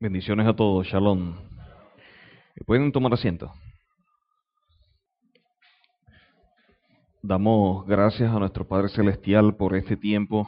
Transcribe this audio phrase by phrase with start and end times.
[0.00, 1.34] Bendiciones a todos, shalom.
[2.64, 3.52] Pueden tomar asiento.
[7.20, 10.46] Damos gracias a nuestro Padre Celestial por este tiempo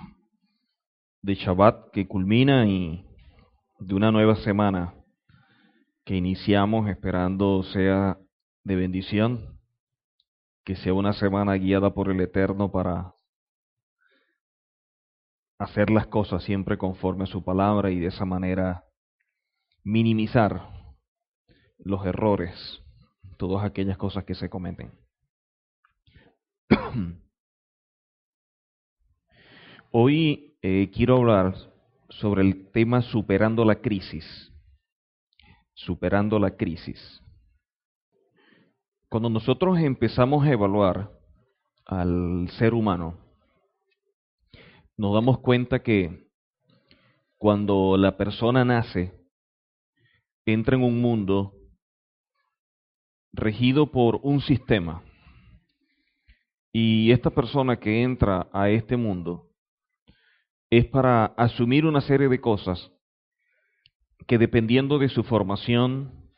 [1.22, 3.04] de Shabbat que culmina y
[3.80, 4.94] de una nueva semana
[6.04, 8.18] que iniciamos esperando sea
[8.62, 9.58] de bendición,
[10.64, 13.14] que sea una semana guiada por el Eterno para
[15.58, 18.84] hacer las cosas siempre conforme a su palabra y de esa manera
[19.84, 20.68] minimizar
[21.78, 22.82] los errores,
[23.36, 24.92] todas aquellas cosas que se cometen.
[29.90, 31.54] Hoy eh, quiero hablar
[32.10, 34.52] sobre el tema superando la crisis.
[35.74, 37.22] Superando la crisis.
[39.08, 41.10] Cuando nosotros empezamos a evaluar
[41.86, 43.18] al ser humano,
[44.96, 46.28] nos damos cuenta que
[47.38, 49.19] cuando la persona nace,
[50.52, 51.54] entra en un mundo
[53.32, 55.02] regido por un sistema.
[56.72, 59.48] Y esta persona que entra a este mundo
[60.70, 62.92] es para asumir una serie de cosas
[64.26, 66.30] que dependiendo de su formación,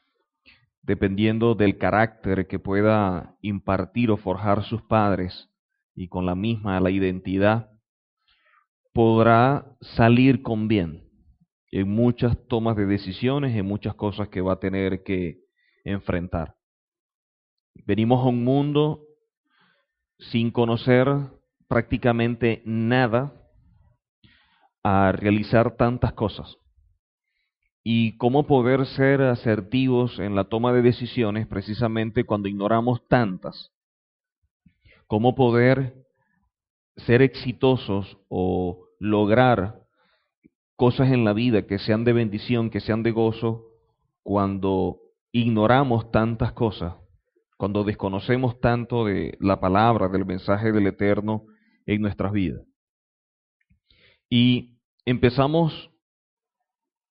[0.83, 5.51] dependiendo del carácter que pueda impartir o forjar sus padres
[5.95, 7.71] y con la misma la identidad,
[8.95, 11.12] podrá salir con bien
[11.73, 15.39] en muchas tomas de decisiones, en muchas cosas que va a tener que
[15.85, 16.55] enfrentar.
[17.87, 19.07] Venimos a un mundo
[20.19, 21.09] sin conocer
[21.69, 23.33] prácticamente nada
[24.85, 26.59] a realizar tantas cosas.
[27.83, 33.73] Y cómo poder ser asertivos en la toma de decisiones precisamente cuando ignoramos tantas.
[35.07, 35.95] Cómo poder
[36.99, 39.82] ser exitosos o lograr
[40.83, 43.67] cosas en la vida que sean de bendición, que sean de gozo,
[44.25, 44.99] cuando
[45.31, 46.97] ignoramos tantas cosas,
[47.57, 51.45] cuando desconocemos tanto de la palabra, del mensaje del Eterno
[51.87, 52.67] en nuestras vidas.
[54.29, 55.93] Y empezamos,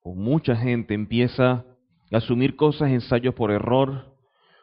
[0.02, 1.66] o mucha gente empieza
[2.12, 4.18] a asumir cosas, ensayos por error,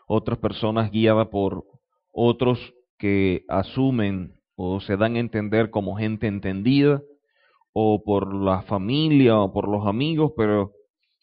[0.06, 1.64] otras personas guiadas por
[2.12, 7.00] otros que asumen o se dan a entender como gente entendida,
[7.80, 10.72] o por la familia o por los amigos, pero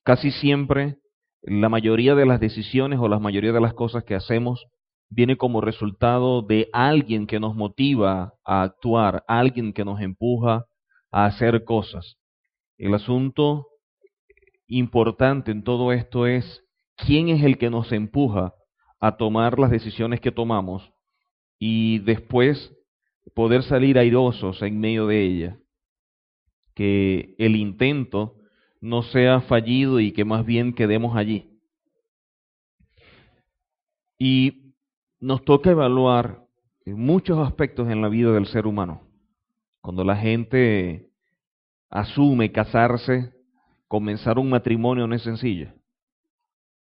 [0.06, 0.96] casi siempre
[1.42, 4.66] la mayoría de las decisiones o la mayoría de las cosas que hacemos
[5.10, 10.64] viene como resultado de alguien que nos motiva a actuar, alguien que nos empuja
[11.12, 12.16] a hacer cosas.
[12.78, 13.68] El asunto
[14.68, 16.64] importante en todo esto es
[16.96, 18.54] quién es el que nos empuja
[19.02, 20.90] a tomar las decisiones que tomamos
[21.60, 22.74] y después
[23.34, 25.65] poder salir airosos en medio de ellas
[26.75, 28.36] que el intento
[28.81, 31.50] no sea fallido y que más bien quedemos allí.
[34.19, 34.74] Y
[35.19, 36.46] nos toca evaluar
[36.86, 39.02] muchos aspectos en la vida del ser humano.
[39.81, 41.09] Cuando la gente
[41.90, 43.34] asume casarse,
[43.88, 45.74] comenzar un matrimonio no es sencillo.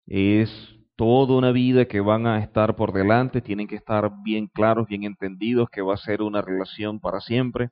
[0.06, 0.50] Es
[0.96, 5.04] toda una vida que van a estar por delante, tienen que estar bien claros, bien
[5.04, 7.72] entendidos, que va a ser una relación para siempre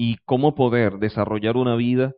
[0.00, 2.14] y cómo poder desarrollar una vida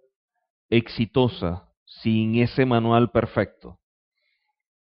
[0.69, 3.79] exitosa sin ese manual perfecto.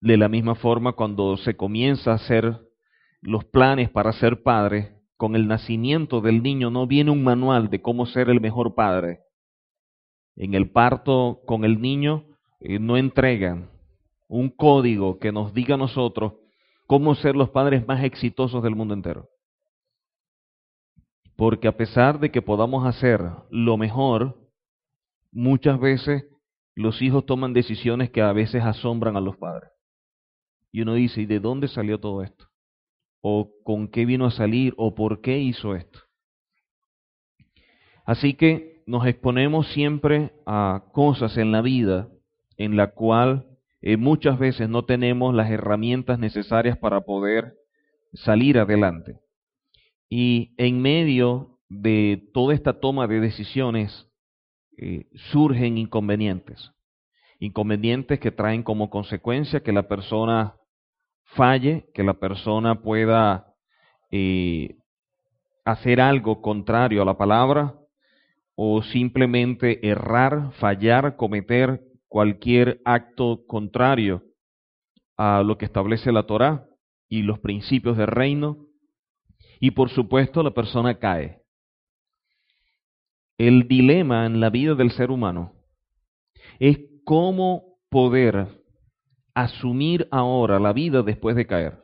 [0.01, 2.59] De la misma forma, cuando se comienza a hacer
[3.21, 7.81] los planes para ser padre, con el nacimiento del niño no viene un manual de
[7.81, 9.21] cómo ser el mejor padre.
[10.35, 12.25] En el parto con el niño
[12.59, 13.69] eh, no entregan
[14.27, 16.33] un código que nos diga a nosotros
[16.87, 19.30] cómo ser los padres más exitosos del mundo entero.
[21.41, 23.19] Porque a pesar de que podamos hacer
[23.49, 24.37] lo mejor,
[25.31, 26.27] muchas veces
[26.75, 29.71] los hijos toman decisiones que a veces asombran a los padres.
[30.71, 32.45] Y uno dice, ¿y de dónde salió todo esto?
[33.21, 34.75] ¿O con qué vino a salir?
[34.77, 36.01] ¿O por qué hizo esto?
[38.05, 42.07] Así que nos exponemos siempre a cosas en la vida
[42.57, 43.47] en la cual
[43.81, 47.55] eh, muchas veces no tenemos las herramientas necesarias para poder
[48.13, 49.21] salir adelante.
[50.13, 54.09] Y en medio de toda esta toma de decisiones
[54.77, 56.73] eh, surgen inconvenientes.
[57.39, 60.57] Inconvenientes que traen como consecuencia que la persona
[61.23, 63.55] falle, que la persona pueda
[64.11, 64.75] eh,
[65.63, 67.75] hacer algo contrario a la palabra
[68.55, 74.23] o simplemente errar, fallar, cometer cualquier acto contrario
[75.15, 76.67] a lo que establece la Torá
[77.07, 78.70] y los principios del reino
[79.61, 81.43] y por supuesto la persona cae.
[83.37, 85.53] El dilema en la vida del ser humano
[86.59, 88.47] es cómo poder
[89.35, 91.79] asumir ahora la vida después de caer.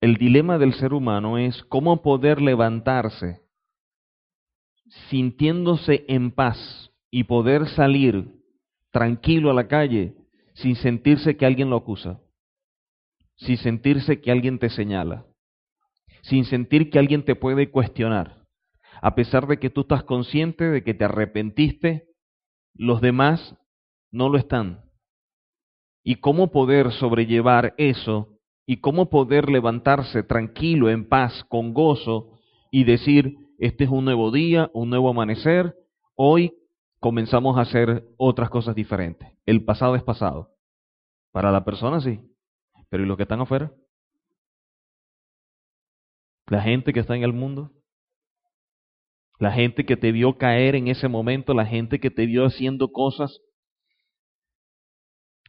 [0.00, 3.40] El dilema del ser humano es cómo poder levantarse
[5.10, 8.32] sintiéndose en paz y poder salir
[8.90, 10.16] tranquilo a la calle
[10.54, 12.20] sin sentirse que alguien lo acusa,
[13.36, 15.24] sin sentirse que alguien te señala,
[16.22, 18.44] sin sentir que alguien te puede cuestionar,
[19.00, 22.08] a pesar de que tú estás consciente de que te arrepentiste,
[22.74, 23.56] los demás
[24.10, 24.84] no lo están.
[26.02, 32.38] Y cómo poder sobrellevar eso y cómo poder levantarse tranquilo, en paz, con gozo
[32.70, 35.74] y decir, este es un nuevo día, un nuevo amanecer,
[36.14, 36.54] hoy
[37.00, 39.28] comenzamos a hacer otras cosas diferentes.
[39.46, 40.50] El pasado es pasado.
[41.32, 42.20] Para la persona sí,
[42.88, 43.72] pero ¿y los que están afuera?
[46.48, 47.72] La gente que está en el mundo,
[49.38, 52.90] la gente que te vio caer en ese momento, la gente que te vio haciendo
[52.90, 53.40] cosas.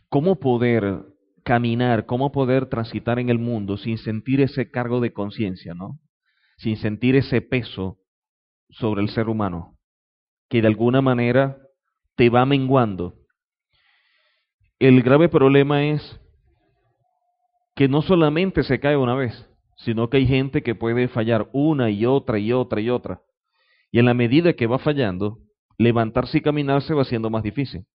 [0.10, 1.06] ¿Cómo poder
[1.44, 6.00] caminar, cómo poder transitar en el mundo sin sentir ese cargo de conciencia, ¿no?
[6.58, 7.98] Sin sentir ese peso
[8.70, 9.78] sobre el ser humano,
[10.50, 11.58] que de alguna manera
[12.16, 13.16] te va menguando.
[14.78, 16.20] El grave problema es
[17.76, 19.49] que no solamente se cae una vez,
[19.80, 23.22] sino que hay gente que puede fallar una y otra y otra y otra.
[23.92, 25.40] Y en la medida que va fallando,
[25.78, 27.86] levantarse y caminar se va haciendo más difícil.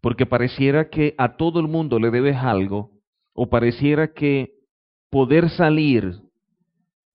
[0.00, 2.92] Porque pareciera que a todo el mundo le debes algo,
[3.34, 4.54] o pareciera que
[5.10, 6.20] poder salir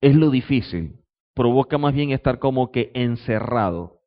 [0.01, 0.99] es lo difícil,
[1.33, 4.01] provoca más bien estar como que encerrado.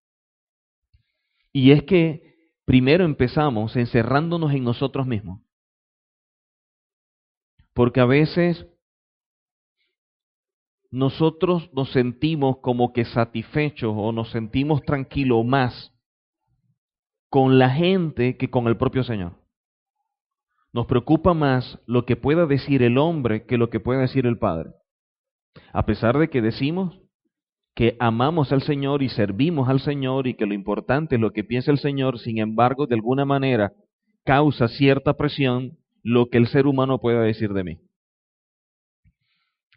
[1.53, 2.35] Y es que
[2.67, 5.41] primero empezamos encerrándonos en nosotros mismos.
[7.73, 8.67] Porque a veces
[10.91, 15.93] nosotros nos sentimos como que satisfechos o nos sentimos tranquilos más
[17.29, 19.35] con la gente que con el propio Señor.
[20.73, 24.39] Nos preocupa más lo que pueda decir el hombre que lo que pueda decir el
[24.39, 24.71] Padre.
[25.73, 27.01] A pesar de que decimos
[27.75, 31.45] que amamos al Señor y servimos al Señor y que lo importante es lo que
[31.45, 33.73] piensa el Señor, sin embargo, de alguna manera
[34.25, 37.79] causa cierta presión lo que el ser humano pueda decir de mí.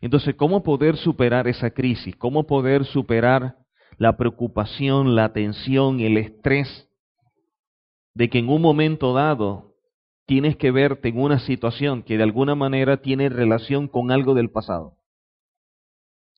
[0.03, 2.13] Entonces, ¿cómo poder superar esa crisis?
[2.17, 3.55] ¿Cómo poder superar
[3.97, 6.89] la preocupación, la tensión, el estrés
[8.13, 9.77] de que en un momento dado
[10.25, 14.51] tienes que verte en una situación que de alguna manera tiene relación con algo del
[14.51, 14.97] pasado?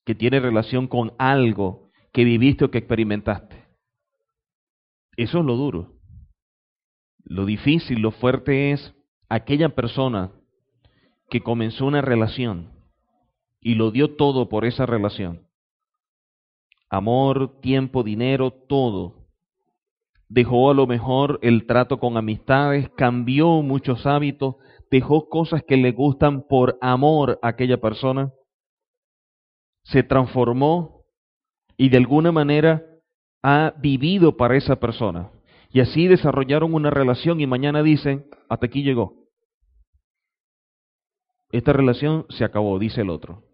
[0.06, 3.65] que tiene relación con algo que viviste o que experimentaste.
[5.17, 5.95] Eso es lo duro.
[7.23, 8.94] Lo difícil, lo fuerte es
[9.29, 10.31] aquella persona
[11.31, 12.75] que comenzó una relación
[13.65, 15.41] y lo dio todo por esa relación.
[16.89, 19.25] Amor, tiempo, dinero, todo.
[20.29, 24.56] Dejó a lo mejor el trato con amistades, cambió muchos hábitos,
[24.89, 28.31] dejó cosas que le gustan por amor a aquella persona
[29.85, 31.06] se transformó
[31.77, 32.83] y de alguna manera
[33.44, 35.31] ha vivido para esa persona.
[35.69, 39.27] Y así desarrollaron una relación y mañana dicen, hasta aquí llegó.
[41.51, 43.44] Esta relación se acabó, dice el otro.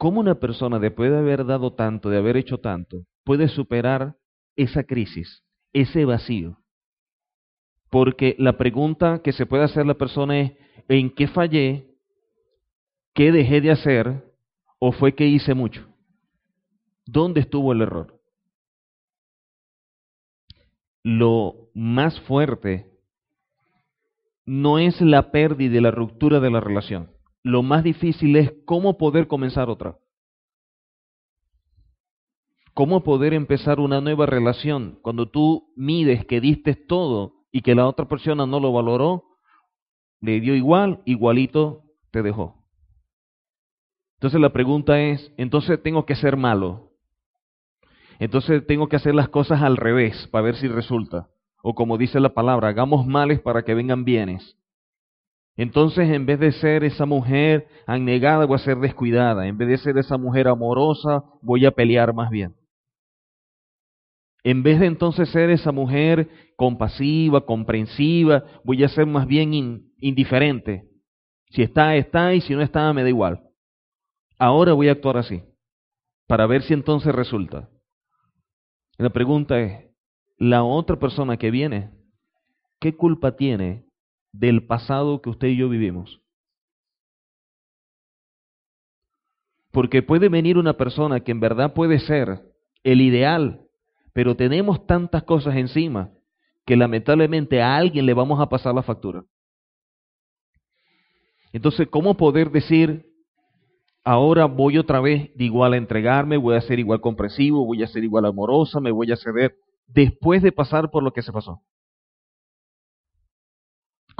[0.00, 4.16] ¿Cómo una persona, después de haber dado tanto, de haber hecho tanto, puede superar
[4.56, 5.44] esa crisis,
[5.74, 6.56] ese vacío?
[7.90, 10.52] Porque la pregunta que se puede hacer la persona es,
[10.88, 11.98] ¿en qué fallé?
[13.12, 14.24] ¿Qué dejé de hacer?
[14.78, 15.86] ¿O fue que hice mucho?
[17.04, 18.18] ¿Dónde estuvo el error?
[21.02, 22.90] Lo más fuerte
[24.46, 27.19] no es la pérdida la ruptura de la relación.
[27.42, 29.96] Lo más difícil es cómo poder comenzar otra.
[32.74, 37.86] ¿Cómo poder empezar una nueva relación cuando tú mides que diste todo y que la
[37.86, 39.24] otra persona no lo valoró,
[40.20, 42.60] le dio igual, igualito te dejó?
[44.14, 46.90] Entonces la pregunta es, entonces tengo que ser malo.
[48.18, 51.30] Entonces tengo que hacer las cosas al revés para ver si resulta.
[51.62, 54.59] O como dice la palabra, hagamos males para que vengan bienes.
[55.60, 59.46] Entonces en vez de ser esa mujer anegada, voy a ser descuidada.
[59.46, 62.54] En vez de ser esa mujer amorosa, voy a pelear más bien.
[64.42, 69.52] En vez de entonces ser esa mujer compasiva, comprensiva, voy a ser más bien
[69.98, 70.84] indiferente.
[71.50, 73.40] Si está, está, y si no está, me da igual
[74.40, 75.42] ahora voy a actuar así,
[76.26, 77.68] para ver si entonces resulta.
[78.96, 79.90] la pregunta es,
[80.38, 81.90] la otra persona que viene,
[82.80, 83.84] ¿qué culpa tiene
[84.32, 86.20] del pasado que usted y yo vivimos?
[89.72, 92.42] Porque puede venir una persona que en verdad puede ser
[92.82, 93.66] el ideal,
[94.12, 96.10] pero tenemos tantas cosas encima
[96.66, 99.24] que lamentablemente a alguien le vamos a pasar la factura.
[101.52, 103.06] Entonces, ¿cómo poder decir,
[104.04, 107.88] ahora voy otra vez de igual a entregarme, voy a ser igual comprensivo, voy a
[107.88, 109.56] ser igual amorosa, me voy a ceder,
[109.86, 111.62] después de pasar por lo que se pasó?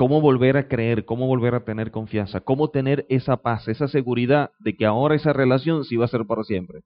[0.00, 1.04] ¿Cómo volver a creer?
[1.04, 2.40] ¿Cómo volver a tener confianza?
[2.40, 6.24] ¿Cómo tener esa paz, esa seguridad de que ahora esa relación sí va a ser
[6.24, 6.80] para siempre?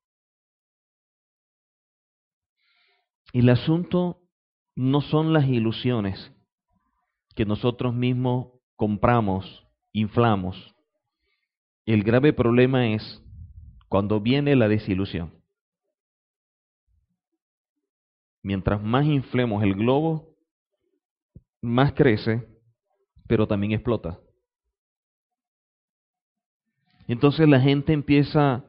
[3.33, 4.19] Y el asunto
[4.75, 6.33] no son las ilusiones
[7.37, 10.75] que nosotros mismos compramos, inflamos.
[11.87, 13.23] El grave problema es
[13.89, 15.33] cuando viene la desilusión.
[18.43, 20.35] Mientras más inflemos el globo,
[21.63, 22.54] más crece,
[23.27, 24.19] pero también explota.
[27.07, 28.65] Entonces la gente empieza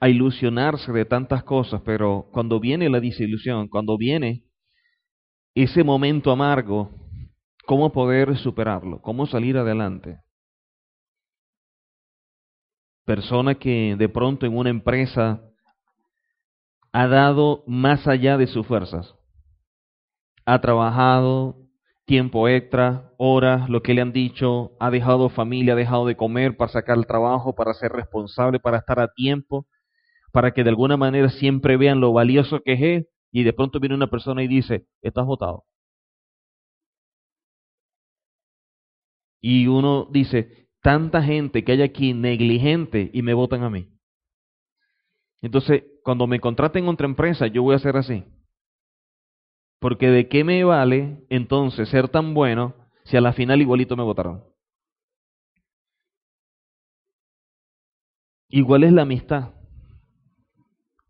[0.00, 4.44] a ilusionarse de tantas cosas, pero cuando viene la desilusión, cuando viene
[5.54, 6.90] ese momento amargo,
[7.66, 9.00] ¿cómo poder superarlo?
[9.00, 10.18] ¿Cómo salir adelante?
[13.04, 15.42] Persona que de pronto en una empresa
[16.92, 19.14] ha dado más allá de sus fuerzas.
[20.44, 21.61] Ha trabajado
[22.12, 26.58] tiempo extra, horas, lo que le han dicho, ha dejado familia, ha dejado de comer
[26.58, 29.66] para sacar el trabajo, para ser responsable, para estar a tiempo,
[30.30, 33.94] para que de alguna manera siempre vean lo valioso que es y de pronto viene
[33.94, 35.64] una persona y dice, estás votado.
[39.40, 43.88] Y uno dice, tanta gente que hay aquí negligente y me votan a mí.
[45.40, 48.22] Entonces, cuando me contraten en otra empresa, yo voy a hacer así.
[49.82, 52.74] Porque de qué me vale entonces ser tan bueno
[53.04, 54.44] si a la final igualito me votaron.
[58.48, 59.52] Igual es la amistad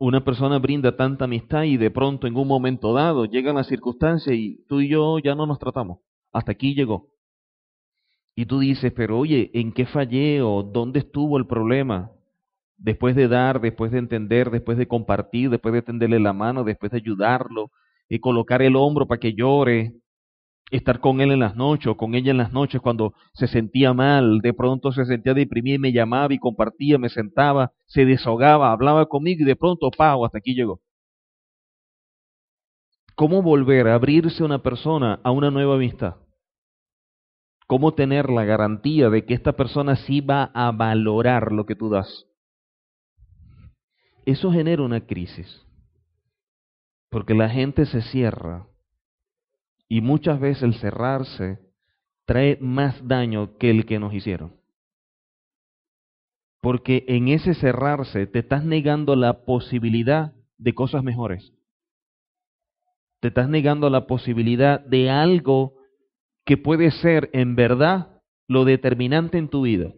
[0.05, 4.35] una persona brinda tanta amistad y de pronto en un momento dado llegan las circunstancias
[4.37, 6.01] y tú y yo ya no nos tratamos.
[6.33, 7.11] Hasta aquí llegó.
[8.35, 12.11] Y tú dices, pero oye, ¿en qué fallé o dónde estuvo el problema?
[12.79, 16.91] Después de dar, después de entender, después de compartir, después de tenderle la mano, después
[16.91, 17.71] de ayudarlo,
[18.09, 19.95] y colocar el hombro para que llore,
[20.71, 23.93] estar con él en las noches o con ella en las noches cuando se sentía
[23.93, 28.73] mal, de pronto se sentía deprimida y me llamaba y compartía, me sentaba, se desahogaba,
[28.73, 30.81] hablaba conmigo y de pronto, pago, hasta aquí llegó.
[33.15, 36.17] ¿Cómo volver a abrirse una persona a una nueva amistad?
[37.67, 41.91] ¿Cómo tener la garantía de que esta persona sí va a valorar lo que tú
[41.91, 42.27] das?
[44.25, 45.67] Eso genera una crisis,
[47.13, 48.67] porque la gente se cierra
[49.87, 51.59] y muchas veces el cerrarse
[52.25, 54.57] trae más daño que el que nos hicieron.
[56.63, 61.53] Porque en ese cerrarse te estás negando la posibilidad de cosas mejores.
[63.21, 65.75] Te estás negando la posibilidad de algo
[66.47, 69.93] que puede ser en verdad lo determinante en tu vida.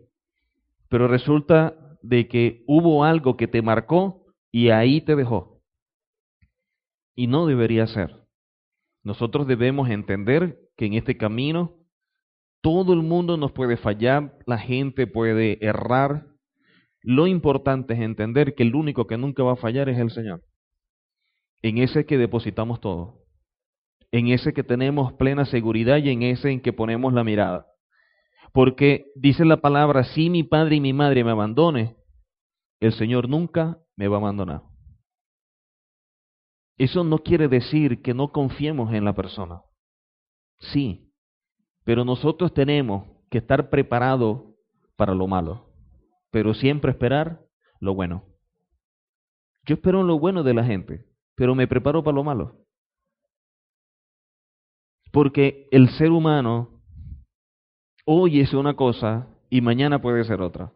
[0.88, 5.53] Pero resulta de que hubo algo que te marcó y ahí te dejó.
[7.14, 8.24] Y no debería ser.
[9.02, 11.76] Nosotros debemos entender que en este camino
[12.62, 16.26] todo el mundo nos puede fallar, la gente puede errar.
[17.02, 20.42] Lo importante es entender que el único que nunca va a fallar es el Señor.
[21.60, 23.20] En ese que depositamos todo.
[24.12, 27.66] En ese que tenemos plena seguridad y en ese en que ponemos la mirada.
[28.54, 31.96] Porque dice la palabra, si mi padre y mi madre me abandone,
[32.80, 34.62] el Señor nunca me va a abandonar.
[36.76, 39.62] Eso no quiere decir que no confiemos en la persona.
[40.58, 41.12] Sí,
[41.84, 44.42] pero nosotros tenemos que estar preparados
[44.96, 45.70] para lo malo,
[46.30, 47.40] pero siempre esperar
[47.80, 48.24] lo bueno.
[49.66, 52.66] Yo espero lo bueno de la gente, pero me preparo para lo malo.
[55.12, 56.82] Porque el ser humano
[58.04, 60.72] hoy es una cosa y mañana puede ser otra.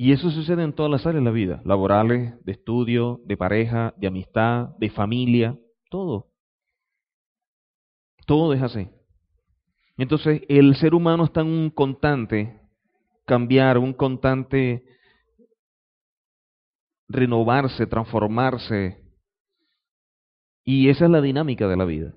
[0.00, 3.94] Y eso sucede en todas las áreas de la vida, laborales, de estudio, de pareja,
[3.96, 5.58] de amistad, de familia,
[5.90, 6.28] todo.
[8.24, 8.88] Todo es así.
[9.96, 12.60] Entonces, el ser humano está en un constante
[13.26, 14.84] cambiar, un constante
[17.08, 19.02] renovarse, transformarse.
[20.64, 22.14] Y esa es la dinámica de la vida.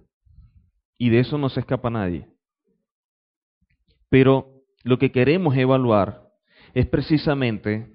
[0.99, 2.29] Y de eso no se escapa nadie.
[4.07, 6.30] Pero lo que queremos evaluar
[6.73, 7.91] es precisamente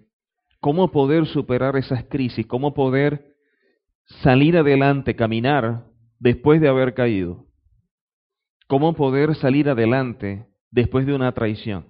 [0.60, 3.34] cómo poder superar esas crisis, cómo poder
[4.22, 5.86] salir adelante, caminar
[6.18, 7.46] después de haber caído,
[8.66, 11.86] cómo poder salir adelante después de una traición,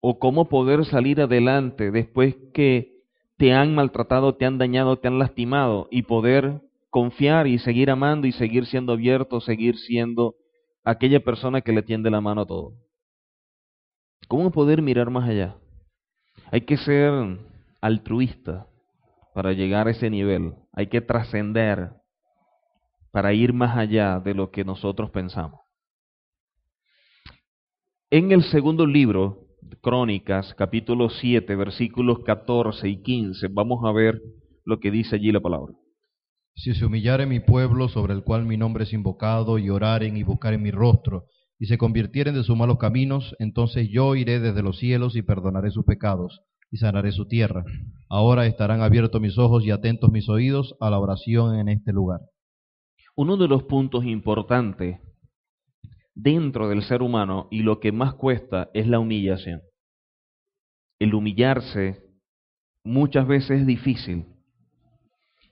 [0.00, 2.94] o cómo poder salir adelante después que
[3.36, 8.26] te han maltratado, te han dañado, te han lastimado y poder confiar y seguir amando
[8.26, 10.36] y seguir siendo abierto, seguir siendo
[10.84, 12.74] aquella persona que le tiende la mano a todo.
[14.28, 15.56] ¿Cómo poder mirar más allá?
[16.50, 17.38] Hay que ser
[17.80, 18.66] altruista
[19.34, 20.54] para llegar a ese nivel.
[20.72, 21.90] Hay que trascender
[23.10, 25.60] para ir más allá de lo que nosotros pensamos.
[28.10, 29.44] En el segundo libro,
[29.80, 34.20] Crónicas, capítulo 7, versículos 14 y 15, vamos a ver
[34.64, 35.74] lo que dice allí la palabra.
[36.56, 40.22] Si se humillare mi pueblo sobre el cual mi nombre es invocado, y oraren y
[40.22, 41.24] buscaren mi rostro,
[41.58, 45.70] y se convirtieren de sus malos caminos, entonces yo iré desde los cielos y perdonaré
[45.70, 47.64] sus pecados, y sanaré su tierra.
[48.08, 52.20] Ahora estarán abiertos mis ojos y atentos mis oídos a la oración en este lugar.
[53.16, 54.98] Uno de los puntos importantes
[56.14, 59.62] dentro del ser humano y lo que más cuesta es la humillación.
[60.98, 62.02] El humillarse
[62.82, 64.26] muchas veces es difícil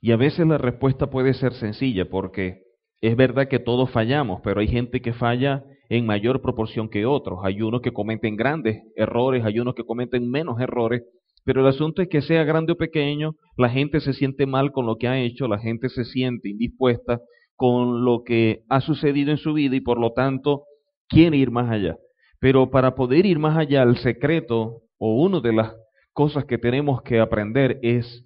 [0.01, 2.63] y a veces la respuesta puede ser sencilla porque
[3.01, 7.41] es verdad que todos fallamos, pero hay gente que falla en mayor proporción que otros.
[7.43, 11.03] Hay unos que cometen grandes errores, hay unos que cometen menos errores,
[11.45, 14.87] pero el asunto es que sea grande o pequeño, la gente se siente mal con
[14.87, 17.21] lo que ha hecho, la gente se siente indispuesta
[17.57, 20.63] con lo que ha sucedido en su vida y por lo tanto
[21.11, 21.99] quiere ir más allá.
[22.41, 25.75] Pero para poder ir más allá, el secreto o una de las
[26.15, 28.25] cosas que tenemos que aprender es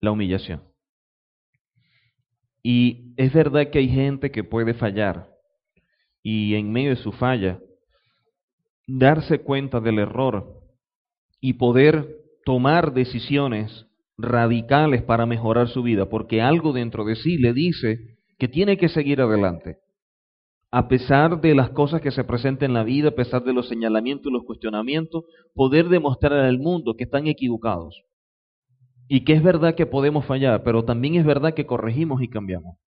[0.00, 0.62] la humillación.
[2.62, 5.35] Y es verdad que hay gente que puede fallar
[6.28, 7.60] y en medio de su falla
[8.88, 10.60] darse cuenta del error
[11.40, 13.86] y poder tomar decisiones
[14.18, 18.88] radicales para mejorar su vida, porque algo dentro de sí le dice que tiene que
[18.88, 19.76] seguir adelante.
[20.72, 23.68] A pesar de las cosas que se presentan en la vida, a pesar de los
[23.68, 25.22] señalamientos y los cuestionamientos,
[25.54, 28.02] poder demostrar al mundo que están equivocados.
[29.06, 32.78] Y que es verdad que podemos fallar, pero también es verdad que corregimos y cambiamos.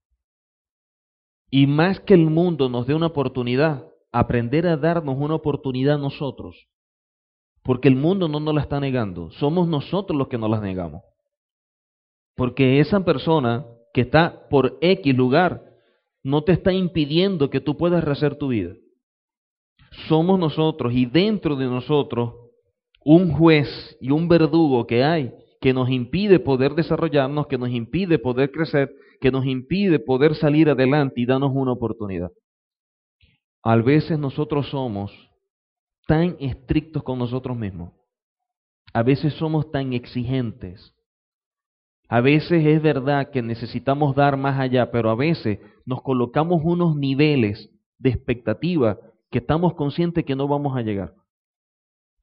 [1.49, 6.67] Y más que el mundo nos dé una oportunidad, aprender a darnos una oportunidad nosotros.
[7.63, 11.03] Porque el mundo no nos la está negando, somos nosotros los que nos las negamos.
[12.35, 15.63] Porque esa persona que está por X lugar
[16.23, 18.75] no te está impidiendo que tú puedas rehacer tu vida.
[20.07, 22.33] Somos nosotros y dentro de nosotros
[23.03, 28.17] un juez y un verdugo que hay que nos impide poder desarrollarnos, que nos impide
[28.17, 32.31] poder crecer, que nos impide poder salir adelante y darnos una oportunidad.
[33.61, 35.11] A veces nosotros somos
[36.07, 37.93] tan estrictos con nosotros mismos.
[38.93, 40.95] A veces somos tan exigentes.
[42.07, 46.95] A veces es verdad que necesitamos dar más allá, pero a veces nos colocamos unos
[46.95, 47.69] niveles
[47.99, 48.97] de expectativa
[49.29, 51.13] que estamos conscientes que no vamos a llegar.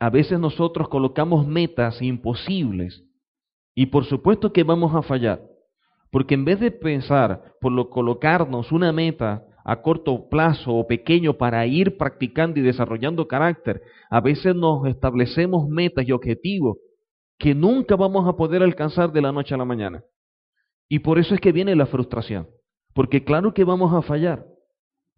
[0.01, 3.06] A veces nosotros colocamos metas imposibles
[3.77, 5.43] y por supuesto que vamos a fallar,
[6.11, 11.35] porque en vez de pensar por lo colocarnos una meta a corto plazo o pequeño
[11.35, 16.79] para ir practicando y desarrollando carácter, a veces nos establecemos metas y objetivos
[17.39, 20.03] que nunca vamos a poder alcanzar de la noche a la mañana.
[20.89, 22.49] Y por eso es que viene la frustración.
[22.95, 24.47] Porque claro que vamos a fallar.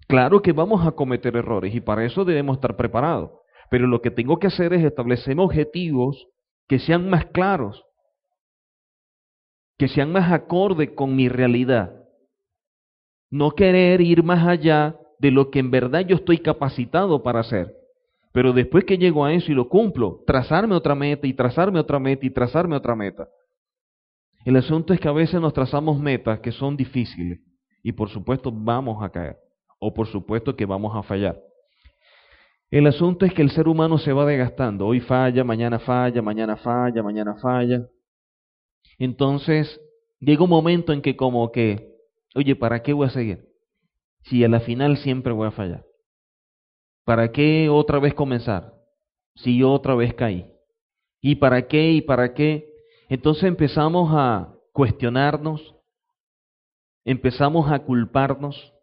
[0.08, 3.30] Claro que vamos a cometer errores y para eso debemos estar preparados.
[3.70, 6.26] Pero lo que tengo que hacer es establecer objetivos
[6.66, 7.84] que sean más claros,
[9.78, 11.94] que sean más acorde con mi realidad.
[13.30, 17.74] No querer ir más allá de lo que en verdad yo estoy capacitado para hacer.
[18.32, 21.98] Pero después que llego a eso y lo cumplo, trazarme otra meta y trazarme otra
[21.98, 23.28] meta y trazarme otra meta.
[24.44, 27.40] El asunto es que a veces nos trazamos metas que son difíciles
[27.82, 29.36] y por supuesto vamos a caer
[29.78, 31.40] o por supuesto que vamos a fallar.
[32.70, 34.86] El asunto es que el ser humano se va desgastando.
[34.86, 37.86] Hoy falla, mañana falla, mañana falla, mañana falla.
[38.98, 39.80] Entonces
[40.20, 41.94] llega un momento en que como que,
[42.34, 43.48] oye, ¿para qué voy a seguir?
[44.22, 45.84] Si a la final siempre voy a fallar.
[47.04, 48.74] ¿Para qué otra vez comenzar?
[49.34, 50.50] Si yo otra vez caí.
[51.20, 51.92] ¿Y para qué?
[51.92, 52.68] ¿Y para qué?
[53.08, 55.74] Entonces empezamos a cuestionarnos,
[57.04, 58.74] empezamos a culparnos,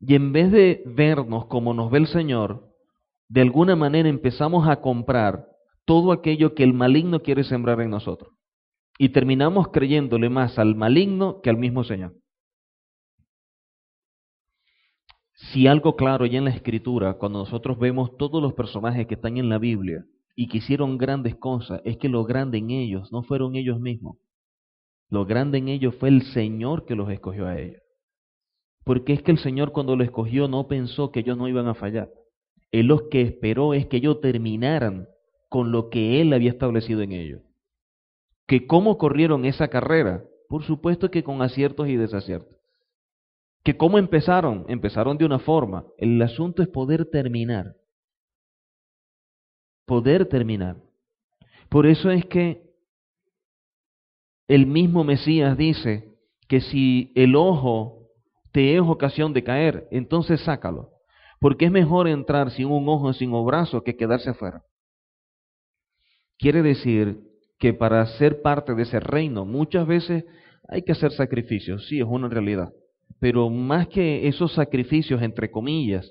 [0.00, 2.68] y en vez de vernos como nos ve el Señor,
[3.28, 5.46] de alguna manera empezamos a comprar
[5.84, 8.32] todo aquello que el maligno quiere sembrar en nosotros.
[9.02, 12.12] Y terminamos creyéndole más al maligno que al mismo Señor.
[15.32, 19.38] Si algo claro ya en la escritura, cuando nosotros vemos todos los personajes que están
[19.38, 20.04] en la Biblia
[20.36, 24.18] y que hicieron grandes cosas, es que lo grande en ellos no fueron ellos mismos.
[25.08, 27.80] Lo grande en ellos fue el Señor que los escogió a ellos.
[28.84, 31.74] Porque es que el Señor cuando lo escogió no pensó que ellos no iban a
[31.74, 32.10] fallar.
[32.70, 35.08] Él lo que esperó es que ellos terminaran
[35.48, 37.40] con lo que Él había establecido en ellos.
[38.50, 42.56] Que cómo corrieron esa carrera Por supuesto que con aciertos y desaciertos.
[43.62, 44.64] ¿Que cómo empezaron?
[44.66, 45.84] Empezaron de una forma.
[45.96, 47.76] El asunto es poder terminar.
[49.86, 50.78] Poder terminar.
[51.68, 52.64] Por eso es que
[54.48, 56.12] el mismo Mesías dice
[56.48, 58.08] que si el ojo
[58.50, 60.90] te es ocasión de caer, entonces sácalo.
[61.38, 64.64] Porque es mejor entrar sin un ojo, sin un brazo, que quedarse afuera.
[66.36, 67.29] Quiere decir
[67.60, 70.24] que para ser parte de ese reino muchas veces
[70.66, 72.72] hay que hacer sacrificios, sí, es una realidad.
[73.20, 76.10] Pero más que esos sacrificios, entre comillas,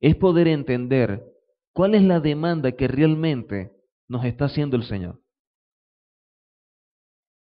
[0.00, 1.24] es poder entender
[1.72, 3.72] cuál es la demanda que realmente
[4.08, 5.20] nos está haciendo el Señor.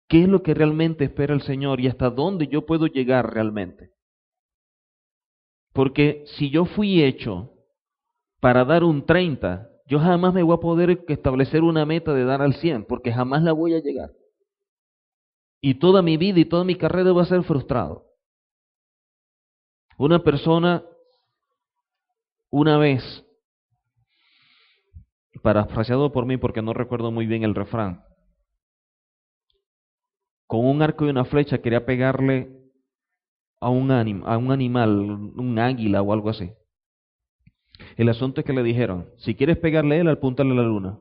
[0.07, 3.89] ¿Qué es lo que realmente espera el Señor y hasta dónde yo puedo llegar realmente?
[5.73, 7.53] Porque si yo fui hecho
[8.39, 12.41] para dar un 30, yo jamás me voy a poder establecer una meta de dar
[12.41, 14.13] al 100, porque jamás la voy a llegar.
[15.59, 18.05] Y toda mi vida y toda mi carrera va a ser frustrado.
[19.97, 20.81] Una persona,
[22.49, 23.03] una vez,
[25.43, 28.05] parafraseado por mí porque no recuerdo muy bien el refrán,
[30.47, 32.61] con un arco y una flecha quería pegarle
[33.59, 36.53] a un, a un animal, un águila o algo así.
[37.97, 40.99] El asunto es que le dijeron, si quieres pegarle a él, apúntale a la luna.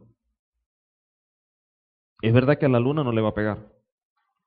[2.22, 3.58] Es verdad que a la luna no le va a pegar,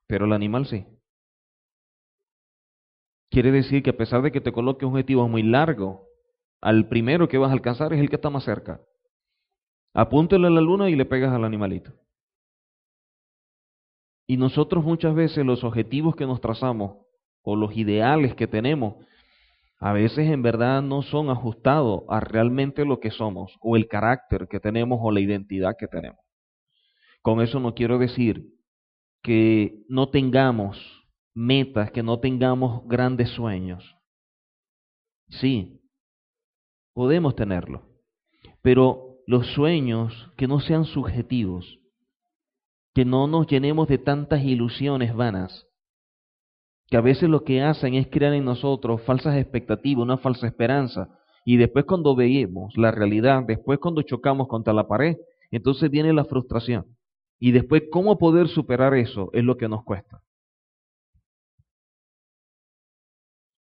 [0.06, 0.86] pero al animal sí.
[3.30, 6.06] Quiere decir que a pesar de que te coloque un objetivo muy largo,
[6.60, 8.80] al primero que vas a alcanzar es el que está más cerca.
[9.92, 11.92] Apúntale a la luna y le pegas al animalito.
[14.26, 17.04] Y nosotros muchas veces los objetivos que nos trazamos
[17.42, 19.04] o los ideales que tenemos,
[19.78, 24.48] a veces en verdad no son ajustados a realmente lo que somos o el carácter
[24.48, 26.20] que tenemos o la identidad que tenemos.
[27.22, 28.44] Con eso no quiero decir
[29.22, 30.78] que no tengamos
[31.34, 33.96] metas, que no tengamos grandes sueños.
[35.28, 35.80] Sí,
[36.92, 37.88] podemos tenerlo,
[38.62, 41.78] pero los sueños que no sean subjetivos,
[42.94, 45.66] que no nos llenemos de tantas ilusiones vanas,
[46.94, 51.08] que a veces lo que hacen es crear en nosotros falsas expectativas, una falsa esperanza,
[51.44, 55.16] y después cuando veamos la realidad, después cuando chocamos contra la pared,
[55.50, 56.86] entonces viene la frustración.
[57.40, 60.22] Y después cómo poder superar eso es lo que nos cuesta.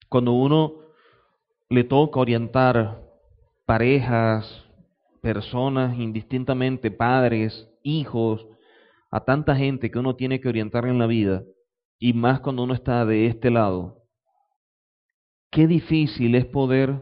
[0.08, 0.80] Cuando uno
[1.70, 3.00] le toca orientar
[3.64, 4.64] parejas,
[5.22, 8.44] personas, indistintamente padres, hijos,
[9.12, 11.44] a tanta gente que uno tiene que orientar en la vida,
[11.98, 14.02] y más cuando uno está de este lado,
[15.50, 17.00] qué difícil es poder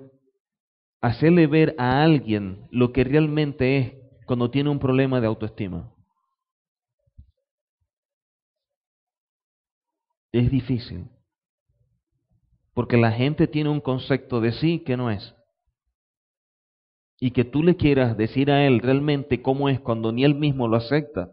[1.00, 3.92] hacerle ver a alguien lo que realmente es
[4.26, 5.92] cuando tiene un problema de autoestima.
[10.32, 11.08] Es difícil.
[12.74, 15.34] Porque la gente tiene un concepto de sí que no es.
[17.20, 20.66] Y que tú le quieras decir a él realmente cómo es cuando ni él mismo
[20.68, 21.30] lo acepta,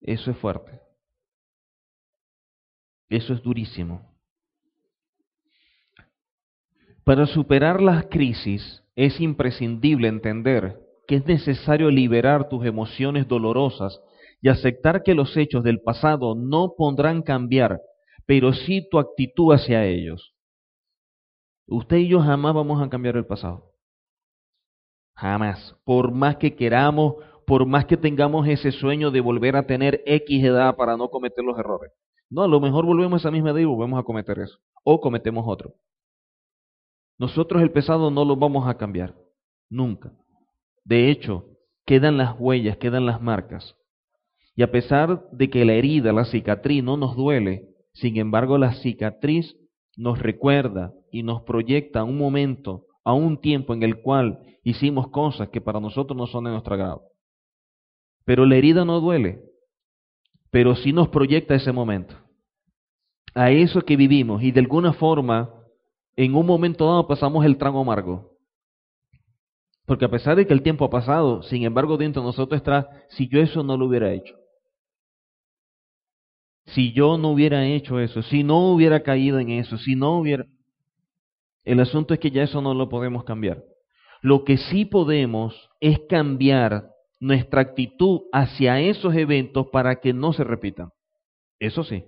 [0.00, 0.83] eso es fuerte.
[3.14, 4.12] Eso es durísimo.
[7.04, 14.00] Para superar las crisis es imprescindible entender que es necesario liberar tus emociones dolorosas
[14.40, 17.80] y aceptar que los hechos del pasado no podrán cambiar,
[18.26, 20.34] pero sí tu actitud hacia ellos.
[21.68, 23.74] Usted y yo jamás vamos a cambiar el pasado.
[25.14, 25.76] Jamás.
[25.84, 27.14] Por más que queramos,
[27.46, 31.44] por más que tengamos ese sueño de volver a tener X edad para no cometer
[31.44, 31.92] los errores.
[32.30, 34.58] No, a lo mejor volvemos a esa misma edad y volvemos a cometer eso.
[34.82, 35.74] O cometemos otro.
[37.18, 39.14] Nosotros el pesado no lo vamos a cambiar.
[39.70, 40.12] Nunca.
[40.84, 41.46] De hecho,
[41.86, 43.76] quedan las huellas, quedan las marcas.
[44.56, 48.74] Y a pesar de que la herida, la cicatriz no nos duele, sin embargo la
[48.74, 49.56] cicatriz
[49.96, 55.08] nos recuerda y nos proyecta a un momento, a un tiempo en el cual hicimos
[55.08, 57.02] cosas que para nosotros no son de nuestro agrado.
[58.24, 59.42] Pero la herida no duele,
[60.54, 62.14] pero sí nos proyecta ese momento,
[63.34, 65.52] a eso que vivimos y de alguna forma
[66.14, 68.38] en un momento dado pasamos el tramo amargo.
[69.84, 72.88] Porque a pesar de que el tiempo ha pasado, sin embargo dentro de nosotros está,
[73.08, 74.36] si yo eso no lo hubiera hecho,
[76.66, 80.46] si yo no hubiera hecho eso, si no hubiera caído en eso, si no hubiera...
[81.64, 83.64] El asunto es que ya eso no lo podemos cambiar.
[84.22, 86.93] Lo que sí podemos es cambiar
[87.24, 90.90] nuestra actitud hacia esos eventos para que no se repitan.
[91.58, 92.04] Eso sí.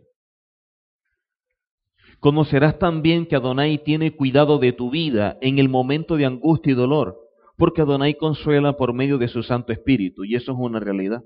[2.21, 6.77] Conocerás también que Adonai tiene cuidado de tu vida en el momento de angustia y
[6.77, 7.17] dolor,
[7.57, 11.25] porque Adonai consuela por medio de su Santo Espíritu, y eso es una realidad.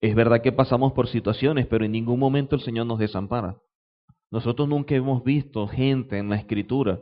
[0.00, 3.58] Es verdad que pasamos por situaciones, pero en ningún momento el Señor nos desampara.
[4.30, 7.00] Nosotros nunca hemos visto gente en la Escritura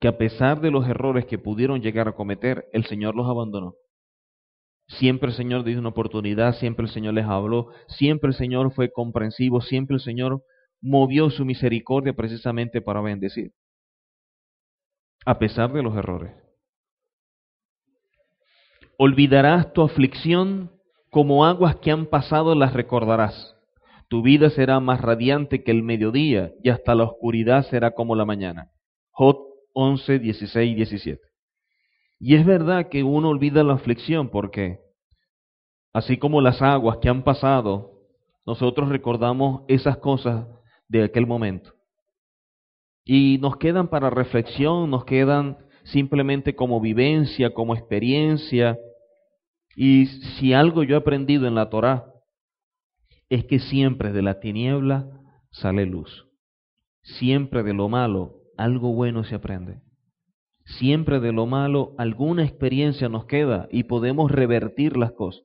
[0.00, 3.74] que a pesar de los errores que pudieron llegar a cometer, el Señor los abandonó.
[4.88, 8.90] Siempre el Señor dio una oportunidad, siempre el Señor les habló, siempre el Señor fue
[8.90, 10.42] comprensivo, siempre el Señor
[10.80, 13.52] movió su misericordia precisamente para bendecir,
[15.24, 16.34] a pesar de los errores.
[18.98, 20.70] Olvidarás tu aflicción
[21.10, 23.56] como aguas que han pasado las recordarás.
[24.08, 28.24] Tu vida será más radiante que el mediodía y hasta la oscuridad será como la
[28.24, 28.70] mañana.
[29.10, 29.38] Jot
[29.72, 31.20] 11, 16 y 17.
[32.18, 34.80] Y es verdad que uno olvida la aflicción porque,
[35.92, 37.92] así como las aguas que han pasado,
[38.46, 40.46] nosotros recordamos esas cosas
[40.88, 41.74] de aquel momento.
[43.04, 48.78] Y nos quedan para reflexión, nos quedan simplemente como vivencia, como experiencia.
[49.76, 52.06] Y si algo yo he aprendido en la Torá,
[53.28, 55.08] es que siempre de la tiniebla
[55.50, 56.26] sale luz.
[57.02, 59.85] Siempre de lo malo algo bueno se aprende.
[60.66, 65.44] Siempre de lo malo alguna experiencia nos queda y podemos revertir las cosas.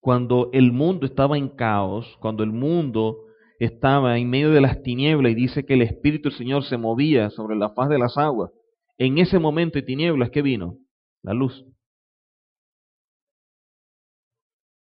[0.00, 3.24] Cuando el mundo estaba en caos, cuando el mundo
[3.60, 7.30] estaba en medio de las tinieblas y dice que el Espíritu del Señor se movía
[7.30, 8.50] sobre la faz de las aguas,
[8.98, 10.78] en ese momento de tinieblas, ¿qué vino?
[11.22, 11.64] La luz.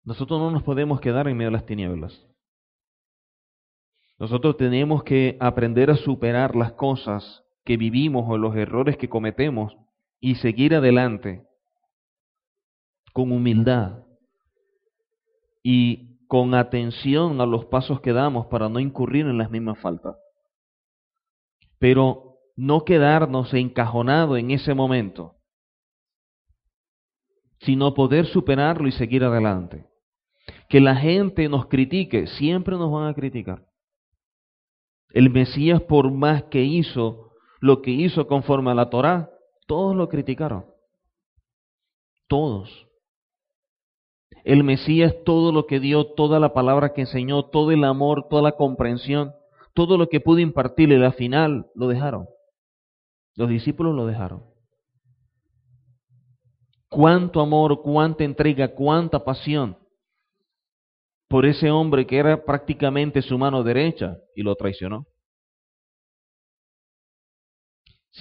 [0.06, 2.26] Nosotros no nos podemos quedar en medio de las tinieblas.
[4.17, 9.75] Nosotros tenemos que aprender a superar las cosas que vivimos o los errores que cometemos
[10.21, 11.45] y seguir adelante
[13.12, 14.04] con humildad
[15.63, 20.15] y con atención a los pasos que damos para no incurrir en las mismas faltas.
[21.80, 25.36] Pero no quedarnos encajonados en ese momento,
[27.62, 29.86] sino poder superarlo y seguir adelante.
[30.69, 33.65] Que la gente nos critique, siempre nos van a criticar.
[35.10, 37.25] El Mesías, por más que hizo
[37.65, 39.32] lo que hizo conforme a la Torá,
[39.65, 40.65] todos lo criticaron.
[42.28, 42.88] Todos.
[44.43, 48.43] El Mesías, todo lo que dio, toda la palabra que enseñó, todo el amor, toda
[48.43, 49.34] la comprensión,
[49.73, 52.28] todo lo que pudo impartirle, al final lo dejaron.
[53.34, 54.43] Los discípulos lo dejaron.
[56.88, 59.75] Cuánto amor, cuánta entrega, cuánta pasión
[61.28, 65.08] por ese hombre que era prácticamente su mano derecha y lo traicionó.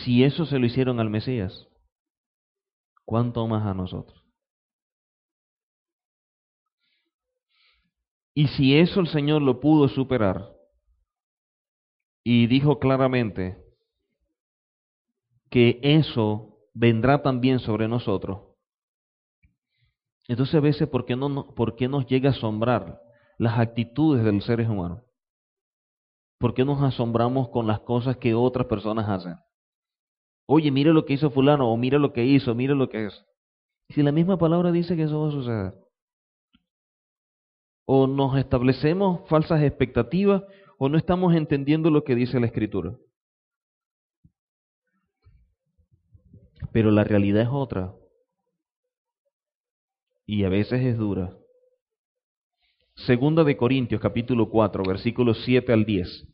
[0.03, 1.69] Si eso se lo hicieron al Mesías,
[3.05, 4.21] ¿cuánto más a nosotros?
[8.35, 10.51] Y si eso el Señor lo pudo superar
[12.25, 13.63] y dijo claramente
[15.49, 18.41] que eso vendrá también sobre nosotros,
[20.27, 23.01] entonces a veces, ¿por qué, no, ¿por qué nos llega a asombrar
[23.39, 25.05] las actitudes de los seres humanos?
[26.39, 29.37] ¿Por qué nos asombramos con las cosas que otras personas hacen?
[30.47, 33.25] Oye, mire lo que hizo fulano, o mire lo que hizo, mire lo que es.
[33.89, 35.75] Si la misma palabra dice que eso va a suceder.
[37.87, 40.43] O nos establecemos falsas expectativas,
[40.79, 42.97] o no estamos entendiendo lo que dice la Escritura.
[46.73, 47.95] Pero la realidad es otra
[50.27, 51.37] y a veces es dura.
[52.95, 56.34] Segunda de Corintios capítulo 4 versículos 7 al 10.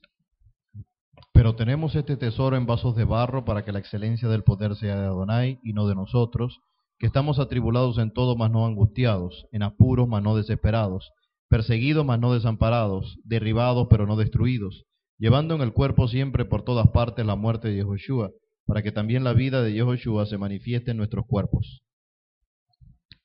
[1.40, 5.00] Pero tenemos este tesoro en vasos de barro para que la excelencia del poder sea
[5.00, 6.61] de Adonai y no de nosotros,
[6.98, 11.11] que estamos atribulados en todo mas no angustiados, en apuros mas no desesperados,
[11.48, 14.85] perseguidos mas no desamparados, derribados pero no destruidos,
[15.16, 18.33] llevando en el cuerpo siempre por todas partes la muerte de Yehoshua,
[18.66, 21.81] para que también la vida de Yehoshua se manifieste en nuestros cuerpos.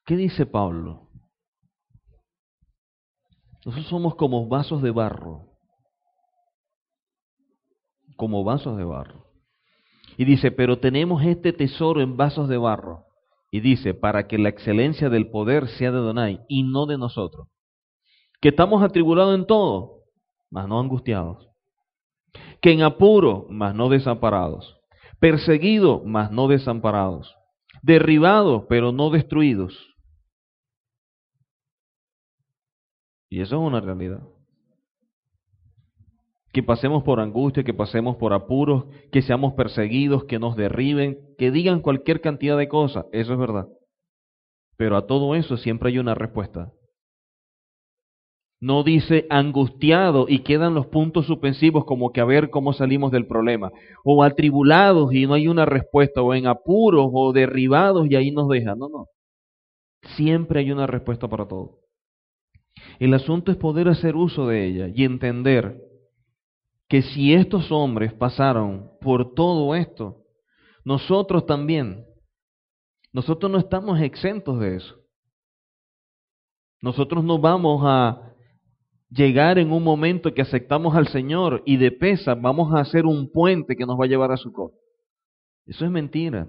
[0.06, 1.10] ¿Qué dice Pablo?
[3.66, 5.55] Nosotros somos como vasos de barro,
[8.16, 9.26] como vasos de barro.
[10.18, 13.06] Y dice, pero tenemos este tesoro en vasos de barro.
[13.52, 17.48] Y dice, para que la excelencia del poder sea de Donai y no de nosotros.
[18.42, 20.04] Que estamos atribulados en todo,
[20.50, 21.50] mas no angustiados.
[22.62, 24.78] Que en apuro, mas no desamparados.
[25.20, 27.36] Perseguidos, mas no desamparados.
[27.82, 29.96] Derribados, pero no destruidos
[33.30, 34.22] Y eso es una realidad.
[36.56, 41.52] Que pasemos por angustia, que pasemos por apuros, que seamos perseguidos, que nos derriben, que
[41.52, 43.68] digan cualquier cantidad de cosas, eso es verdad.
[44.78, 46.72] Pero a todo eso siempre hay una respuesta.
[48.62, 53.28] No dice angustiado y quedan los puntos suspensivos como que a ver cómo salimos del
[53.28, 53.74] problema.
[54.06, 56.22] O atribulados y no hay una respuesta.
[56.22, 58.76] O en apuros o derribados y ahí nos deja.
[58.76, 59.08] No, no.
[60.16, 61.80] Siempre hay una respuesta para todo.
[62.98, 65.82] El asunto es poder hacer uso de ella y entender
[66.88, 70.24] que si estos hombres pasaron por todo esto,
[70.84, 72.06] nosotros también,
[73.12, 74.96] nosotros no estamos exentos de eso.
[76.82, 78.34] Nosotros no vamos a
[79.10, 83.32] llegar en un momento que aceptamos al Señor y de pesa vamos a hacer un
[83.32, 84.78] puente que nos va a llevar a su costa.
[85.66, 86.48] Eso es mentira.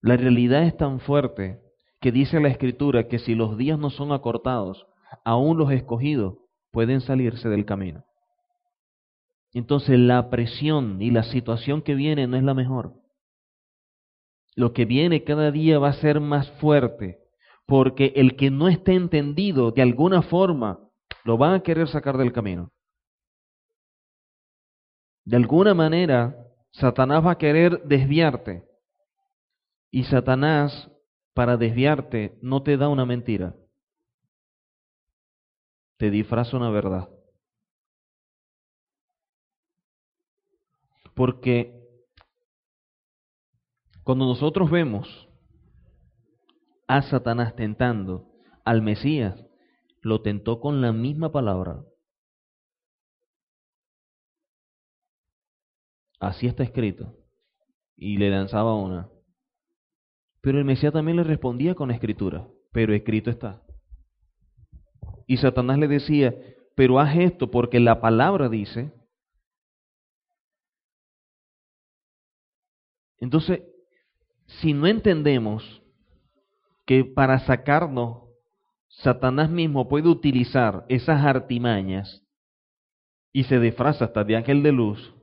[0.00, 1.60] La realidad es tan fuerte
[2.00, 4.86] que dice la Escritura que si los días no son acortados,
[5.24, 6.36] aún los escogidos
[6.78, 8.04] pueden salirse del camino.
[9.52, 12.92] Entonces la presión y la situación que viene no es la mejor.
[14.54, 17.18] Lo que viene cada día va a ser más fuerte,
[17.66, 20.78] porque el que no esté entendido de alguna forma
[21.24, 22.70] lo van a querer sacar del camino.
[25.24, 26.36] De alguna manera,
[26.70, 28.62] Satanás va a querer desviarte.
[29.90, 30.92] Y Satanás,
[31.34, 33.56] para desviarte, no te da una mentira.
[35.98, 37.08] Te disfraza una verdad.
[41.14, 41.74] Porque
[44.04, 45.28] cuando nosotros vemos
[46.86, 48.30] a Satanás tentando
[48.64, 49.44] al Mesías,
[50.00, 51.84] lo tentó con la misma palabra.
[56.20, 57.16] Así está escrito.
[57.96, 59.10] Y le lanzaba una.
[60.40, 62.48] Pero el Mesías también le respondía con escritura.
[62.72, 63.62] Pero escrito está.
[65.28, 66.34] Y Satanás le decía,
[66.74, 68.90] pero haz esto porque la palabra dice,
[73.20, 73.62] Entonces,
[74.46, 75.82] si no entendemos
[76.86, 78.28] que para sacarnos,
[78.88, 82.24] Satanás mismo puede utilizar esas artimañas
[83.32, 85.14] y se disfraza hasta de ángel de luz,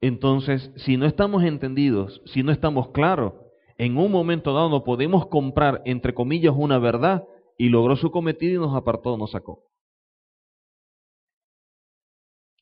[0.00, 3.34] entonces, si no estamos entendidos, si no estamos claros,
[3.76, 7.24] en un momento dado no podemos comprar, entre comillas, una verdad
[7.60, 9.62] y logró su cometido y nos apartó, nos sacó.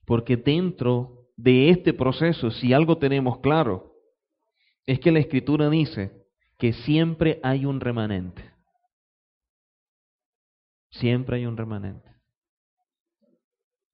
[0.04, 3.94] Porque dentro de este proceso, si algo tenemos claro,
[4.86, 6.26] es que la escritura dice
[6.58, 8.42] que siempre hay un remanente.
[10.90, 12.10] Siempre hay un remanente.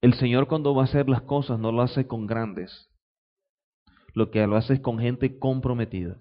[0.01, 2.91] El Señor cuando va a hacer las cosas no lo hace con grandes,
[4.15, 6.17] lo que lo hace es con gente comprometida.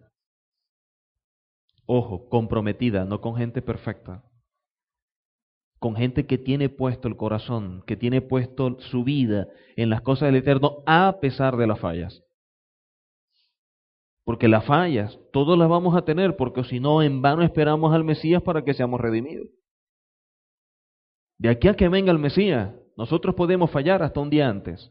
[1.86, 4.26] Ojo, comprometida, no con gente perfecta
[5.84, 10.28] con gente que tiene puesto el corazón, que tiene puesto su vida en las cosas
[10.28, 12.24] del Eterno a pesar de las fallas.
[14.24, 18.06] Porque las fallas, todos las vamos a tener, porque si no, en vano esperamos al
[18.06, 19.50] Mesías para que seamos redimidos.
[21.38, 24.90] De aquí a que venga el Mesías, nosotros podemos fallar hasta un día antes.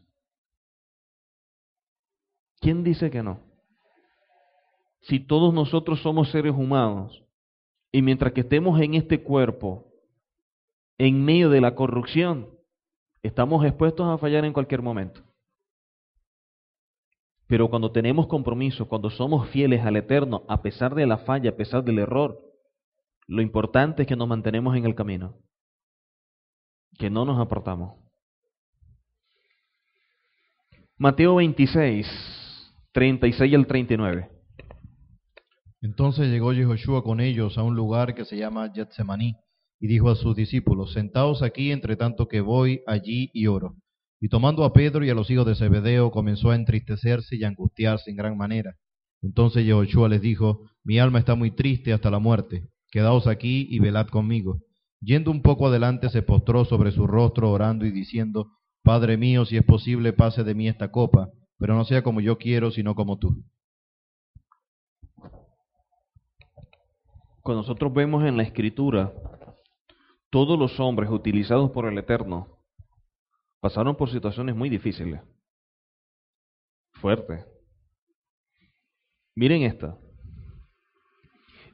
[2.59, 3.39] ¿Quién dice que no?
[5.01, 7.25] Si todos nosotros somos seres humanos
[7.91, 9.89] y mientras que estemos en este cuerpo,
[10.97, 12.49] en medio de la corrupción,
[13.21, 15.21] estamos expuestos a fallar en cualquier momento.
[17.47, 21.55] Pero cuando tenemos compromiso, cuando somos fieles al Eterno, a pesar de la falla, a
[21.55, 22.39] pesar del error,
[23.27, 25.37] lo importante es que nos mantenemos en el camino,
[26.97, 27.99] que no nos apartamos.
[30.97, 32.07] Mateo 26,
[32.91, 34.29] 36 al 39.
[35.81, 39.42] Entonces llegó Yehoshua con ellos a un lugar que se llama Getsemaní
[39.83, 43.75] y dijo a sus discípulos, Sentaos aquí entre tanto que voy allí y oro.
[44.21, 47.49] Y tomando a Pedro y a los hijos de Zebedeo, comenzó a entristecerse y a
[47.49, 48.77] angustiarse en gran manera.
[49.21, 53.79] Entonces Yehoshua les dijo, Mi alma está muy triste hasta la muerte, quedaos aquí y
[53.79, 54.61] velad conmigo.
[55.01, 58.51] Yendo un poco adelante, se postró sobre su rostro, orando y diciendo,
[58.83, 62.37] Padre mío, si es posible, pase de mí esta copa, pero no sea como yo
[62.37, 63.43] quiero, sino como tú.
[67.41, 69.11] Cuando nosotros vemos en la escritura
[70.33, 72.57] todos los hombres utilizados por el Eterno
[73.59, 75.21] pasaron por situaciones muy difíciles.
[76.93, 77.45] Fuerte.
[79.35, 79.95] Miren esta.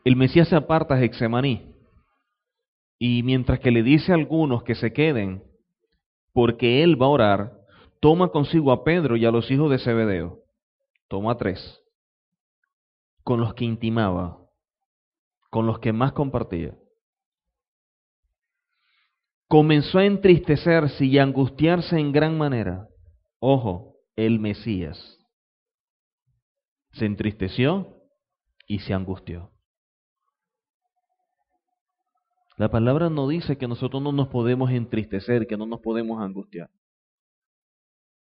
[0.04, 1.74] El Mesías se aparta a Hexemaní
[2.98, 5.42] y mientras que le dice a algunos que se queden
[6.34, 7.62] porque él va a orar,
[8.02, 10.44] toma consigo a Pedro y a los hijos de Zebedeo.
[11.08, 11.82] Toma tres.
[13.24, 14.38] Con los que intimaba,
[15.50, 16.76] con los que más compartía
[19.50, 22.88] comenzó a entristecerse y a angustiarse en gran manera.
[23.40, 25.18] Ojo, el Mesías.
[26.92, 27.98] Se entristeció
[28.68, 29.52] y se angustió.
[32.58, 36.70] La palabra no dice que nosotros no nos podemos entristecer, que no nos podemos angustiar.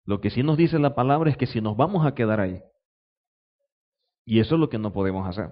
[0.05, 2.63] Lo que sí nos dice la palabra es que si nos vamos a quedar ahí,
[4.25, 5.51] y eso es lo que no podemos hacer.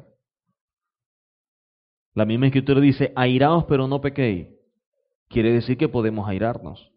[2.14, 4.55] La misma escritura dice, airaos pero no pequéis.
[5.28, 6.92] Quiere decir que podemos airarnos.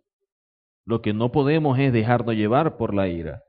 [0.86, 3.44] Lo que no podemos es dejarnos llevar por la ira.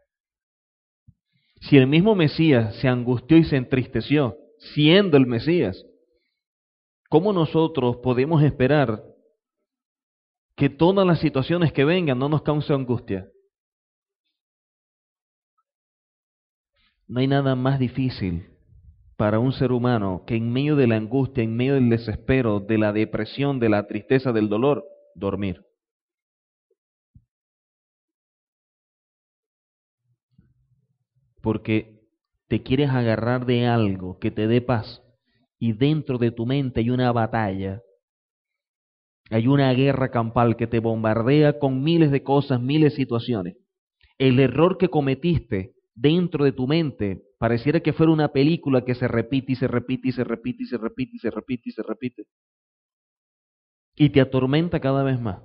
[1.61, 5.85] Si el mismo Mesías se angustió y se entristeció, siendo el Mesías,
[7.09, 9.03] ¿cómo nosotros podemos esperar
[10.57, 13.29] que todas las situaciones que vengan no nos causen angustia?
[17.07, 18.51] No hay nada más difícil
[19.21, 22.79] para un ser humano que en medio de la angustia, en medio del desespero, de
[22.79, 24.83] la depresión, de la tristeza, del dolor,
[25.15, 25.67] dormir.
[31.43, 32.01] porque
[32.49, 35.03] te quieres agarrar de algo que te dé paz
[35.59, 37.83] y dentro de tu mente hay una batalla,
[39.29, 43.57] hay una guerra campal que te bombardea con miles de cosas, miles de situaciones.
[44.17, 49.09] El error que cometiste dentro de tu mente pareciera que fuera una película que se
[49.09, 51.83] repite y se repite y se repite y se repite y se repite y se
[51.83, 52.25] repite.
[53.97, 55.41] Y te atormenta cada vez más.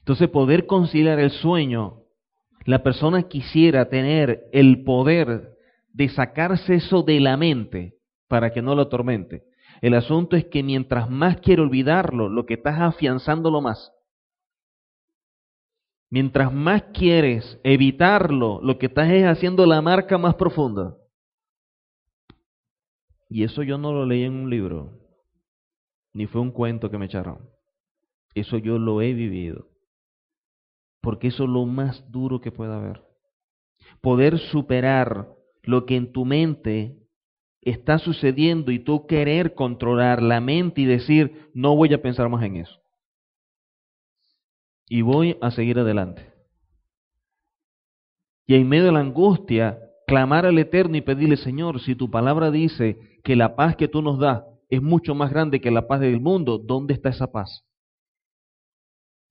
[0.00, 2.00] Entonces poder conciliar el sueño
[2.64, 5.50] la persona quisiera tener el poder
[5.92, 9.44] de sacarse eso de la mente para que no lo atormente.
[9.82, 13.92] El asunto es que mientras más quiere olvidarlo, lo que estás afianzándolo más.
[16.14, 20.96] Mientras más quieres evitarlo, lo que estás es haciendo la marca más profunda.
[23.28, 24.92] Y eso yo no lo leí en un libro,
[26.12, 27.50] ni fue un cuento que me echaron.
[28.32, 29.66] Eso yo lo he vivido
[31.00, 33.02] porque eso es lo más duro que pueda haber.
[34.00, 35.34] Poder superar
[35.64, 36.96] lo que en tu mente
[37.60, 42.44] está sucediendo y tú querer controlar la mente y decir, no voy a pensar más
[42.44, 42.83] en eso.
[44.88, 46.32] Y voy a seguir adelante.
[48.46, 52.50] Y en medio de la angustia, clamar al Eterno y pedirle, Señor, si tu palabra
[52.50, 56.00] dice que la paz que tú nos das es mucho más grande que la paz
[56.00, 57.64] del mundo, ¿dónde está esa paz?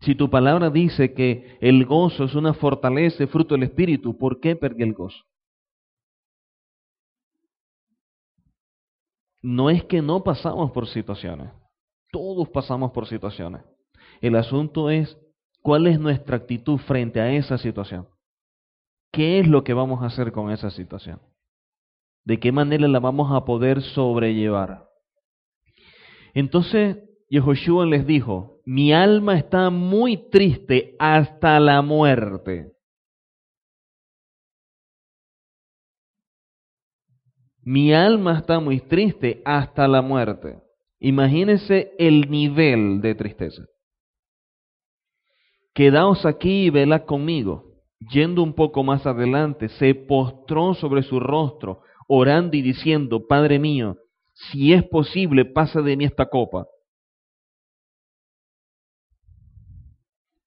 [0.02, 4.56] Si tu palabra dice que el gozo es una fortaleza, fruto del Espíritu, ¿por qué
[4.56, 5.24] perdí el gozo?
[9.42, 11.52] No es que no pasamos por situaciones,
[12.12, 13.62] todos pasamos por situaciones.
[14.22, 15.18] El asunto es
[15.64, 18.08] cuál es nuestra actitud frente a esa situación.
[19.12, 21.20] ¿Qué es lo que vamos a hacer con esa situación?
[22.26, 24.86] ¿De qué manera la vamos a poder sobrellevar?
[26.34, 26.98] Entonces,
[27.30, 32.74] Yehoshua les dijo, mi alma está muy triste hasta la muerte.
[37.62, 40.60] Mi alma está muy triste hasta la muerte.
[41.00, 43.64] Imagínense el nivel de tristeza.
[45.74, 47.72] Quedaos aquí y velad conmigo.
[48.12, 53.98] Yendo un poco más adelante, se postró sobre su rostro, orando y diciendo, Padre mío,
[54.34, 56.68] si es posible, pasa de mí esta copa.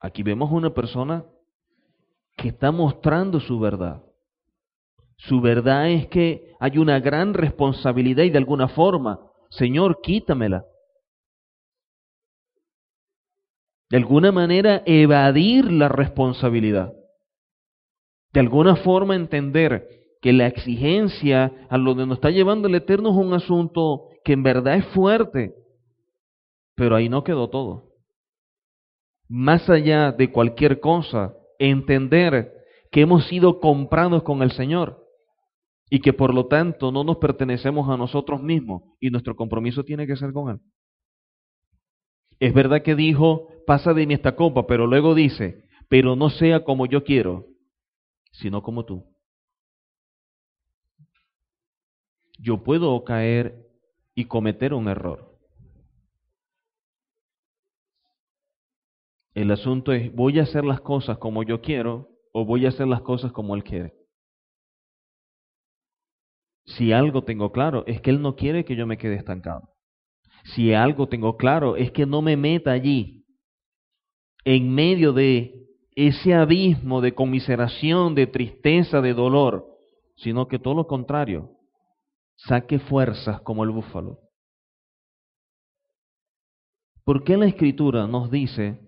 [0.01, 1.25] Aquí vemos una persona
[2.37, 4.03] que está mostrando su verdad.
[5.17, 9.19] Su verdad es que hay una gran responsabilidad y de alguna forma,
[9.49, 10.65] Señor, quítamela.
[13.91, 16.93] De alguna manera evadir la responsabilidad.
[18.33, 19.89] De alguna forma entender
[20.21, 24.33] que la exigencia a lo que nos está llevando el Eterno es un asunto que
[24.33, 25.55] en verdad es fuerte.
[26.75, 27.87] Pero ahí no quedó todo
[29.29, 32.53] más allá de cualquier cosa, entender
[32.91, 35.05] que hemos sido comprados con el Señor
[35.91, 40.07] y que por lo tanto no nos pertenecemos a nosotros mismos y nuestro compromiso tiene
[40.07, 40.61] que ser con Él.
[42.39, 46.65] Es verdad que dijo, pasa de mí esta copa, pero luego dice, pero no sea
[46.65, 47.47] como yo quiero,
[48.33, 49.05] sino como tú.
[52.39, 53.67] Yo puedo caer
[54.15, 55.37] y cometer un error.
[59.35, 62.87] El asunto es, ¿voy a hacer las cosas como yo quiero o voy a hacer
[62.87, 63.93] las cosas como Él quiere?
[66.65, 69.69] Si algo tengo claro, es que Él no quiere que yo me quede estancado.
[70.55, 73.26] Si algo tengo claro, es que no me meta allí,
[74.47, 79.67] en medio de ese abismo de conmiseración, de tristeza, de dolor,
[80.17, 81.51] sino que todo lo contrario,
[82.37, 84.21] saque fuerzas como el búfalo.
[87.05, 88.87] ¿Por qué la escritura nos dice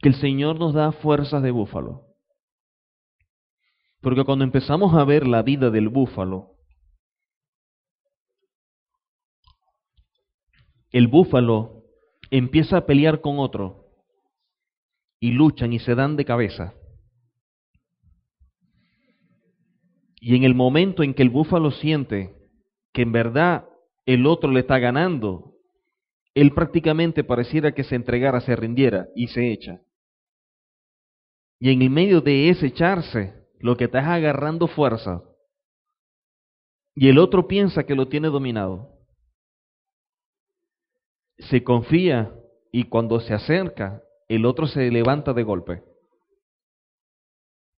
[0.00, 2.06] que el Señor nos da fuerzas de búfalo.
[4.00, 6.54] Porque cuando empezamos a ver la vida del búfalo,
[10.90, 11.82] el búfalo
[12.30, 13.87] empieza a pelear con otro
[15.20, 16.74] y luchan y se dan de cabeza.
[20.20, 22.34] Y en el momento en que el búfalo siente
[22.92, 23.68] que en verdad
[24.06, 25.54] el otro le está ganando,
[26.34, 29.80] él prácticamente pareciera que se entregara, se rindiera y se echa.
[31.60, 35.22] Y en el medio de ese echarse, lo que está es agarrando fuerza.
[36.94, 38.92] Y el otro piensa que lo tiene dominado.
[41.38, 42.34] Se confía
[42.72, 45.82] y cuando se acerca, el otro se levanta de golpe.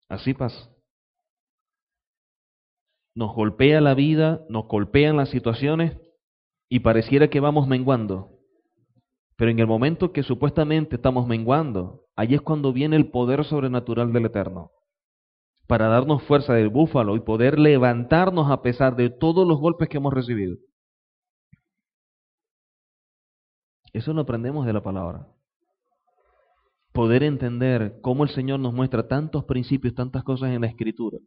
[0.08, 0.70] Así pasa.
[3.14, 5.98] Nos golpea la vida, nos golpean las situaciones
[6.68, 8.30] y pareciera que vamos menguando.
[9.36, 14.12] Pero en el momento que supuestamente estamos menguando, ahí es cuando viene el poder sobrenatural
[14.12, 14.72] del Eterno,
[15.66, 19.98] para darnos fuerza del búfalo y poder levantarnos a pesar de todos los golpes que
[19.98, 20.56] hemos recibido.
[23.92, 25.28] Eso lo aprendemos de la palabra.
[26.98, 31.18] Poder entender cómo el Señor nos muestra tantos principios, tantas cosas en la Escritura.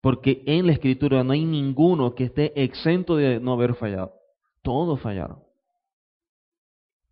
[0.00, 4.14] Porque en la Escritura no hay ninguno que esté exento de no haber fallado.
[4.62, 5.42] Todos fallaron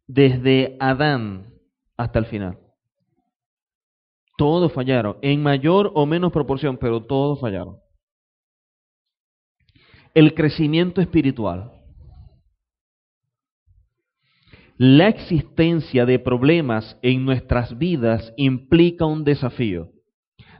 [0.06, 1.52] desde Adán
[1.98, 2.58] hasta el final.
[4.38, 7.76] Todos fallaron, en mayor o menos proporción, pero todos fallaron.
[10.14, 11.75] El crecimiento espiritual.
[14.78, 19.90] La existencia de problemas en nuestras vidas implica un desafío.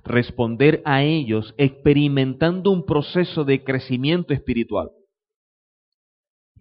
[0.04, 4.90] Responder a ellos experimentando un proceso de crecimiento espiritual.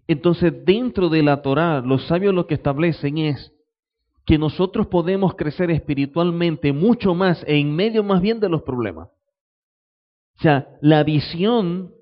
[0.06, 3.52] Entonces, dentro de la Torá, los sabios lo que establecen es
[4.26, 9.08] que nosotros podemos crecer espiritualmente mucho más en medio más bien de los problemas.
[10.38, 11.94] O sea, la visión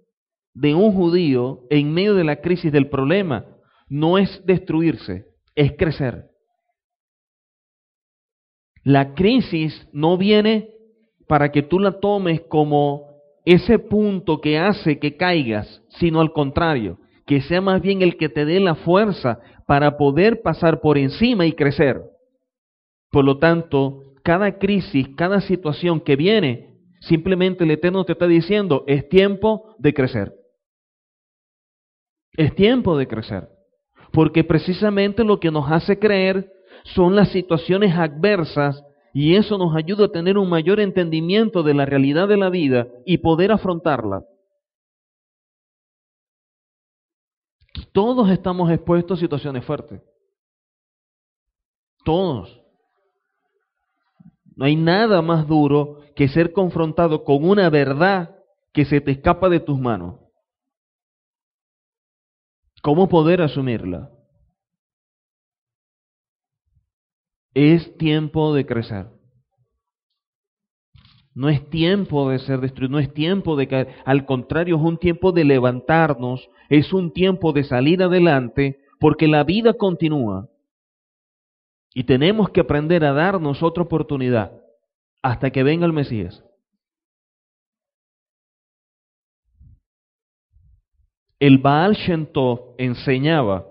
[0.52, 3.46] de un judío en medio de la crisis del problema
[3.88, 6.26] no es destruirse, es crecer.
[8.82, 10.70] La crisis no viene
[11.26, 16.98] para que tú la tomes como ese punto que hace que caigas, sino al contrario,
[17.26, 21.46] que sea más bien el que te dé la fuerza para poder pasar por encima
[21.46, 22.02] y crecer.
[23.10, 28.84] Por lo tanto, cada crisis, cada situación que viene, simplemente el Eterno te está diciendo,
[28.86, 30.34] es tiempo de crecer.
[32.32, 33.53] Es tiempo de crecer.
[34.14, 36.50] Porque precisamente lo que nos hace creer
[36.84, 41.84] son las situaciones adversas y eso nos ayuda a tener un mayor entendimiento de la
[41.84, 44.24] realidad de la vida y poder afrontarla.
[47.92, 50.00] Todos estamos expuestos a situaciones fuertes.
[52.04, 52.60] Todos.
[54.56, 58.36] No hay nada más duro que ser confrontado con una verdad
[58.72, 60.23] que se te escapa de tus manos.
[62.84, 64.10] ¿Cómo poder asumirla?
[67.54, 69.06] Es tiempo de crecer.
[71.32, 73.88] No es tiempo de ser destruido, no es tiempo de caer.
[74.04, 79.44] Al contrario, es un tiempo de levantarnos, es un tiempo de salir adelante, porque la
[79.44, 80.50] vida continúa.
[81.94, 84.60] Y tenemos que aprender a darnos otra oportunidad
[85.22, 86.44] hasta que venga el Mesías.
[91.44, 92.26] El Baal Shem
[92.78, 93.66] enseñaba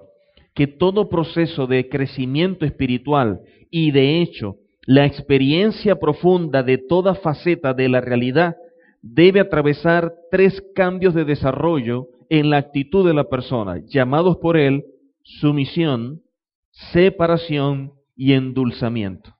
[0.53, 7.73] que todo proceso de crecimiento espiritual y de hecho la experiencia profunda de toda faceta
[7.73, 8.57] de la realidad
[9.01, 14.83] debe atravesar tres cambios de desarrollo en la actitud de la persona, llamados por él
[15.23, 16.21] sumisión,
[16.69, 19.33] separación y endulzamiento.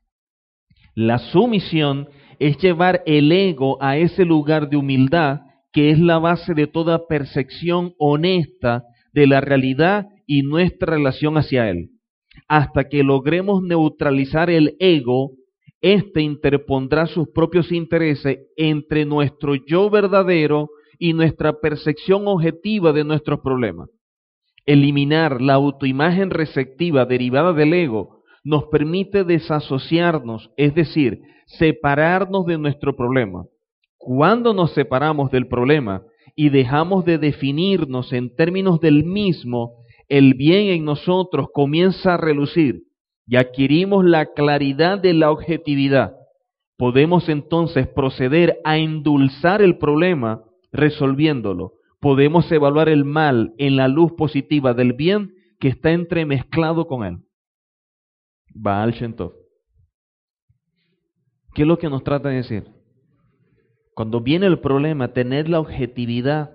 [0.95, 2.09] La sumisión
[2.39, 5.41] es llevar el ego a ese lugar de humildad
[5.73, 11.69] que es la base de toda percepción honesta de la realidad y nuestra relación hacia
[11.69, 11.89] él
[12.47, 15.31] hasta que logremos neutralizar el ego,
[15.81, 20.69] éste interpondrá sus propios intereses entre nuestro yo verdadero
[20.99, 23.89] y nuestra percepción objetiva de nuestros problemas.
[24.65, 32.95] Eliminar la autoimagen receptiva derivada del ego nos permite desasociarnos, es decir, separarnos de nuestro
[32.95, 33.45] problema.
[34.05, 36.03] Cuando nos separamos del problema
[36.35, 42.83] y dejamos de definirnos en términos del mismo, el bien en nosotros comienza a relucir
[43.25, 46.15] y adquirimos la claridad de la objetividad,
[46.77, 50.43] podemos entonces proceder a endulzar el problema
[50.73, 51.73] resolviéndolo.
[52.01, 55.31] Podemos evaluar el mal en la luz positiva del bien
[55.61, 57.19] que está entremezclado con él.
[58.53, 59.15] Baal Shem
[61.55, 62.82] ¿Qué es lo que nos trata de decir?
[63.95, 66.51] Cuando viene el problema, tener la objetividad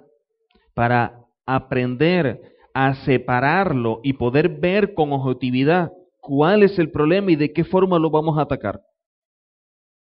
[0.74, 2.41] para aprender
[2.74, 7.99] a separarlo y poder ver con objetividad cuál es el problema y de qué forma
[7.99, 8.80] lo vamos a atacar.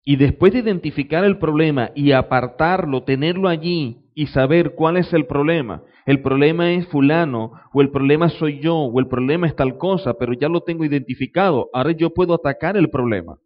[0.05, 5.27] Y después de identificar el problema y apartarlo, tenerlo allí y saber cuál es el
[5.27, 5.83] problema.
[6.05, 10.15] El problema es fulano, o el problema soy yo, o el problema es tal cosa,
[10.19, 11.71] pero ya lo tengo identificado.
[11.73, 13.39] Ahora yo puedo atacar el problema.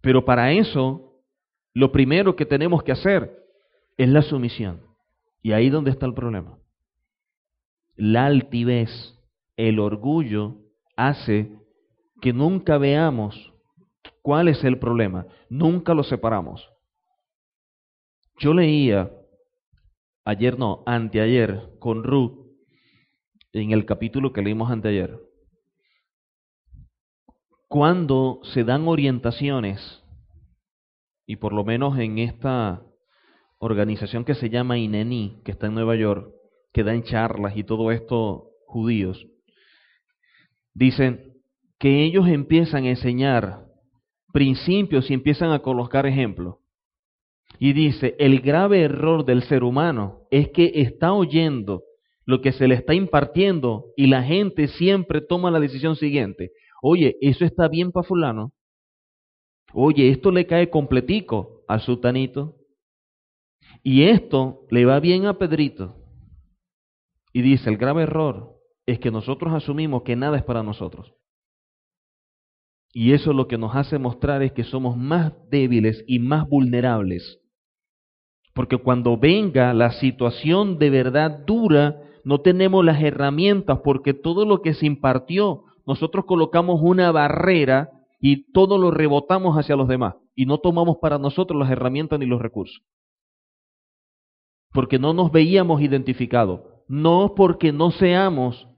[0.00, 1.07] Pero para eso,
[1.78, 3.46] lo primero que tenemos que hacer
[3.96, 4.82] es la sumisión.
[5.42, 6.58] Y ahí donde está el problema.
[7.94, 8.90] La altivez,
[9.56, 10.56] el orgullo,
[10.96, 11.52] hace
[12.20, 13.54] que nunca veamos
[14.22, 15.28] cuál es el problema.
[15.48, 16.68] Nunca lo separamos.
[18.40, 19.12] Yo leía,
[20.24, 22.44] ayer no, anteayer, con Ruth,
[23.52, 25.16] en el capítulo que leímos anteayer,
[27.68, 30.02] cuando se dan orientaciones,
[31.28, 32.82] y por lo menos en esta
[33.58, 36.32] organización que se llama INENI, que está en Nueva York,
[36.72, 39.26] que dan charlas y todo esto judíos,
[40.72, 41.34] dicen
[41.78, 43.66] que ellos empiezan a enseñar
[44.32, 46.56] principios y empiezan a colocar ejemplos.
[47.58, 51.82] Y dice, el grave error del ser humano es que está oyendo
[52.24, 56.52] lo que se le está impartiendo y la gente siempre toma la decisión siguiente.
[56.80, 58.52] Oye, eso está bien para fulano.
[59.72, 62.56] Oye, esto le cae completico al sultanito.
[63.82, 65.96] Y esto le va bien a Pedrito.
[67.32, 68.56] Y dice, el grave error
[68.86, 71.14] es que nosotros asumimos que nada es para nosotros.
[72.92, 77.38] Y eso lo que nos hace mostrar es que somos más débiles y más vulnerables.
[78.54, 84.62] Porque cuando venga la situación de verdad dura, no tenemos las herramientas porque todo lo
[84.62, 87.90] que se impartió, nosotros colocamos una barrera
[88.20, 92.26] y todo lo rebotamos hacia los demás y no tomamos para nosotros las herramientas ni
[92.26, 92.82] los recursos.
[94.72, 98.68] Porque no nos veíamos identificados, no porque no seamos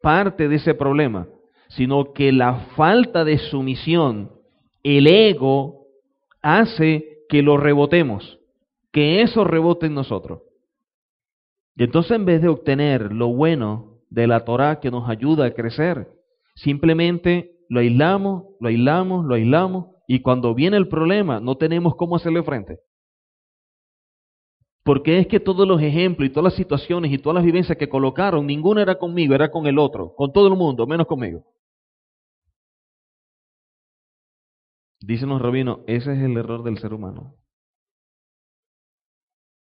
[0.00, 1.28] parte de ese problema,
[1.68, 4.32] sino que la falta de sumisión,
[4.82, 5.86] el ego,
[6.40, 8.38] hace que lo rebotemos,
[8.90, 10.42] que eso rebote en nosotros.
[11.76, 15.50] Y entonces en vez de obtener lo bueno de la Torah que nos ayuda a
[15.52, 16.08] crecer,
[16.54, 22.16] simplemente lo aislamos, lo aislamos, lo aislamos, y cuando viene el problema no tenemos cómo
[22.16, 22.78] hacerle frente.
[24.82, 27.90] Porque es que todos los ejemplos y todas las situaciones y todas las vivencias que
[27.90, 31.44] colocaron, ninguna era conmigo, era con el otro, con todo el mundo, menos conmigo.
[35.00, 37.34] Dicen los rabinos, ese es el error del ser humano.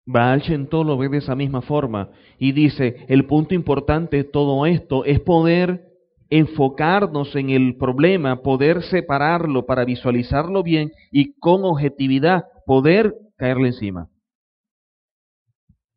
[0.06, 4.64] Baal Shentol lo ve de esa misma forma y dice, el punto importante de todo
[4.66, 5.89] esto es poder
[6.30, 14.08] enfocarnos en el problema, poder separarlo para visualizarlo bien y con objetividad poder caerle encima.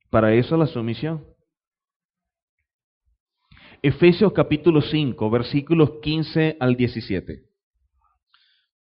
[0.09, 1.23] Para eso la sumisión.
[3.83, 7.41] Efesios capítulo 5, versículos 15 al 17.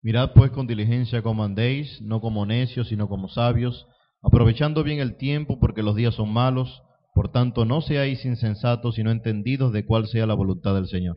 [0.01, 3.87] Mirad pues con diligencia como andéis, no como necios, sino como sabios,
[4.23, 6.83] aprovechando bien el tiempo, porque los días son malos.
[7.15, 11.17] Por tanto, no seáis insensatos, sino entendidos de cuál sea la voluntad del Señor.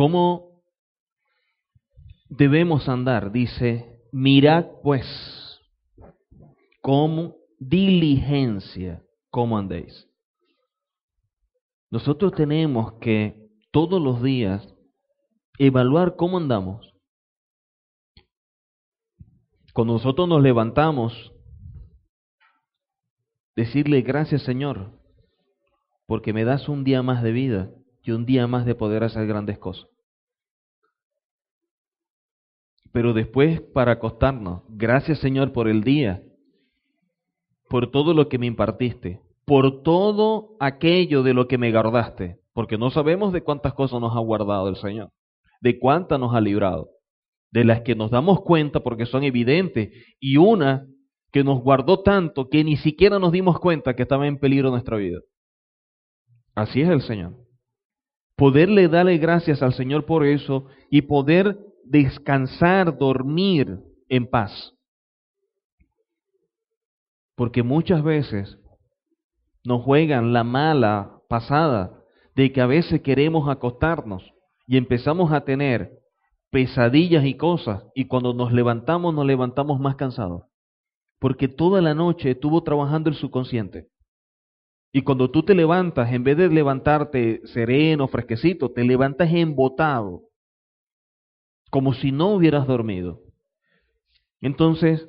[0.00, 0.62] ¿Cómo
[2.30, 3.30] debemos andar?
[3.32, 5.04] Dice, mirad pues
[6.80, 10.08] con diligencia cómo andéis.
[11.90, 14.66] Nosotros tenemos que todos los días
[15.58, 16.94] evaluar cómo andamos
[19.74, 21.12] cuando nosotros nos levantamos,
[23.54, 24.98] decirle gracias Señor,
[26.06, 27.70] porque me das un día más de vida
[28.12, 29.88] un día más de poder hacer grandes cosas.
[32.92, 36.22] Pero después para acostarnos, gracias Señor por el día,
[37.68, 42.78] por todo lo que me impartiste, por todo aquello de lo que me guardaste, porque
[42.78, 45.10] no sabemos de cuántas cosas nos ha guardado el Señor,
[45.60, 46.90] de cuántas nos ha librado
[47.50, 49.90] de las que nos damos cuenta porque son evidentes,
[50.20, 50.86] y una
[51.32, 54.96] que nos guardó tanto que ni siquiera nos dimos cuenta que estaba en peligro nuestra
[54.96, 55.20] vida.
[56.54, 57.34] Así es el Señor.
[58.40, 64.72] Poderle darle gracias al Señor por eso y poder descansar, dormir en paz.
[67.36, 68.56] Porque muchas veces
[69.62, 72.02] nos juegan la mala pasada
[72.34, 74.32] de que a veces queremos acostarnos
[74.66, 75.98] y empezamos a tener
[76.50, 80.44] pesadillas y cosas, y cuando nos levantamos nos levantamos más cansados,
[81.18, 83.88] porque toda la noche estuvo trabajando el subconsciente.
[84.92, 90.22] Y cuando tú te levantas, en vez de levantarte sereno, fresquecito, te levantas embotado,
[91.70, 93.20] como si no hubieras dormido.
[94.40, 95.08] Entonces,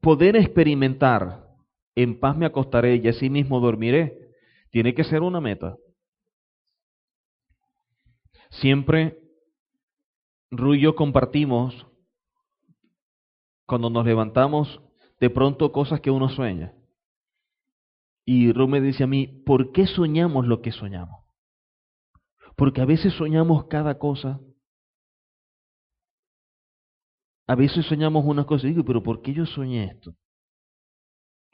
[0.00, 1.46] poder experimentar,
[1.94, 4.30] en paz me acostaré y así mismo dormiré,
[4.70, 5.76] tiene que ser una meta.
[8.50, 9.18] Siempre
[10.50, 11.86] Ru y yo compartimos,
[13.66, 14.80] cuando nos levantamos,
[15.20, 16.74] de pronto cosas que uno sueña.
[18.24, 21.24] Y Ru me dice a mí, ¿por qué soñamos lo que soñamos?
[22.56, 24.40] Porque a veces soñamos cada cosa.
[27.46, 30.14] A veces soñamos una cosa y digo, pero ¿por qué yo soñé esto?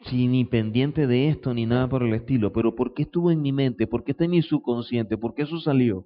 [0.04, 3.40] Si ni pendiente de esto ni nada por el estilo, pero ¿por qué estuvo en
[3.40, 3.86] mi mente?
[3.86, 5.16] ¿Por qué está en mi subconsciente?
[5.16, 6.04] ¿Por qué eso salió?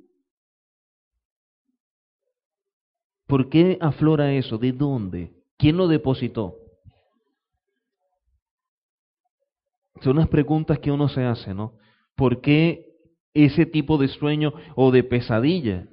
[3.27, 4.59] ¿Por qué aflora eso?
[4.59, 5.33] ¿De dónde?
[5.57, 6.57] ¿Quién lo depositó?
[10.01, 11.75] Son unas preguntas que uno se hace, ¿no?
[12.17, 12.87] ¿Por qué
[13.35, 15.89] ese tipo de sueño o de pesadilla?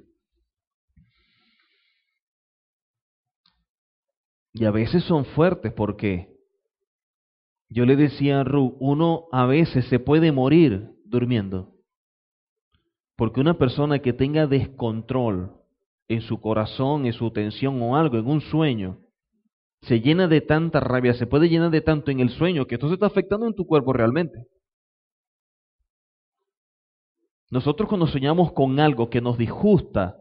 [4.52, 6.34] Y a veces son fuertes porque
[7.68, 11.74] yo le decía a Ru, uno a veces se puede morir durmiendo.
[13.14, 15.52] Porque una persona que tenga descontrol
[16.08, 18.98] en su corazón, en su tensión o algo, en un sueño,
[19.82, 22.88] se llena de tanta rabia, se puede llenar de tanto en el sueño que esto
[22.88, 24.46] se está afectando en tu cuerpo realmente.
[27.50, 30.16] Nosotros cuando soñamos con algo que nos disgusta,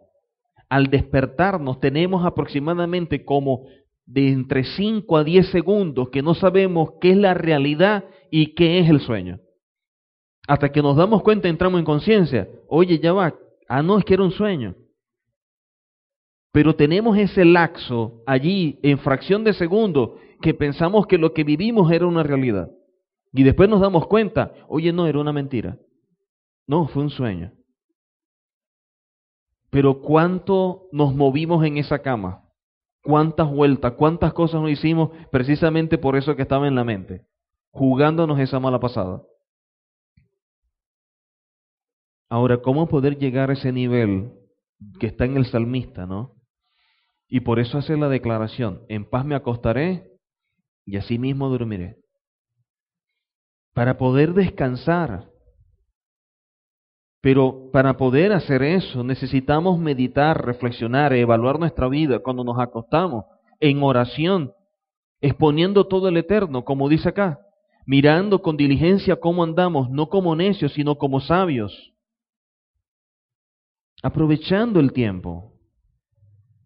[0.70, 3.66] al despertarnos tenemos aproximadamente como
[4.06, 8.80] de entre 5 a 10 segundos que no sabemos qué es la realidad y qué
[8.80, 9.40] es el sueño.
[10.48, 12.48] Hasta que nos damos cuenta, entramos en conciencia.
[12.70, 13.36] Oye, ya va.
[13.68, 14.76] Ah, no, es que era un sueño.
[16.58, 21.92] Pero tenemos ese laxo allí en fracción de segundo que pensamos que lo que vivimos
[21.92, 22.72] era una realidad.
[23.32, 25.78] Y después nos damos cuenta, oye, no, era una mentira.
[26.66, 27.54] No, fue un sueño.
[29.70, 32.50] Pero ¿cuánto nos movimos en esa cama?
[33.04, 37.28] ¿Cuántas vueltas, cuántas cosas nos hicimos precisamente por eso que estaba en la mente?
[37.70, 39.22] Jugándonos esa mala pasada.
[42.32, 44.32] Ahora, ¿cómo poder llegar a ese nivel
[45.00, 46.37] que está en el salmista, no?
[47.30, 50.12] Y por eso hace la declaración, en paz me acostaré
[50.86, 51.98] y así mismo dormiré.
[53.74, 55.30] Para poder descansar.
[57.22, 63.26] Pero para poder hacer eso necesitamos meditar, reflexionar, evaluar nuestra vida cuando nos acostamos
[63.60, 64.54] en oración,
[65.20, 67.40] exponiendo todo el eterno, como dice acá,
[67.86, 71.94] mirando con diligencia cómo andamos, no como necios, sino como sabios,
[74.04, 75.57] aprovechando el tiempo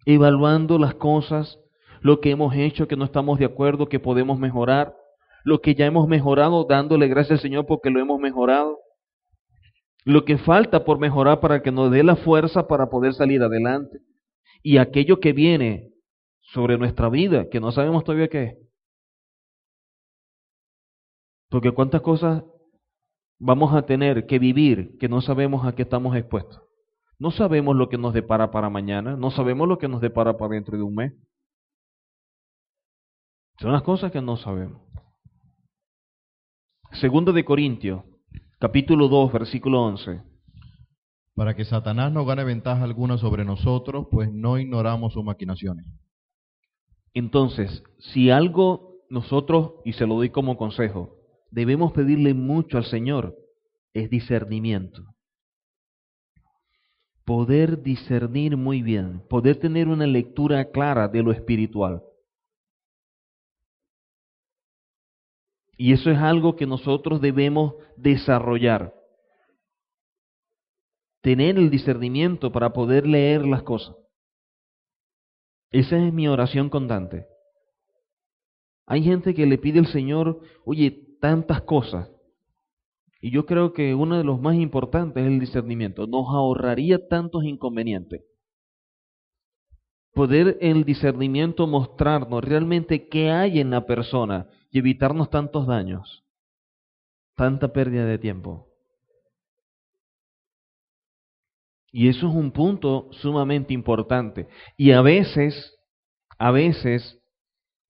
[0.05, 1.59] evaluando las cosas,
[2.01, 4.95] lo que hemos hecho, que no estamos de acuerdo, que podemos mejorar,
[5.43, 8.77] lo que ya hemos mejorado, dándole gracias al Señor porque lo hemos mejorado,
[10.03, 13.99] lo que falta por mejorar para que nos dé la fuerza para poder salir adelante,
[14.63, 15.91] y aquello que viene
[16.53, 18.57] sobre nuestra vida, que no sabemos todavía qué es.
[21.49, 22.43] Porque cuántas cosas
[23.39, 26.61] vamos a tener que vivir que no sabemos a qué estamos expuestos.
[27.21, 30.55] No sabemos lo que nos depara para mañana, no sabemos lo que nos depara para
[30.55, 31.13] dentro de un mes.
[33.59, 34.81] Son las cosas que no sabemos.
[36.93, 38.03] Segundo de Corintios,
[38.57, 40.19] capítulo 2, versículo 11.
[41.35, 45.85] Para que Satanás no gane ventaja alguna sobre nosotros, pues no ignoramos sus maquinaciones.
[47.13, 51.17] Entonces, si algo nosotros, y se lo doy como consejo,
[51.51, 53.37] debemos pedirle mucho al Señor,
[53.93, 55.03] es discernimiento
[57.31, 62.03] poder discernir muy bien, poder tener una lectura clara de lo espiritual.
[65.77, 68.93] Y eso es algo que nosotros debemos desarrollar.
[71.21, 73.95] Tener el discernimiento para poder leer las cosas.
[75.69, 77.27] Esa es mi oración constante.
[78.85, 82.09] Hay gente que le pide al Señor, oye, tantas cosas,
[83.21, 86.07] y yo creo que uno de los más importantes es el discernimiento.
[86.07, 88.23] Nos ahorraría tantos inconvenientes.
[90.13, 96.25] Poder el discernimiento mostrarnos realmente qué hay en la persona y evitarnos tantos daños,
[97.35, 98.67] tanta pérdida de tiempo.
[101.91, 104.47] Y eso es un punto sumamente importante.
[104.77, 105.77] Y a veces,
[106.39, 107.19] a veces,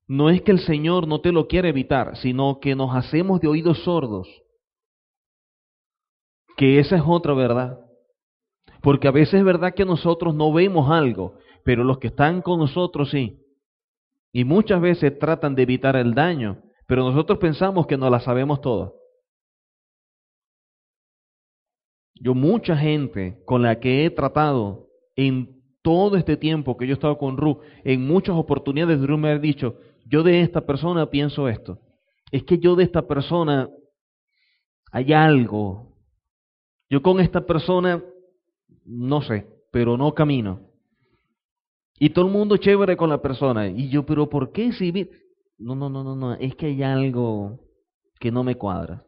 [0.07, 3.47] no es que el Señor no te lo quiere evitar, sino que nos hacemos de
[3.47, 4.27] oídos sordos
[6.58, 7.80] que esa es otra verdad.
[8.82, 12.60] Porque a veces es verdad que nosotros no vemos algo, pero los que están con
[12.60, 13.39] nosotros sí.
[14.34, 18.62] Y muchas veces tratan de evitar el daño, pero nosotros pensamos que no la sabemos
[18.62, 18.91] todas.
[22.16, 26.93] Yo mucha gente con la que he tratado en todo este tiempo que yo he
[26.93, 31.47] estado con Ru, en muchas oportunidades Ru me ha dicho, yo de esta persona pienso
[31.47, 31.80] esto.
[32.32, 33.70] Es que yo de esta persona
[34.91, 35.90] hay algo,
[36.91, 38.03] yo con esta persona,
[38.83, 40.59] no sé, pero no camino.
[41.97, 43.69] Y todo el mundo chévere con la persona.
[43.69, 44.91] Y yo, pero ¿por qué si
[45.57, 47.61] no, no, no, no, no, es que hay algo
[48.19, 49.05] que no me cuadra.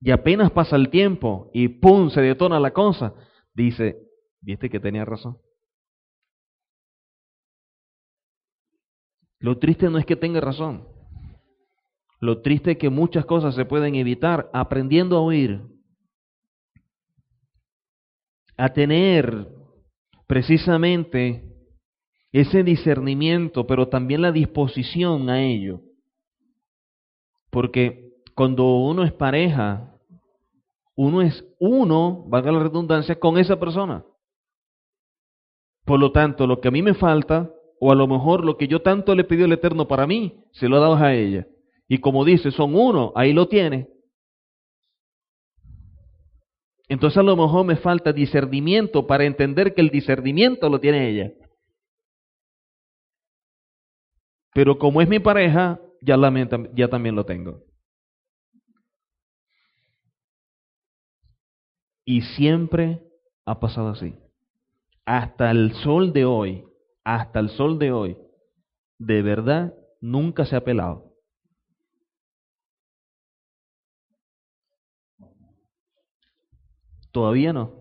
[0.00, 2.10] Y apenas pasa el tiempo y ¡pum!
[2.10, 3.14] se detona la cosa.
[3.54, 4.02] Dice,
[4.40, 5.38] ¿viste que tenía razón?
[9.38, 10.88] Lo triste no es que tenga razón.
[12.18, 15.75] Lo triste es que muchas cosas se pueden evitar aprendiendo a oír,
[18.56, 19.48] a tener
[20.26, 21.44] precisamente
[22.32, 25.80] ese discernimiento, pero también la disposición a ello.
[27.50, 29.94] Porque cuando uno es pareja,
[30.94, 34.04] uno es uno, valga la redundancia, con esa persona.
[35.84, 37.50] Por lo tanto, lo que a mí me falta,
[37.80, 40.68] o a lo mejor lo que yo tanto le pidió el Eterno para mí, se
[40.68, 41.46] lo he dado a ella.
[41.88, 43.88] Y como dice, son uno, ahí lo tiene.
[46.88, 51.32] Entonces a lo mejor me falta discernimiento para entender que el discernimiento lo tiene ella.
[54.54, 56.16] Pero como es mi pareja, ya,
[56.74, 57.62] ya también lo tengo.
[62.04, 63.02] Y siempre
[63.44, 64.14] ha pasado así.
[65.04, 66.64] Hasta el sol de hoy,
[67.04, 68.16] hasta el sol de hoy,
[68.98, 71.05] de verdad, nunca se ha pelado.
[77.16, 77.72] Todavía no.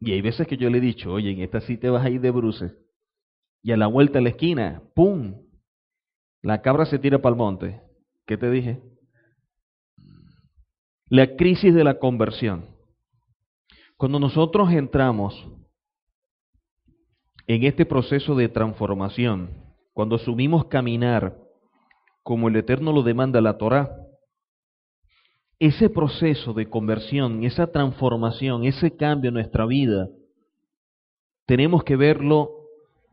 [0.00, 2.08] Y hay veces que yo le he dicho, oye, en esta sí te vas a
[2.08, 2.72] ir de bruces.
[3.62, 5.46] Y a la vuelta de la esquina, ¡pum!
[6.40, 7.82] La cabra se tira para el monte.
[8.26, 8.80] ¿Qué te dije?
[11.10, 12.64] La crisis de la conversión.
[13.98, 15.34] Cuando nosotros entramos
[17.46, 19.50] en este proceso de transformación,
[19.92, 21.36] cuando asumimos caminar
[22.22, 24.05] como el Eterno lo demanda la Torah,
[25.58, 30.08] ese proceso de conversión, esa transformación, ese cambio en nuestra vida,
[31.46, 32.50] tenemos que verlo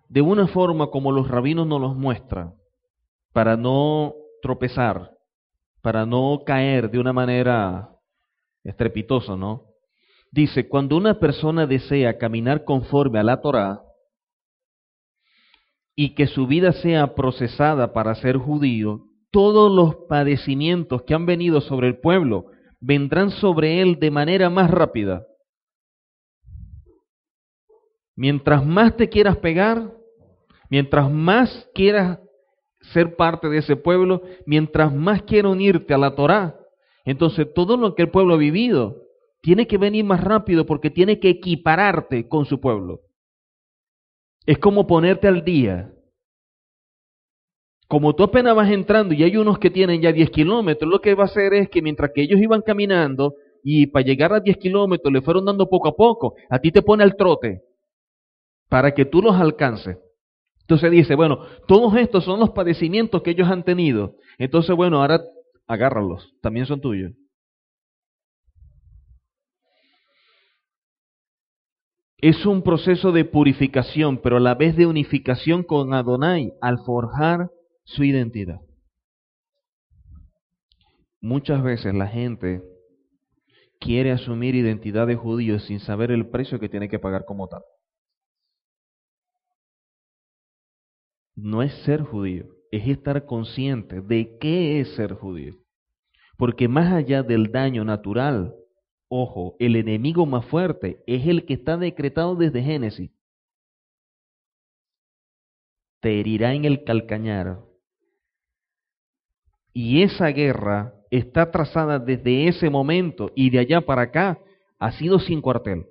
[0.10, 2.54] de una forma como los rabinos nos los muestran,
[3.32, 5.12] para no tropezar,
[5.82, 7.89] para no caer de una manera
[8.64, 9.64] estrepitosa, ¿no?
[10.32, 13.84] Dice, cuando una persona desea caminar conforme a la Torah
[15.96, 21.60] y que su vida sea procesada para ser judío, todos los padecimientos que han venido
[21.60, 25.26] sobre el pueblo vendrán sobre él de manera más rápida.
[28.16, 29.92] Mientras más te quieras pegar,
[30.70, 32.20] mientras más quieras
[32.94, 36.60] ser parte de ese pueblo, mientras más quieras unirte a la Torá,
[37.04, 39.02] entonces todo lo que el pueblo ha vivido
[39.42, 43.02] tiene que venir más rápido porque tiene que equipararte con su pueblo.
[44.46, 45.92] Es como ponerte al día.
[47.94, 51.14] Como tú apenas vas entrando y hay unos que tienen ya 10 kilómetros, lo que
[51.14, 54.58] va a hacer es que mientras que ellos iban caminando y para llegar a 10
[54.58, 57.62] kilómetros le fueron dando poco a poco, a ti te pone al trote
[58.68, 60.00] para que tú los alcances.
[60.62, 64.16] Entonces dice, bueno, todos estos son los padecimientos que ellos han tenido.
[64.39, 65.22] Entonces, bueno, ahora
[65.68, 67.12] agárralos, también son tuyos.
[72.18, 77.52] Es un proceso de purificación, pero a la vez de unificación con Adonai al forjar
[77.86, 78.62] su identidad.
[81.22, 82.62] Muchas veces la gente
[83.80, 87.64] quiere asumir identidad de judío sin saber el precio que tiene que pagar como tal.
[91.36, 95.56] No es ser judío, es estar consciente de qué es ser judío.
[96.38, 98.56] Porque más allá del daño natural,
[99.08, 103.12] ojo, el enemigo más fuerte es el que está decretado desde Génesis.
[106.02, 107.60] Te herirá en el calcañar,
[109.74, 114.39] y esa guerra está trazada desde ese momento y de allá para acá
[114.80, 115.86] ha sido sin cuartel.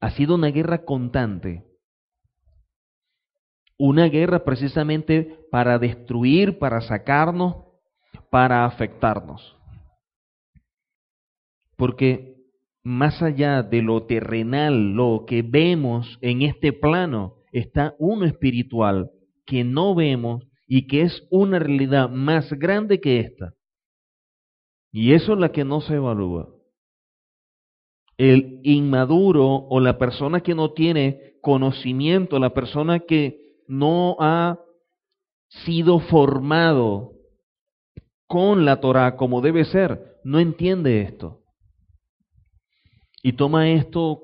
[0.00, 1.64] Ha sido una guerra constante.
[3.78, 7.64] Una guerra precisamente para destruir, para sacarnos,
[8.30, 9.56] para afectarnos.
[11.76, 12.36] Porque
[12.82, 19.10] más allá de lo terrenal, lo que vemos en este plano, está uno espiritual
[19.46, 23.54] que no vemos y que es una realidad más grande que esta.
[24.92, 26.50] Y eso es la que no se evalúa.
[28.18, 34.58] El inmaduro o la persona que no tiene conocimiento, la persona que no ha
[35.64, 37.12] sido formado
[38.26, 41.40] con la Torah como debe ser, no entiende esto.
[43.22, 44.22] Y toma esto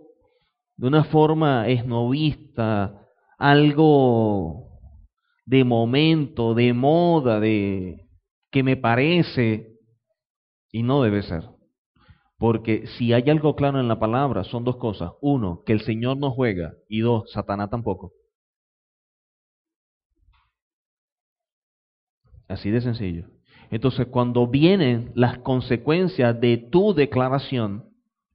[0.77, 4.74] de una forma esnovista, algo
[5.47, 8.07] de momento, de moda, de
[8.51, 9.79] que me parece,
[10.71, 11.45] y no debe ser.
[12.39, 15.13] Porque si hay algo claro en la palabra, son dos cosas.
[15.21, 18.13] Uno, que el Señor no juega, y dos, Satanás tampoco.
[22.49, 23.29] Así de sencillo.
[23.71, 27.89] Entonces, cuando vienen las consecuencias de tu declaración,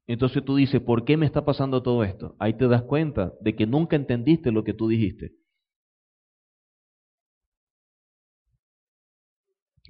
[0.08, 2.36] entonces tú dices, ¿por qué me está pasando todo esto?
[2.40, 5.34] Ahí te das cuenta de que nunca entendiste lo que tú dijiste.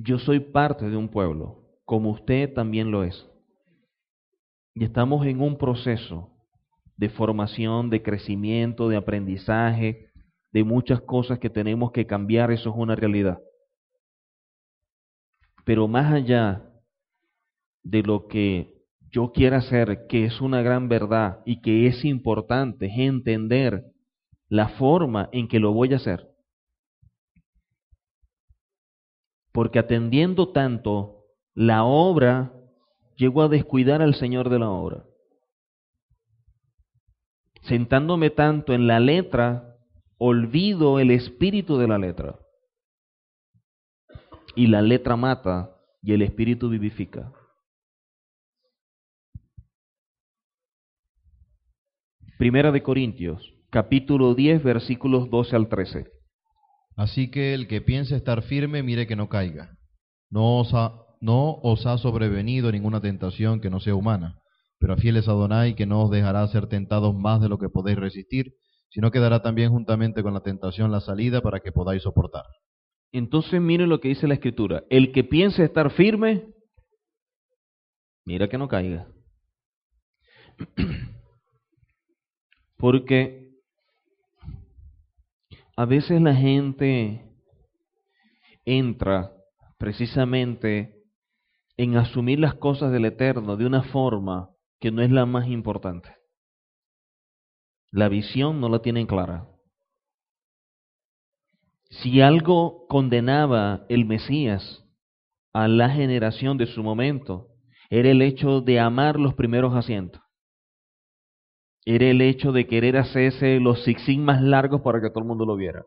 [0.02, 3.30] Yo soy parte de un pueblo, como usted también lo es.
[4.74, 6.32] Y estamos en un proceso
[6.96, 10.08] de formación, de crecimiento, de aprendizaje,
[10.54, 13.42] de muchas cosas que tenemos que cambiar, eso es una realidad.
[15.66, 16.64] Pero más allá
[17.84, 18.74] de lo que
[19.12, 23.84] yo quiera hacer, que es una gran verdad y que es importante, es entender
[24.48, 26.29] la forma en que lo voy a hacer.
[29.60, 32.54] Porque atendiendo tanto la obra,
[33.18, 35.04] llego a descuidar al Señor de la obra.
[37.64, 39.76] Sentándome tanto en la letra,
[40.18, 42.40] olvido el espíritu de la letra.
[44.56, 47.34] Y la letra mata y el espíritu vivifica.
[52.38, 56.19] Primera de Corintios, capítulo 10, versículos 12 al 13.
[57.00, 59.78] Así que el que piense estar firme, mire que no caiga.
[60.30, 60.92] No os ha,
[61.22, 64.38] no os ha sobrevenido ninguna tentación que no sea humana,
[64.80, 67.98] pero a fieles Adonai que no os dejará ser tentados más de lo que podéis
[67.98, 68.52] resistir,
[68.90, 72.44] sino que dará también juntamente con la tentación la salida para que podáis soportar.
[73.14, 74.84] Entonces mire lo que dice la escritura.
[74.90, 76.50] El que piense estar firme,
[78.26, 79.08] mira que no caiga.
[82.76, 83.39] Porque
[85.80, 87.24] a veces la gente
[88.66, 89.32] entra
[89.78, 91.06] precisamente
[91.78, 94.50] en asumir las cosas del Eterno de una forma
[94.82, 96.14] que no es la más importante.
[97.92, 99.48] La visión no la tienen clara.
[101.92, 104.84] Si algo condenaba el Mesías
[105.54, 107.48] a la generación de su momento,
[107.90, 110.22] era el hecho de amar los primeros asientos
[111.86, 115.46] era el hecho de querer hacerse los zigzag más largos para que todo el mundo
[115.46, 115.86] lo viera.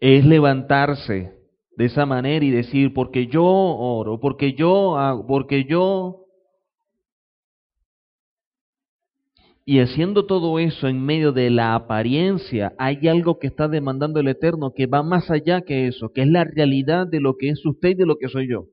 [0.00, 1.32] Es levantarse
[1.76, 6.20] de esa manera y decir, porque yo oro, porque yo hago, porque yo...
[9.66, 14.28] Y haciendo todo eso en medio de la apariencia, hay algo que está demandando el
[14.28, 17.64] Eterno que va más allá que eso, que es la realidad de lo que es
[17.64, 18.66] usted y de lo que soy yo,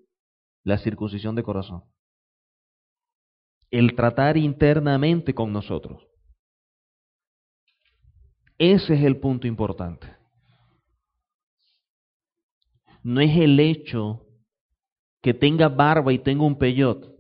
[0.65, 1.83] la circuncisión de corazón
[3.71, 6.05] el tratar internamente con nosotros.
[8.57, 10.07] Ese es el punto importante.
[13.01, 14.27] No es el hecho
[15.21, 17.11] que tenga barba y tenga un peyot,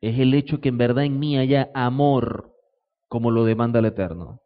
[0.00, 2.52] es el hecho que en verdad en mí haya amor
[3.08, 4.40] como lo demanda el Eterno.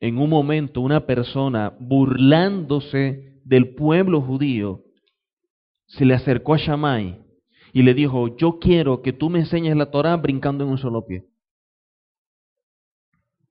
[0.00, 4.82] En un momento una persona burlándose del pueblo judío
[5.86, 7.23] se le acercó a Shammai
[7.74, 11.04] y le dijo, yo quiero que tú me enseñes la Torah brincando en un solo
[11.04, 11.26] pie.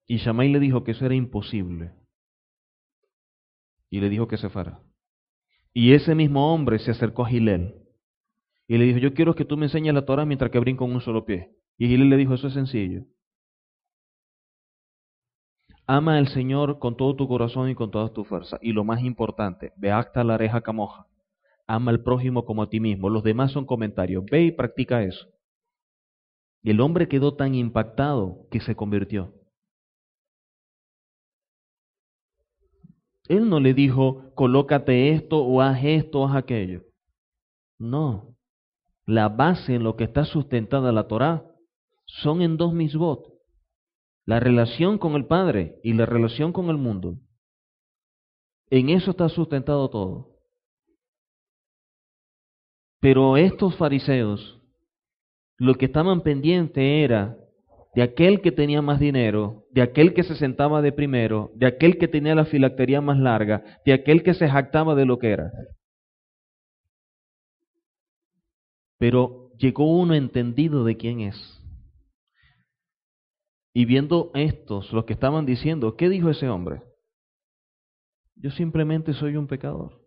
[0.07, 1.91] Y Shammai le dijo que eso era imposible.
[3.89, 4.79] Y le dijo que se fuera.
[5.73, 7.75] Y ese mismo hombre se acercó a Gilel.
[8.65, 10.93] Y le dijo, yo quiero que tú me enseñes la Torah mientras que brinco en
[10.93, 11.57] un solo pie.
[11.77, 13.03] Y Gilel le dijo, eso es sencillo.
[15.85, 18.57] Ama al Señor con todo tu corazón y con toda tu fuerza.
[18.61, 21.07] Y lo más importante, ve acta la areja camoja
[21.73, 23.09] ama al prójimo como a ti mismo.
[23.09, 24.23] Los demás son comentarios.
[24.29, 25.27] Ve y practica eso.
[26.61, 29.33] Y el hombre quedó tan impactado que se convirtió.
[33.27, 36.83] Él no le dijo, colócate esto o haz esto o haz aquello.
[37.79, 38.35] No.
[39.05, 41.45] La base en lo que está sustentada la Torah
[42.05, 43.33] son en dos misbot.
[44.25, 47.17] La relación con el Padre y la relación con el mundo.
[48.69, 50.32] En eso está sustentado todo.
[53.03, 54.61] Pero estos fariseos,
[55.57, 57.37] lo que estaban pendientes era
[57.93, 61.97] de aquel que tenía más dinero, de aquel que se sentaba de primero, de aquel
[61.97, 65.51] que tenía la filactería más larga, de aquel que se jactaba de lo que era.
[68.97, 71.61] Pero llegó uno entendido de quién es.
[73.73, 76.81] Y viendo estos, los que estaban diciendo, ¿qué dijo ese hombre?
[78.37, 80.02] Yo simplemente soy un pecador.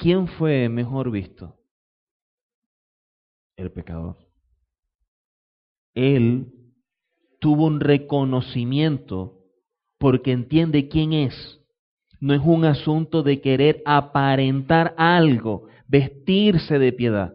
[0.00, 1.56] ¿Quién fue mejor visto?
[3.56, 4.16] El pecador.
[5.94, 6.46] Él
[7.40, 9.38] tuvo un reconocimiento
[9.98, 11.60] porque entiende quién es.
[12.20, 17.34] No es un asunto de querer aparentar algo, vestirse de piedad.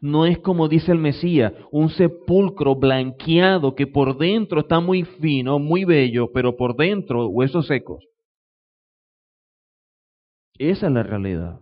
[0.00, 5.58] No es como dice el Mesías, un sepulcro blanqueado que por dentro está muy fino,
[5.58, 8.04] muy bello, pero por dentro huesos secos.
[10.58, 11.60] Esa es la realidad.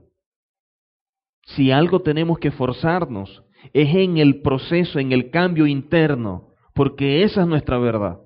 [1.46, 7.42] Si algo tenemos que forzarnos es en el proceso, en el cambio interno, porque esa
[7.42, 8.20] es nuestra verdad.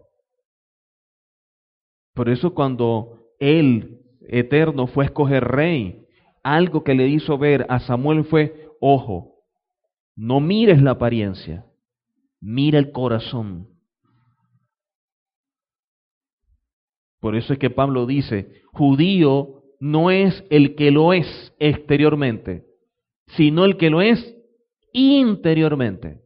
[2.14, 6.06] Por eso cuando Él, eterno, fue a escoger rey,
[6.42, 9.36] algo que le hizo ver a Samuel fue, ojo,
[10.16, 11.66] no mires la apariencia,
[12.40, 13.68] mira el corazón.
[17.20, 22.69] Por eso es que Pablo dice, judío no es el que lo es exteriormente,
[23.36, 24.18] sino el que lo es
[24.92, 26.20] interiormente.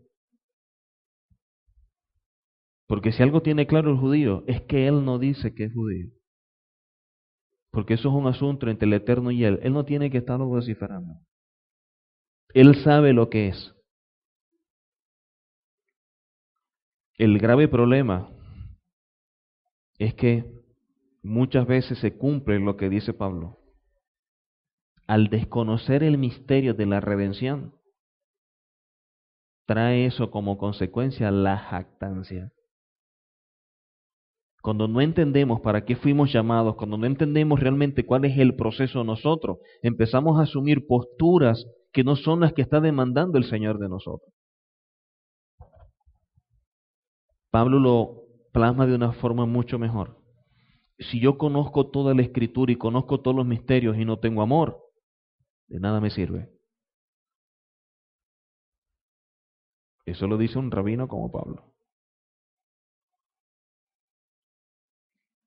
[2.87, 6.11] Porque si algo tiene claro el judío, es que él no dice que es judío.
[7.71, 9.59] Porque eso es un asunto entre el Eterno y él.
[9.63, 11.15] Él no tiene que estarlo vociferando.
[12.53, 13.75] Él sabe lo que es.
[17.17, 18.31] El grave problema
[19.99, 20.45] es que
[21.23, 23.64] muchas veces se cumple lo que dice Pablo.
[25.07, 27.75] Al desconocer el misterio de la redención,
[29.67, 32.53] trae eso como consecuencia la jactancia.
[34.63, 39.05] Cuando no entendemos para qué fuimos llamados, cuando no entendemos realmente cuál es el proceso
[39.05, 43.91] nosotros, empezamos a asumir posturas que no son las que está demandando el Señor de
[43.91, 44.33] nosotros.
[47.51, 50.19] Pablo lo plasma de una forma mucho mejor.
[50.99, 54.84] Si yo conozco toda la escritura y conozco todos los misterios y no tengo amor,
[55.69, 56.51] de nada me sirve.
[60.07, 61.75] Eso lo dice un rabino como Pablo.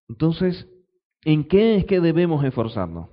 [0.09, 0.68] Entonces,
[1.24, 3.09] ¿en qué es que debemos esforzarnos?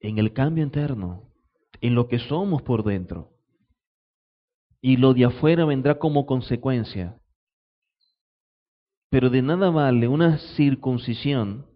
[0.00, 1.32] En el cambio interno,
[1.80, 3.30] en lo que somos por dentro.
[4.80, 7.20] Y lo de afuera vendrá como consecuencia.
[9.10, 11.71] Pero de nada vale una circuncisión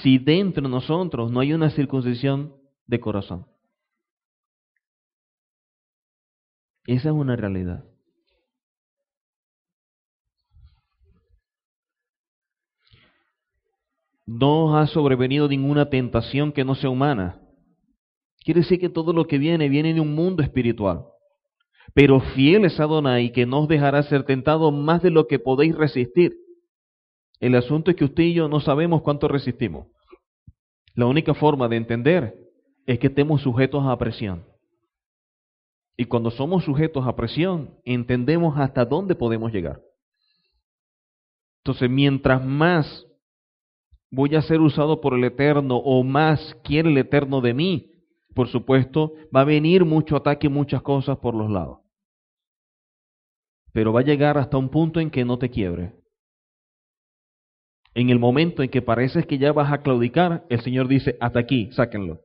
[0.00, 2.54] si dentro de nosotros no hay una circuncisión
[2.86, 3.46] de corazón.
[6.86, 7.84] Esa es una realidad.
[14.26, 17.40] No ha sobrevenido ninguna tentación que no sea humana.
[18.44, 21.04] Quiere decir que todo lo que viene viene de un mundo espiritual.
[21.94, 25.76] Pero fiel es Adonai que no os dejará ser tentado más de lo que podéis
[25.76, 26.41] resistir.
[27.42, 29.88] El asunto es que usted y yo no sabemos cuánto resistimos.
[30.94, 32.38] La única forma de entender
[32.86, 34.46] es que estemos sujetos a presión.
[35.96, 39.80] Y cuando somos sujetos a presión, entendemos hasta dónde podemos llegar.
[41.64, 43.08] Entonces, mientras más
[44.08, 47.90] voy a ser usado por el Eterno o más quiere el Eterno de mí,
[48.36, 51.80] por supuesto, va a venir mucho ataque y muchas cosas por los lados.
[53.72, 56.01] Pero va a llegar hasta un punto en que no te quiebre.
[57.94, 61.40] En el momento en que pareces que ya vas a claudicar, el Señor dice, hasta
[61.40, 62.20] aquí, sáquenlo.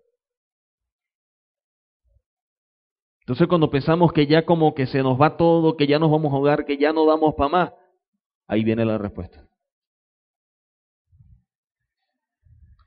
[3.21, 6.31] Entonces cuando pensamos que ya como que se nos va todo, que ya nos vamos
[6.31, 7.73] a ahogar, que ya no damos para más,
[8.47, 9.45] ahí viene la respuesta.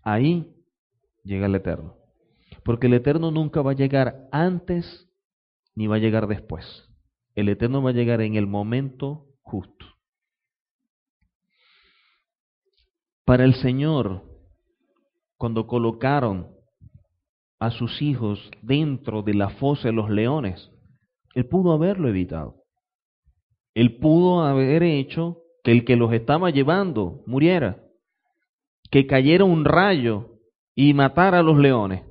[0.02, 0.50] Ahí
[1.24, 1.96] llega el Eterno.
[2.64, 5.10] Porque el Eterno nunca va a llegar antes
[5.74, 6.88] ni va a llegar después.
[7.34, 9.86] El Eterno va a llegar en el momento justo.
[13.30, 14.24] Para el Señor,
[15.38, 16.48] cuando colocaron
[17.60, 20.72] a sus hijos dentro de la fosa de los leones,
[21.36, 22.64] Él pudo haberlo evitado.
[23.72, 27.80] Él pudo haber hecho que el que los estaba llevando muriera
[28.90, 30.40] que cayera un rayo
[30.74, 32.02] y matara a los leones.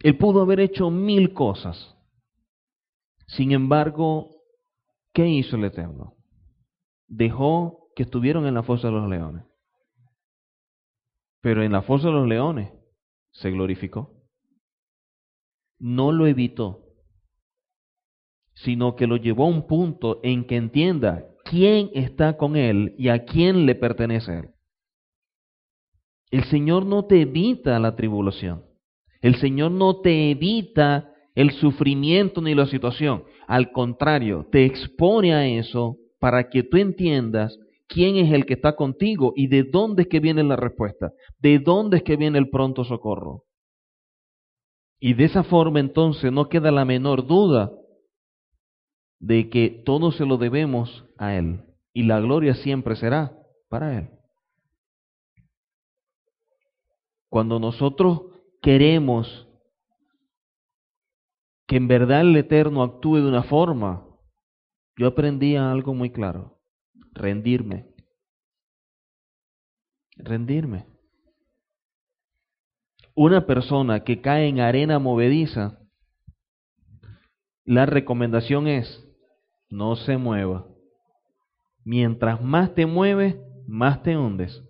[0.00, 1.96] Él pudo haber hecho mil cosas.
[3.26, 4.32] Sin embargo,
[5.14, 6.12] ¿qué hizo el Eterno?
[7.08, 9.44] Dejó que estuvieron en la fosa de los leones.
[11.42, 12.70] Pero en la fosa de los leones
[13.32, 14.14] se glorificó.
[15.78, 16.86] No lo evitó,
[18.54, 23.08] sino que lo llevó a un punto en que entienda quién está con él y
[23.08, 24.50] a quién le pertenece él.
[26.30, 28.64] El Señor no te evita la tribulación.
[29.20, 33.24] El Señor no te evita el sufrimiento ni la situación.
[33.46, 37.58] Al contrario, te expone a eso para que tú entiendas
[37.92, 41.58] quién es el que está contigo y de dónde es que viene la respuesta, de
[41.58, 43.44] dónde es que viene el pronto socorro.
[44.98, 47.70] Y de esa forma entonces no queda la menor duda
[49.18, 53.36] de que todo se lo debemos a Él y la gloria siempre será
[53.68, 54.10] para Él.
[57.28, 58.22] Cuando nosotros
[58.62, 59.48] queremos
[61.66, 64.06] que en verdad el Eterno actúe de una forma,
[64.96, 66.61] yo aprendí algo muy claro,
[67.12, 67.86] rendirme.
[70.16, 70.86] Rendirme.
[73.14, 75.78] Una persona que cae en arena movediza,
[77.64, 79.06] la recomendación es,
[79.68, 80.66] no se mueva.
[81.84, 83.36] Mientras más te mueves,
[83.66, 84.62] más te hundes.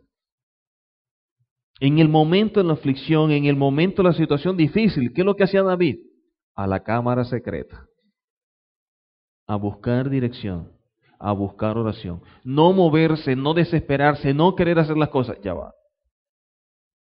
[1.80, 5.24] En el momento de la aflicción, en el momento de la situación difícil, ¿qué es
[5.24, 5.98] lo que hacía David?
[6.54, 7.86] A la cámara secreta.
[9.46, 10.72] A buscar dirección,
[11.22, 12.20] a buscar oración.
[12.42, 15.38] No moverse, no desesperarse, no querer hacer las cosas.
[15.40, 15.72] Ya va.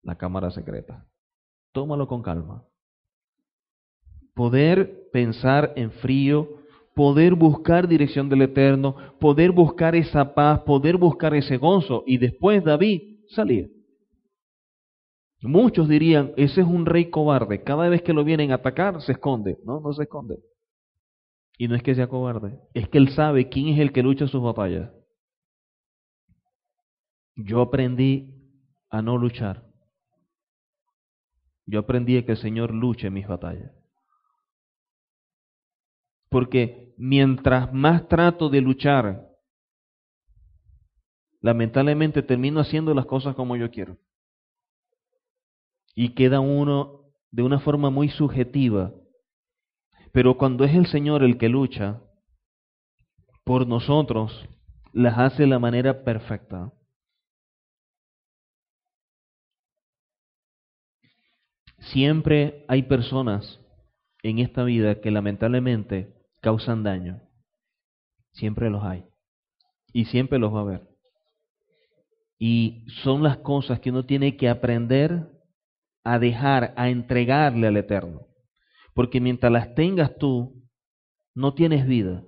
[0.02, 1.06] La cámara secreta.
[1.72, 2.64] Tómalo con calma.
[4.34, 6.48] Poder pensar en frío,
[6.94, 12.05] poder buscar dirección del Eterno, poder buscar esa paz, poder buscar ese gozo.
[12.06, 13.68] Y después David salía.
[15.42, 19.12] Muchos dirían, ese es un rey cobarde, cada vez que lo vienen a atacar se
[19.12, 19.56] esconde.
[19.64, 20.36] No, no se esconde.
[21.61, 24.27] Y no es que sea cobarde, es que él sabe quién es el que lucha
[24.27, 24.91] sus batallas.
[27.37, 28.32] Yo aprendí
[28.89, 29.70] a no luchar.
[31.66, 33.70] Yo aprendí a que el Señor luche mis batallas.
[36.31, 39.28] Porque mientras más trato de luchar,
[41.43, 43.99] lamentablemente termino haciendo las cosas como yo quiero
[45.95, 48.95] y queda uno de una forma muy subjetiva.
[50.12, 52.03] Pero cuando es el Señor el que lucha
[53.45, 54.49] por nosotros,
[54.93, 56.73] las hace de la manera perfecta.
[61.78, 63.61] Siempre hay personas
[64.23, 67.23] en esta vida que lamentablemente causan daño.
[68.32, 69.05] Siempre los hay.
[69.93, 70.89] Y siempre los va a haber.
[72.39, 75.28] Y son las cosas que uno tiene que aprender
[76.05, 78.30] a dejar, a entregarle al Eterno.
[78.95, 80.62] Porque mientras las tengas tú,
[81.35, 82.25] no tienes vida.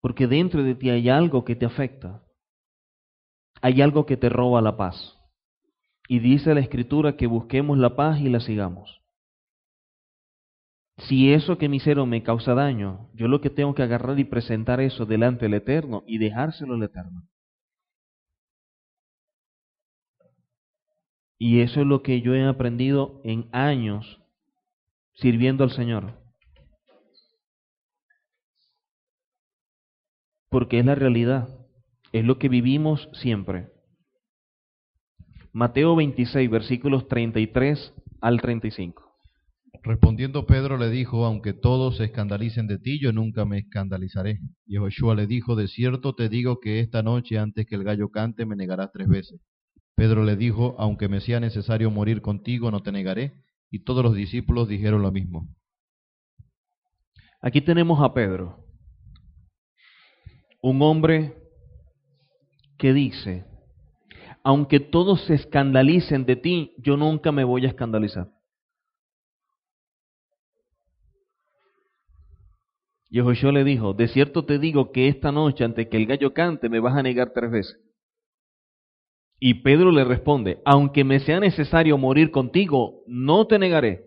[0.00, 2.22] Porque dentro de ti hay algo que te afecta.
[3.62, 5.18] Hay algo que te roba la paz.
[6.08, 9.00] Y dice la Escritura que busquemos la paz y la sigamos.
[10.98, 14.80] Si eso que me me causa daño, yo lo que tengo que agarrar y presentar
[14.80, 17.26] eso delante del Eterno y dejárselo al Eterno.
[21.38, 24.23] Y eso es lo que yo he aprendido en años
[25.14, 26.20] sirviendo al Señor.
[30.50, 31.48] Porque es la realidad,
[32.12, 33.68] es lo que vivimos siempre.
[35.52, 39.04] Mateo 26, versículos 33 al 35.
[39.82, 44.40] Respondiendo Pedro le dijo, aunque todos se escandalicen de ti, yo nunca me escandalizaré.
[44.66, 48.08] Y Joshua le dijo, de cierto te digo que esta noche antes que el gallo
[48.08, 49.40] cante me negarás tres veces.
[49.94, 53.34] Pedro le dijo, aunque me sea necesario morir contigo, no te negaré.
[53.70, 55.48] Y todos los discípulos dijeron lo mismo.
[57.40, 58.64] Aquí tenemos a Pedro,
[60.62, 61.36] un hombre
[62.78, 63.44] que dice,
[64.42, 68.28] aunque todos se escandalicen de ti, yo nunca me voy a escandalizar.
[73.10, 76.34] Y Josué le dijo, de cierto te digo que esta noche, antes que el gallo
[76.34, 77.78] cante, me vas a negar tres veces.
[79.38, 84.06] Y Pedro le responde, aunque me sea necesario morir contigo, no te negaré.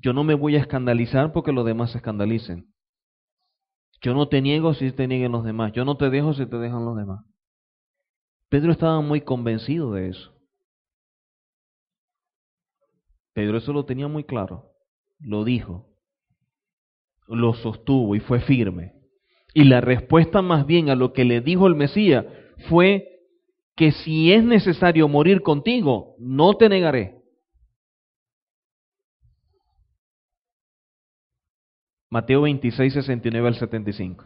[0.00, 2.74] Yo no me voy a escandalizar porque los demás se escandalicen.
[4.02, 5.72] Yo no te niego si te nieguen los demás.
[5.72, 7.24] Yo no te dejo si te dejan los demás.
[8.50, 10.34] Pedro estaba muy convencido de eso.
[13.32, 14.72] Pedro eso lo tenía muy claro.
[15.18, 15.88] Lo dijo.
[17.26, 18.93] Lo sostuvo y fue firme.
[19.54, 22.26] Y la respuesta más bien a lo que le dijo el Mesías
[22.68, 23.14] fue
[23.76, 27.22] que si es necesario morir contigo, no te negaré.
[32.10, 34.24] Mateo 26, 69 al 75.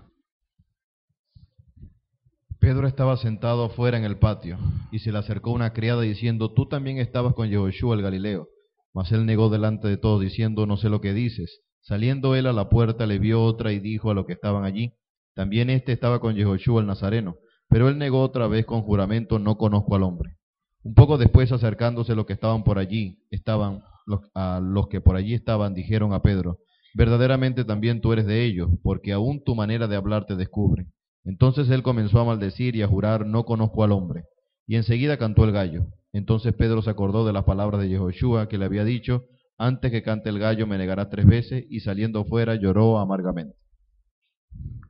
[2.58, 4.58] Pedro estaba sentado afuera en el patio,
[4.90, 8.48] y se le acercó una criada diciendo, tú también estabas con Yehoshua el Galileo.
[8.92, 11.62] Mas él negó delante de todos, diciendo, no sé lo que dices.
[11.80, 14.92] Saliendo él a la puerta, le vio otra y dijo a los que estaban allí,
[15.38, 17.36] también éste estaba con Yehoshua el Nazareno,
[17.68, 20.34] pero él negó otra vez con juramento, no conozco al hombre.
[20.82, 25.14] Un poco después, acercándose los que estaban por allí, estaban los, a los que por
[25.14, 26.58] allí estaban, dijeron a Pedro,
[26.92, 30.88] verdaderamente también tú eres de ellos, porque aún tu manera de hablar te descubre.
[31.22, 34.24] Entonces él comenzó a maldecir y a jurar, no conozco al hombre.
[34.66, 35.86] Y enseguida cantó el gallo.
[36.12, 40.02] Entonces Pedro se acordó de las palabras de Yehoshua que le había dicho, antes que
[40.02, 43.54] cante el gallo me negarás tres veces, y saliendo fuera lloró amargamente.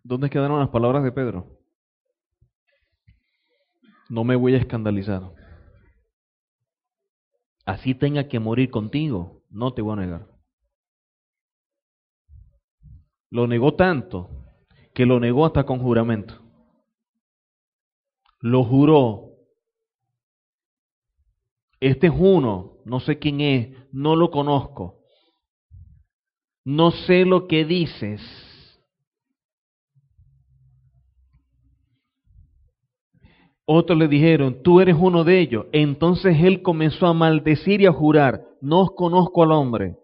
[0.03, 1.59] ¿Dónde quedaron las palabras de Pedro?
[4.09, 5.23] No me voy a escandalizar.
[7.66, 10.27] así tenga que morir contigo, no te voy a negar.
[13.31, 14.31] Lo negó tanto
[14.95, 16.35] que lo negó hasta con juramento.
[18.40, 19.32] Lo juró.
[21.81, 25.03] Este es uno, no sé quién es, no lo conozco.
[26.65, 28.20] No sé lo que dices.
[33.70, 35.66] Otros le dijeron, tú eres uno de ellos.
[35.73, 39.99] Entonces él comenzó a maldecir y a jurar, no os conozco al hombre.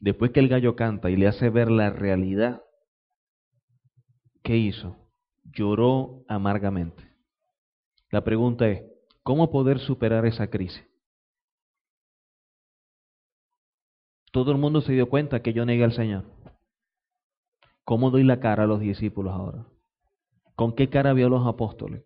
[0.00, 2.64] Después que el gallo canta y le hace ver la realidad,
[4.42, 4.96] ¿qué hizo?
[5.44, 7.08] Lloró amargamente.
[8.10, 8.82] La pregunta es,
[9.22, 10.84] ¿cómo poder superar esa crisis?
[14.32, 16.24] Todo el mundo se dio cuenta que yo negué al Señor.
[17.84, 19.64] ¿Cómo doy la cara a los discípulos ahora?
[20.62, 22.04] ¿Con qué cara vio los apóstoles?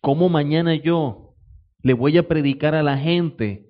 [0.00, 1.36] ¿Cómo mañana yo
[1.80, 3.68] le voy a predicar a la gente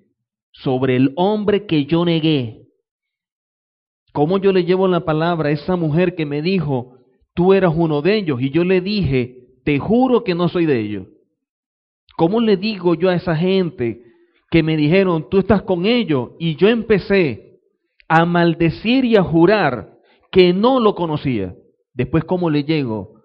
[0.51, 2.63] sobre el hombre que yo negué?
[4.13, 6.97] ¿Cómo yo le llevo la palabra a esa mujer que me dijo,
[7.35, 8.41] tú eras uno de ellos?
[8.41, 11.05] Y yo le dije, te juro que no soy de ellos.
[12.17, 14.01] ¿Cómo le digo yo a esa gente
[14.49, 16.31] que me dijeron, tú estás con ellos?
[16.39, 17.59] Y yo empecé
[18.07, 19.99] a maldecir y a jurar
[20.31, 21.53] que no lo conocía.
[21.93, 23.16] Después, ¿cómo le llego?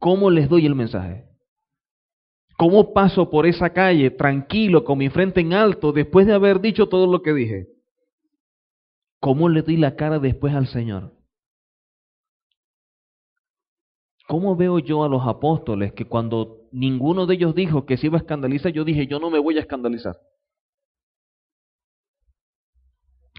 [0.00, 1.26] ¿Cómo les doy el mensaje?
[2.56, 6.88] ¿Cómo paso por esa calle tranquilo, con mi frente en alto, después de haber dicho
[6.88, 7.68] todo lo que dije?
[9.20, 11.12] ¿Cómo le doy la cara después al Señor?
[14.26, 18.16] ¿Cómo veo yo a los apóstoles que cuando ninguno de ellos dijo que se iba
[18.16, 20.18] a escandalizar, yo dije, yo no me voy a escandalizar?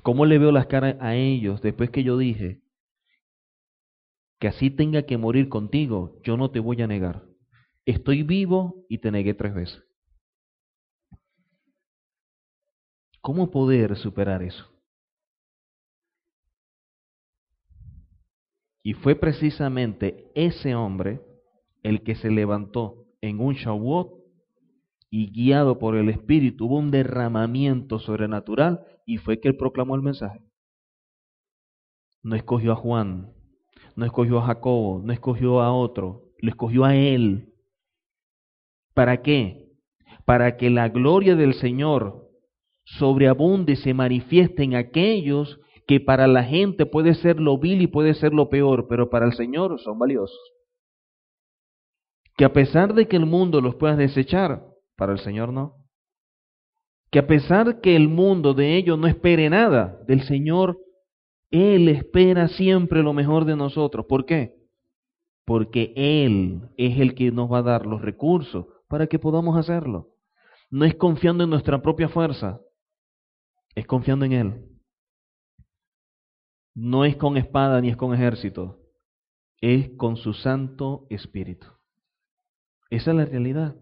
[0.03, 2.60] ¿Cómo le veo las caras a ellos después que yo dije
[4.41, 7.23] que así tenga que morir contigo, yo no te voy a negar?
[7.85, 9.83] Estoy vivo y te negué tres veces.
[13.21, 14.67] ¿Cómo poder superar eso?
[18.81, 21.21] Y fue precisamente ese hombre
[21.83, 24.23] el que se levantó en un Shavuot
[25.11, 30.01] y guiado por el Espíritu hubo un derramamiento sobrenatural y fue que él proclamó el
[30.01, 30.41] mensaje.
[32.23, 33.35] No escogió a Juan,
[33.95, 37.53] no escogió a Jacobo, no escogió a otro, lo escogió a él.
[38.93, 39.69] ¿Para qué?
[40.25, 42.27] Para que la gloria del Señor
[42.83, 47.87] sobreabunde y se manifieste en aquellos que para la gente puede ser lo vil y
[47.87, 50.39] puede ser lo peor, pero para el Señor son valiosos.
[52.37, 54.63] Que a pesar de que el mundo los pueda desechar,
[54.95, 55.75] para el Señor no.
[57.11, 60.77] Que a pesar que el mundo de ellos no espere nada, del Señor,
[61.51, 64.05] Él espera siempre lo mejor de nosotros.
[64.07, 64.55] ¿Por qué?
[65.45, 70.15] Porque Él es el que nos va a dar los recursos para que podamos hacerlo.
[70.69, 72.61] No es confiando en nuestra propia fuerza,
[73.75, 74.65] es confiando en Él.
[76.73, 78.79] No es con espada ni es con ejército,
[79.59, 81.67] es con su Santo Espíritu.
[82.89, 83.75] Esa es la realidad.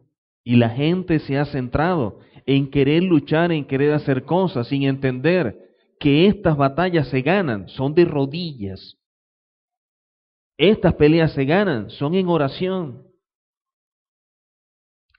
[0.43, 5.68] Y la gente se ha centrado en querer luchar, en querer hacer cosas, sin entender
[5.99, 8.97] que estas batallas se ganan, son de rodillas.
[10.57, 13.05] Estas peleas se ganan, son en oración.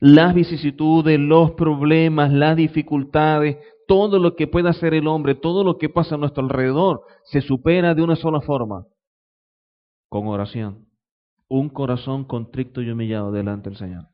[0.00, 5.76] Las vicisitudes, los problemas, las dificultades, todo lo que pueda hacer el hombre, todo lo
[5.76, 8.86] que pasa a nuestro alrededor, se supera de una sola forma,
[10.08, 10.86] con oración.
[11.48, 14.08] Un corazón contrito y humillado delante del Señor.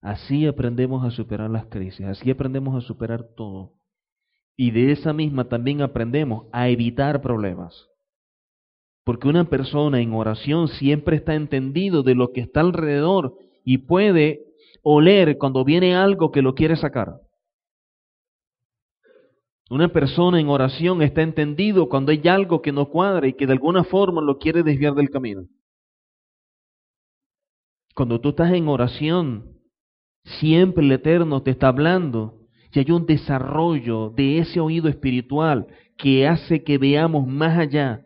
[0.00, 3.75] Así aprendemos a superar las crisis, así aprendemos a superar todo.
[4.56, 7.88] Y de esa misma también aprendemos a evitar problemas.
[9.04, 13.34] Porque una persona en oración siempre está entendido de lo que está alrededor
[13.64, 14.46] y puede
[14.82, 17.20] oler cuando viene algo que lo quiere sacar.
[19.68, 23.52] Una persona en oración está entendido cuando hay algo que no cuadra y que de
[23.52, 25.46] alguna forma lo quiere desviar del camino.
[27.94, 29.58] Cuando tú estás en oración,
[30.38, 32.45] siempre el Eterno te está hablando
[32.76, 35.66] y hay un desarrollo de ese oído espiritual
[35.96, 38.04] que hace que veamos más allá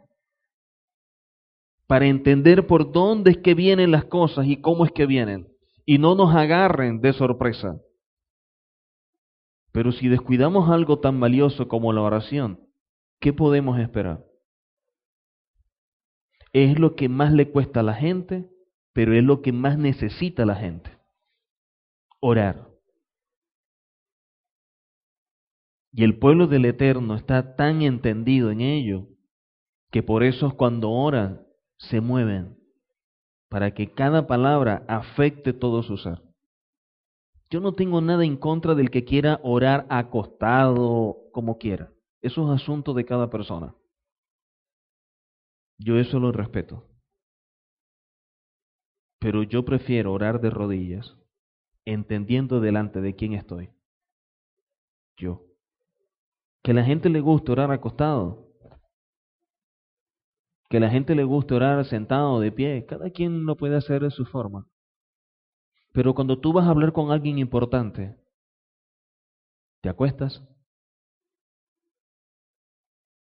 [1.89, 5.49] para entender por dónde es que vienen las cosas y cómo es que vienen
[5.85, 7.81] y no nos agarren de sorpresa.
[9.73, 12.61] Pero si descuidamos algo tan valioso como la oración,
[13.19, 14.25] ¿qué podemos esperar?
[16.53, 18.49] Es lo que más le cuesta a la gente,
[18.93, 20.97] pero es lo que más necesita la gente.
[22.21, 22.70] Orar.
[25.93, 29.09] Y el pueblo del Eterno está tan entendido en ello
[29.91, 31.47] que por eso cuando oran
[31.79, 32.59] se mueven
[33.49, 36.23] para que cada palabra afecte todo su ser.
[37.51, 41.93] Yo no tengo nada en contra del que quiera orar acostado, como quiera.
[42.23, 43.75] Eso es asunto de cada persona.
[45.79, 46.87] Yo eso lo respeto.
[49.19, 51.17] Pero yo prefiero orar de rodillas,
[51.85, 53.71] entendiendo delante de quién estoy.
[55.17, 55.50] Yo.
[56.63, 58.49] Que la gente le guste orar acostado.
[60.69, 62.87] Que la gente le guste orar sentado de pie.
[62.87, 64.67] Cada quien lo puede hacer de su forma.
[65.93, 68.17] Pero cuando tú vas a hablar con alguien importante,
[69.83, 70.43] te acuestas,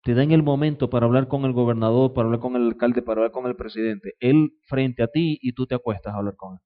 [0.04, 3.22] te dan el momento para hablar con el gobernador, para hablar con el alcalde, para
[3.22, 6.54] hablar con el presidente, él frente a ti y tú te acuestas a hablar con
[6.54, 6.60] él.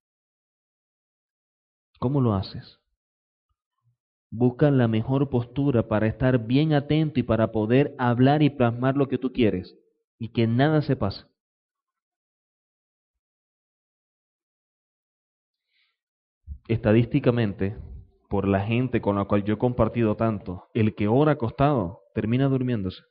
[2.00, 2.80] ¿Cómo lo haces?
[4.32, 9.08] Busca la mejor postura para estar bien atento y para poder hablar y plasmar lo
[9.08, 9.76] que tú quieres
[10.20, 11.26] y que nada se pase.
[16.68, 17.76] Estadísticamente,
[18.30, 22.48] por la gente con la cual yo he compartido tanto, el que ora acostado termina
[22.48, 23.02] durmiéndose.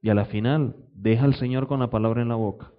[0.00, 2.72] Y a la final deja al Señor con la palabra en la boca.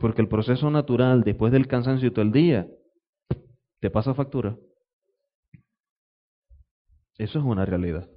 [0.00, 2.66] Porque el proceso natural después del cansancio todo el día
[3.82, 4.56] te pasa factura.
[7.18, 8.08] Eso es una realidad.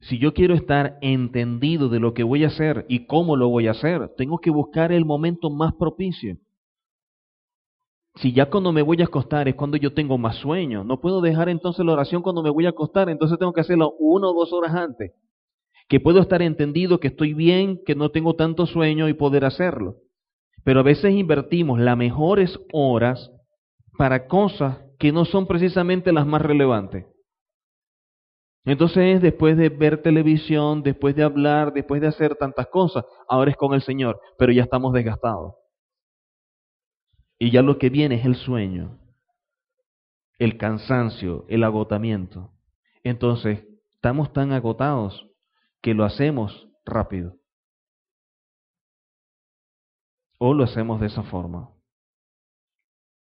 [0.00, 3.68] Si yo quiero estar entendido de lo que voy a hacer y cómo lo voy
[3.68, 6.36] a hacer, tengo que buscar el momento más propicio.
[8.16, 11.20] Si ya cuando me voy a acostar es cuando yo tengo más sueño, no puedo
[11.20, 14.34] dejar entonces la oración cuando me voy a acostar, entonces tengo que hacerlo una o
[14.34, 15.12] dos horas antes.
[15.88, 19.98] Que puedo estar entendido, que estoy bien, que no tengo tanto sueño y poder hacerlo.
[20.64, 23.30] Pero a veces invertimos las mejores horas
[23.98, 27.06] para cosas que no son precisamente las más relevantes.
[28.64, 33.56] Entonces, después de ver televisión, después de hablar, después de hacer tantas cosas, ahora es
[33.56, 35.54] con el Señor, pero ya estamos desgastados.
[37.38, 39.00] Y ya lo que viene es el sueño,
[40.38, 42.52] el cansancio, el agotamiento.
[43.02, 45.28] Entonces, estamos tan agotados
[45.80, 47.41] que lo hacemos rápido.
[50.44, 51.70] O lo hacemos de esa forma.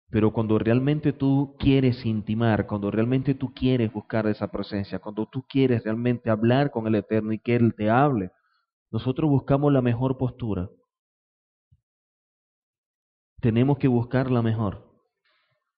[0.09, 5.45] Pero cuando realmente tú quieres intimar, cuando realmente tú quieres buscar esa presencia, cuando tú
[5.49, 8.31] quieres realmente hablar con el Eterno y que Él te hable,
[8.93, 10.71] nosotros buscamos la mejor postura.
[13.41, 14.89] Tenemos que buscar la mejor.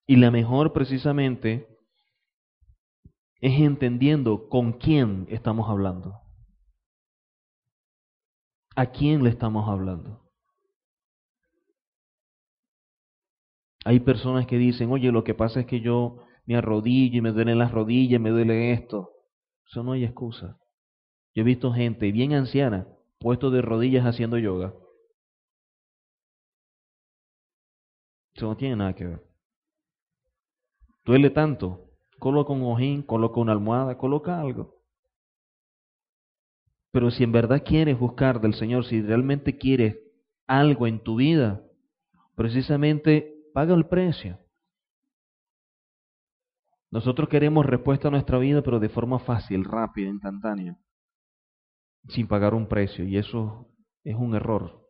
[0.05, 1.67] Y la mejor precisamente
[3.39, 6.21] es entendiendo con quién estamos hablando.
[8.75, 10.20] ¿A quién le estamos hablando?
[13.83, 17.31] Hay personas que dicen, oye, lo que pasa es que yo me arrodillo y me
[17.31, 19.11] duelen las rodillas, me duele esto.
[19.65, 20.57] Eso no hay excusa.
[21.33, 22.87] Yo he visto gente bien anciana
[23.19, 24.73] puesto de rodillas haciendo yoga.
[28.33, 29.23] Eso no tiene nada que ver.
[31.05, 31.87] Duele tanto.
[32.19, 34.75] Coloca un ojín, coloca una almohada, coloca algo.
[36.91, 39.97] Pero si en verdad quieres buscar del Señor, si realmente quieres
[40.45, 41.63] algo en tu vida,
[42.35, 44.39] precisamente paga el precio.
[46.91, 50.77] Nosotros queremos respuesta a nuestra vida, pero de forma fácil, rápida, instantánea,
[52.09, 53.69] sin pagar un precio, y eso
[54.03, 54.81] es un error.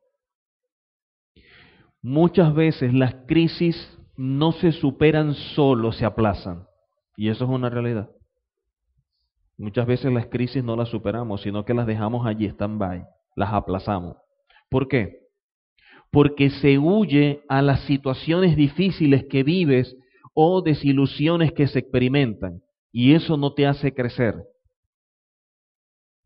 [2.02, 3.76] Muchas veces las crisis
[4.18, 6.66] no se superan solo, se aplazan,
[7.16, 8.10] y eso es una realidad.
[9.58, 13.06] Muchas veces las crisis no las superamos, sino que las dejamos allí, stand-by,
[13.36, 14.18] las aplazamos.
[14.70, 15.20] ¿Por qué?
[16.12, 19.96] Porque se huye a las situaciones difíciles que vives
[20.34, 22.62] o desilusiones que se experimentan,
[22.92, 24.36] y eso no te hace crecer.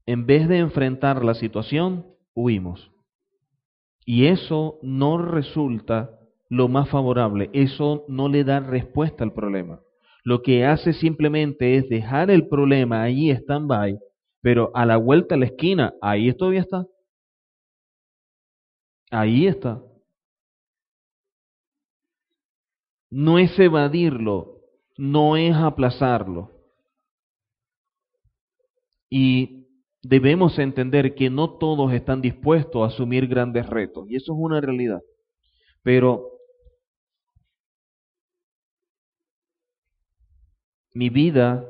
[0.06, 2.92] En vez de enfrentar la situación, huimos.
[4.06, 6.12] Y eso no resulta
[6.50, 9.80] lo más favorable, eso no le da respuesta al problema.
[10.24, 13.98] Lo que hace simplemente es dejar el problema ahí stand-by,
[14.42, 16.86] pero a la vuelta a la esquina, ahí todavía está.
[19.16, 19.82] Ahí está.
[23.10, 24.60] No es evadirlo,
[24.98, 26.52] no es aplazarlo.
[29.10, 29.68] Y
[30.02, 34.60] debemos entender que no todos están dispuestos a asumir grandes retos, y eso es una
[34.60, 35.02] realidad.
[35.82, 36.32] Pero
[40.94, 41.66] mi vida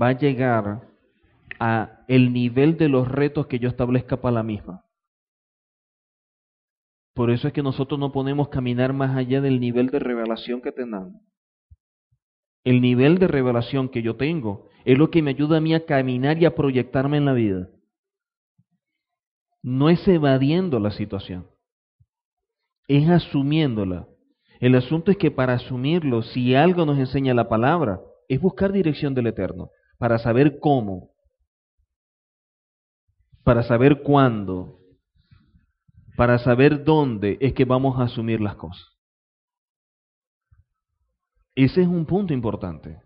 [0.00, 0.88] va a llegar
[1.58, 4.84] a el nivel de los retos que yo establezca para la misma.
[7.20, 10.72] Por eso es que nosotros no podemos caminar más allá del nivel de revelación que
[10.72, 11.12] tenemos.
[12.64, 15.84] El nivel de revelación que yo tengo es lo que me ayuda a mí a
[15.84, 17.68] caminar y a proyectarme en la vida.
[19.62, 21.46] No es evadiendo la situación.
[22.88, 24.08] es asumiéndola.
[24.58, 29.12] El asunto es que para asumirlo, si algo nos enseña la palabra, es buscar dirección
[29.12, 29.68] del Eterno,
[29.98, 31.10] para saber cómo,
[33.44, 34.79] para saber cuándo,
[36.16, 38.86] para saber dónde es que vamos a asumir las cosas.
[41.54, 42.98] Ese es un punto importante.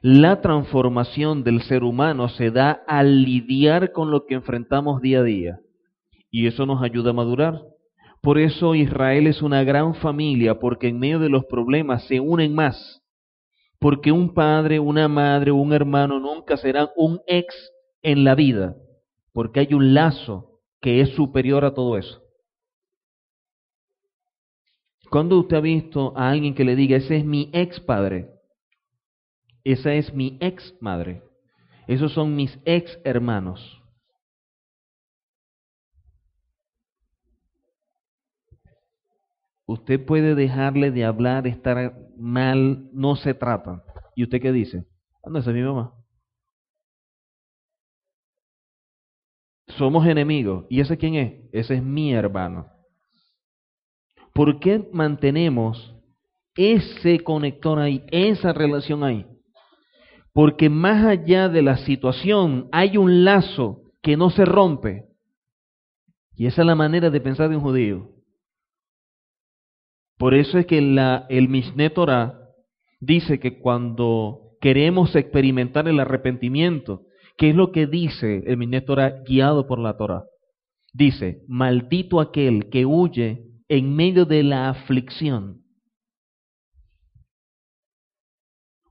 [0.00, 5.22] La transformación del ser humano se da al lidiar con lo que enfrentamos día a
[5.22, 5.60] día.
[6.30, 7.62] Y eso nos ayuda a madurar.
[8.20, 12.54] Por eso Israel es una gran familia, porque en medio de los problemas se unen
[12.54, 13.02] más.
[13.78, 17.54] Porque un padre, una madre, un hermano nunca serán un ex
[18.02, 18.76] en la vida,
[19.32, 20.51] porque hay un lazo
[20.82, 22.20] que es superior a todo eso.
[25.08, 28.30] ¿Cuándo usted ha visto a alguien que le diga, ese es mi ex padre?
[29.62, 31.22] Esa es mi ex madre.
[31.86, 33.80] Esos son mis ex hermanos.
[39.66, 43.84] Usted puede dejarle de hablar, estar mal, no se trata.
[44.16, 44.84] ¿Y usted qué dice?
[45.22, 46.01] Ah, no, esa es mi mamá.
[49.68, 50.66] Somos enemigos.
[50.68, 51.32] ¿Y ese quién es?
[51.52, 52.66] Ese es mi hermano.
[54.32, 55.94] ¿Por qué mantenemos
[56.54, 59.26] ese conector ahí, esa relación ahí?
[60.32, 65.06] Porque más allá de la situación hay un lazo que no se rompe.
[66.34, 68.10] Y esa es la manera de pensar de un judío.
[70.16, 72.38] Por eso es que la, el Mishneh Torah
[73.00, 77.02] dice que cuando queremos experimentar el arrepentimiento,
[77.36, 80.24] ¿qué es lo que dice el Torah guiado por la Torah?
[80.92, 85.62] Dice, maldito aquel que huye en medio de la aflicción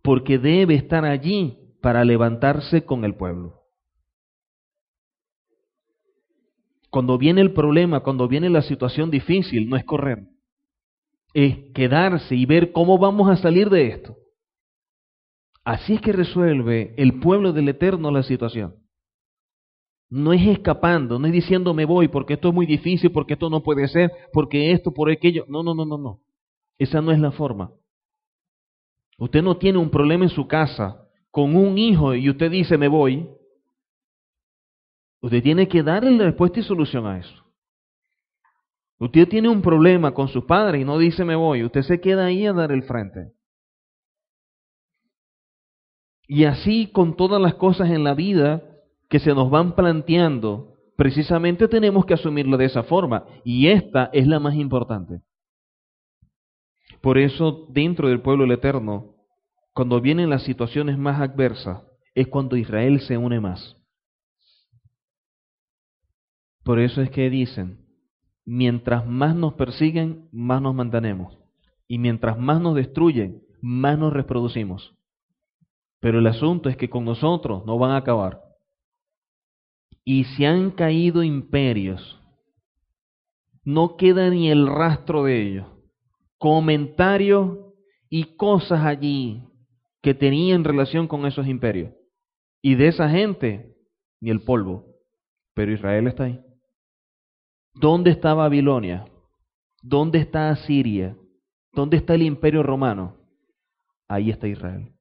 [0.01, 3.61] porque debe estar allí para levantarse con el pueblo.
[6.89, 10.27] Cuando viene el problema, cuando viene la situación difícil, no es correr,
[11.33, 14.17] es quedarse y ver cómo vamos a salir de esto.
[15.63, 18.75] Así es que resuelve el pueblo del Eterno la situación.
[20.09, 23.49] No es escapando, no es diciendo me voy porque esto es muy difícil, porque esto
[23.49, 25.45] no puede ser, porque esto, por aquello.
[25.47, 26.19] No, no, no, no, no.
[26.77, 27.71] Esa no es la forma.
[29.17, 32.87] Usted no tiene un problema en su casa con un hijo y usted dice me
[32.87, 33.29] voy.
[35.21, 37.45] Usted tiene que darle la respuesta y solución a eso.
[38.97, 41.63] Usted tiene un problema con su padre y no dice me voy.
[41.63, 43.31] Usted se queda ahí a dar el frente.
[46.27, 48.63] Y así con todas las cosas en la vida
[49.09, 53.25] que se nos van planteando, precisamente tenemos que asumirlo de esa forma.
[53.43, 55.21] Y esta es la más importante.
[57.01, 59.15] Por eso, dentro del pueblo del Eterno,
[59.73, 61.83] cuando vienen las situaciones más adversas,
[62.13, 63.77] es cuando Israel se une más.
[66.63, 67.85] Por eso es que dicen,
[68.45, 71.37] mientras más nos persiguen, más nos mantenemos.
[71.87, 74.95] Y mientras más nos destruyen, más nos reproducimos.
[76.01, 78.41] Pero el asunto es que con nosotros no van a acabar.
[80.03, 82.19] Y si han caído imperios,
[83.63, 85.67] no queda ni el rastro de ellos
[86.41, 87.55] comentarios
[88.09, 89.43] y cosas allí
[90.01, 91.93] que tenían relación con esos imperios.
[92.63, 93.75] Y de esa gente,
[94.19, 94.87] ni el polvo.
[95.53, 96.41] Pero Israel está ahí.
[97.75, 99.05] ¿Dónde está Babilonia?
[99.83, 101.15] ¿Dónde está Asiria?
[101.73, 103.17] ¿Dónde está el imperio romano?
[104.07, 104.91] Ahí está Israel.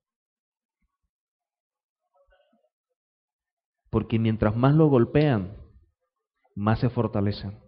[3.91, 5.57] Porque mientras más lo golpean,
[6.55, 7.59] más se fortalecen.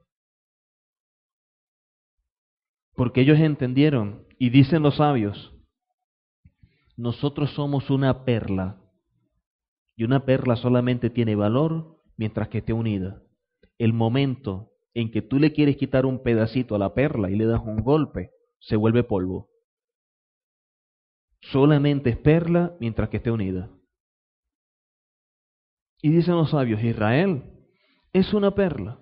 [2.95, 5.53] Porque ellos entendieron, y dicen los sabios,
[6.97, 8.81] nosotros somos una perla,
[9.97, 13.23] y una perla solamente tiene valor mientras que esté unida.
[13.79, 17.47] El momento en que tú le quieres quitar un pedacito a la perla y le
[17.47, 18.31] das un golpe,
[18.61, 19.49] se vuelve polvo.
[21.41, 23.71] Solamente es perla mientras que esté unida.
[26.03, 27.45] Y dicen los sabios, Israel
[28.13, 28.99] es una perla.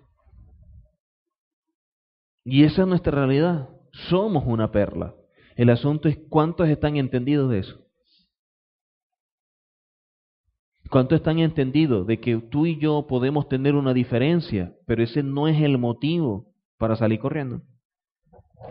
[2.45, 5.15] Y esa es nuestra realidad somos una perla.
[5.57, 7.81] El asunto es cuántos están entendidos de eso.
[10.91, 15.47] ¿Cuántos están entendidos de que tú y yo podemos tener una diferencia, pero ese no
[15.47, 17.63] es el motivo para salir corriendo?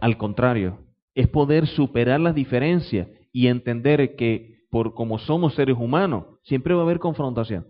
[0.02, 0.80] Al contrario,
[1.16, 6.82] es poder superar las diferencias y entender que por como somos seres humanos, siempre va
[6.82, 7.68] a haber confrontación.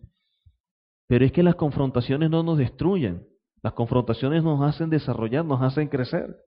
[1.10, 3.28] Pero es que las confrontaciones no nos destruyen,
[3.62, 6.38] las confrontaciones nos hacen desarrollar, nos hacen crecer.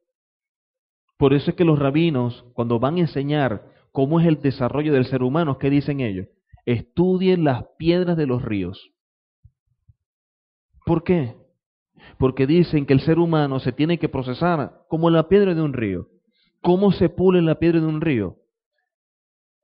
[1.19, 5.05] Por eso es que los rabinos, cuando van a enseñar cómo es el desarrollo del
[5.05, 6.29] ser humano, ¿qué dicen ellos?
[6.65, 8.91] Estudien las piedras de los ríos.
[10.87, 11.37] ¿Por qué?
[12.19, 15.73] porque dicen que el ser humano se tiene que procesar como la piedra de un
[15.73, 16.09] río.
[16.61, 18.37] ¿Cómo se pule la piedra de un río?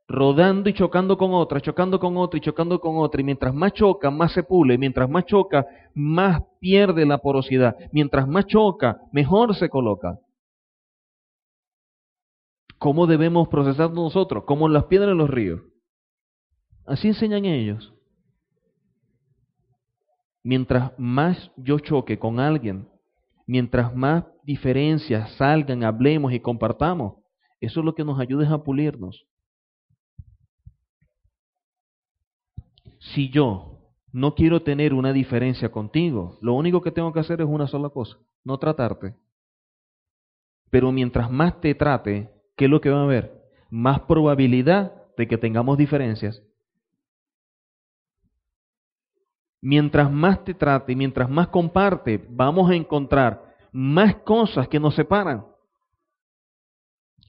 [0.09, 3.21] Rodando y chocando con otra, chocando con otra y chocando con otra.
[3.21, 4.79] Y mientras más choca, más se pule.
[4.79, 7.77] Mientras más choca, más pierde la porosidad.
[7.93, 10.19] Mientras más choca, mejor se coloca.
[12.79, 14.45] ¿Cómo debemos procesar nosotros?
[14.45, 15.61] Como las piedras en los ríos.
[16.87, 17.93] Así enseñan ellos.
[20.43, 22.89] Mientras más yo choque con alguien,
[23.47, 27.17] mientras más diferencias salgan, hablemos y compartamos,
[27.61, 29.27] eso es lo que nos ayuda a pulirnos.
[33.15, 33.79] Si yo
[34.13, 37.89] no quiero tener una diferencia contigo, lo único que tengo que hacer es una sola
[37.91, 39.15] cosa, no tratarte.
[40.71, 43.43] Pero mientras más te trate, ¿qué es lo que va a haber?
[43.71, 46.43] Más probabilidad de que tengamos diferencias.
[49.61, 55.47] Mientras más te trate, mientras más comparte, vamos a encontrar más cosas que nos separan.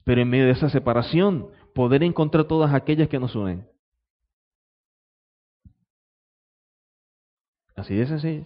[0.03, 3.68] Pero en medio de esa separación, poder encontrar todas aquellas que nos unen.
[7.80, 8.43] Así es así.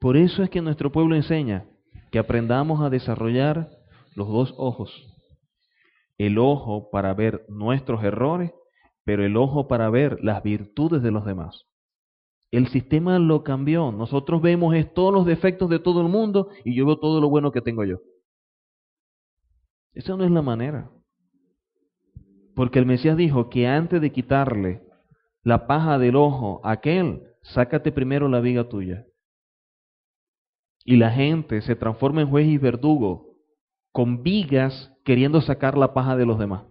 [0.00, 1.66] Por eso es que nuestro pueblo enseña
[2.12, 3.70] que aprendamos a desarrollar
[4.14, 4.88] los dos ojos.
[6.16, 8.52] El ojo para ver nuestros errores,
[9.02, 11.64] pero el ojo para ver las virtudes de los demás.
[12.52, 13.90] El sistema lo cambió.
[13.90, 17.50] Nosotros vemos todos los defectos de todo el mundo y yo veo todo lo bueno
[17.50, 17.96] que tengo yo.
[19.92, 20.88] Esa no es la manera.
[22.54, 24.84] Porque el Mesías dijo que antes de quitarle
[25.42, 29.06] la paja del ojo a aquel, sácate primero la viga tuya.
[30.84, 33.36] Y la gente se transforma en juez y verdugo
[33.92, 36.64] con vigas queriendo sacar la paja de los demás.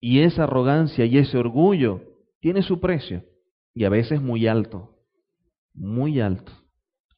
[0.00, 2.02] Y esa arrogancia y ese orgullo
[2.40, 3.24] tiene su precio
[3.72, 4.98] y a veces muy alto,
[5.72, 6.52] muy alto.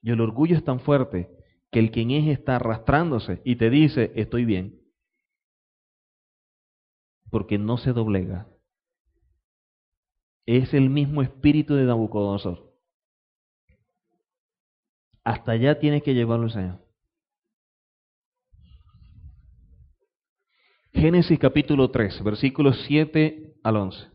[0.02, 1.28] Y el orgullo es tan fuerte
[1.72, 4.80] que el quien es está arrastrándose y te dice, estoy bien,
[7.30, 8.46] porque no se doblega
[10.46, 12.72] es el mismo espíritu de Nabucodonosor.
[15.24, 16.80] Hasta allá tienes que llevarlo Señor.
[20.92, 24.06] Génesis capítulo 3, versículos 7 al 11.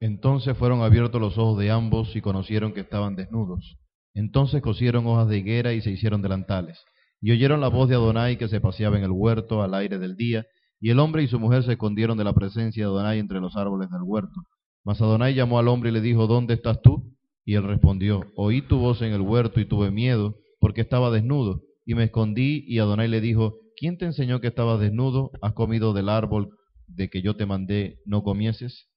[0.00, 3.78] Entonces fueron abiertos los ojos de ambos y conocieron que estaban desnudos.
[4.14, 6.84] Entonces cosieron hojas de higuera y se hicieron delantales.
[7.20, 10.16] Y oyeron la voz de Adonai que se paseaba en el huerto al aire del
[10.16, 10.44] día,
[10.80, 13.56] y el hombre y su mujer se escondieron de la presencia de Adonai entre los
[13.56, 14.44] árboles del huerto.
[14.88, 17.14] Mas Adonai llamó al hombre y le dijo, ¿dónde estás tú?
[17.44, 21.60] Y él respondió, oí tu voz en el huerto y tuve miedo, porque estaba desnudo,
[21.84, 25.30] y me escondí, y Adonai le dijo, ¿quién te enseñó que estabas desnudo?
[25.42, 26.56] ¿Has comido del árbol
[26.86, 28.88] de que yo te mandé no comieses?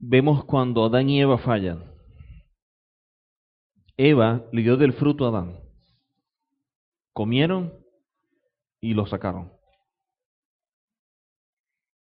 [0.00, 1.84] Vemos cuando Adán y Eva fallan.
[3.96, 5.60] Eva le dio del fruto a Adán.
[7.12, 7.72] Comieron
[8.80, 9.55] y lo sacaron.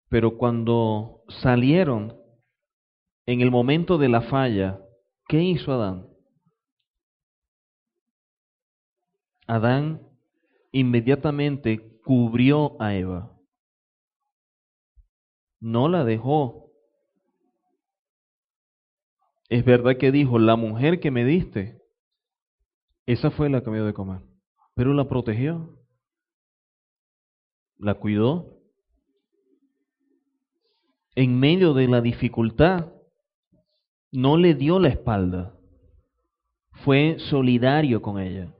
[0.08, 2.16] Pero cuando salieron
[3.26, 4.80] en el momento de la falla,
[5.28, 6.06] ¿qué hizo Adán?
[9.46, 10.02] Adán
[10.72, 13.32] inmediatamente cubrió a Eva.
[15.60, 16.70] No la dejó.
[19.48, 21.80] Es verdad que dijo, la mujer que me diste,
[23.06, 24.20] esa fue la que me dio de comer.
[24.74, 25.78] Pero la protegió,
[27.78, 28.55] la cuidó,
[31.16, 32.92] en medio de la dificultad,
[34.12, 35.58] no le dio la espalda,
[36.84, 38.54] fue solidario con ella.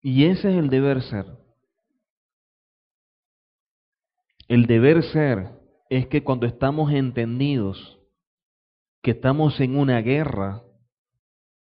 [0.00, 1.26] Y ese es el deber ser.
[4.46, 5.50] El deber ser
[5.90, 7.98] es que cuando estamos entendidos
[9.02, 10.62] que estamos en una guerra,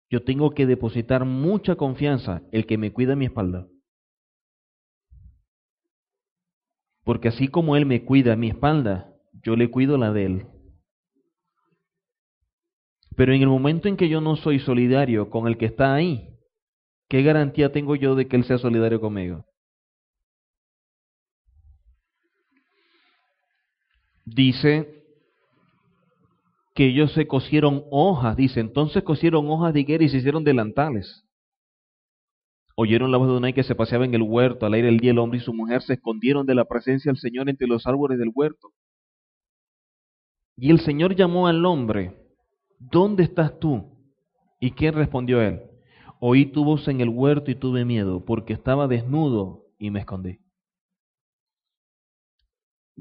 [0.08, 3.66] yo tengo que depositar mucha confianza el que me cuida mi espalda.
[7.08, 9.10] Porque así como Él me cuida mi espalda,
[9.42, 10.46] yo le cuido la de Él.
[13.16, 16.36] Pero en el momento en que yo no soy solidario con el que está ahí,
[17.08, 19.46] ¿qué garantía tengo yo de que Él sea solidario conmigo?
[24.26, 25.02] Dice
[26.74, 31.26] que ellos se cosieron hojas, dice, entonces cosieron hojas de higuera y se hicieron delantales.
[32.80, 35.10] Oyeron la voz de Adonai que se paseaba en el huerto, al aire del día
[35.10, 38.20] el hombre y su mujer se escondieron de la presencia del Señor entre los árboles
[38.20, 38.72] del huerto.
[40.56, 42.14] Y el Señor llamó al hombre,
[42.78, 43.98] ¿dónde estás tú?
[44.60, 45.60] ¿Y quién respondió él?
[46.20, 50.38] Oí tu voz en el huerto y tuve miedo, porque estaba desnudo y me escondí.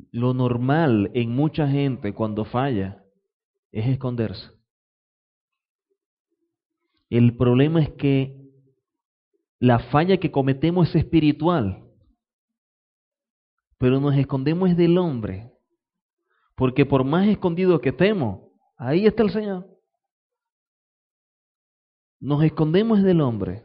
[0.10, 3.04] Lo normal en mucha gente cuando falla
[3.72, 4.50] es esconderse.
[7.12, 8.47] El problema es que
[9.60, 11.84] la falla que cometemos es espiritual,
[13.78, 15.52] pero nos escondemos del hombre,
[16.56, 18.42] porque por más escondido que estemos,
[18.78, 19.68] ahí está el Señor.
[22.20, 23.64] Nos escondemos del hombre.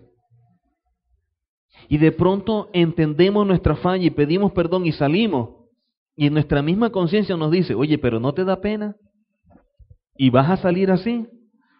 [1.88, 5.62] Y de pronto entendemos nuestra falla y pedimos perdón y salimos.
[6.14, 8.96] Y nuestra misma conciencia nos dice, oye, pero ¿no te da pena?
[10.16, 11.26] ¿Y vas a salir así?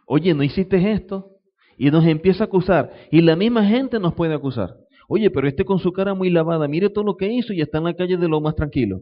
[0.06, 1.31] Oye, ¿no hiciste esto?
[1.76, 2.92] Y nos empieza a acusar.
[3.10, 4.76] Y la misma gente nos puede acusar.
[5.08, 7.78] Oye, pero este con su cara muy lavada, mire todo lo que hizo y está
[7.78, 9.00] en la calle de lo más tranquilo.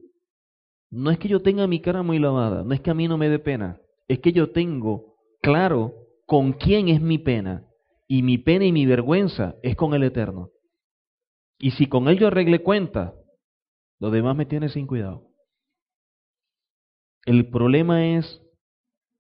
[0.91, 3.17] No es que yo tenga mi cara muy lavada, no es que a mí no
[3.17, 5.95] me dé pena, es que yo tengo claro
[6.27, 7.67] con quién es mi pena.
[8.09, 10.51] Y mi pena y mi vergüenza es con el Eterno.
[11.61, 13.15] Y si con él yo arregle cuenta,
[14.01, 15.29] lo demás me tiene sin cuidado.
[17.25, 18.43] El problema es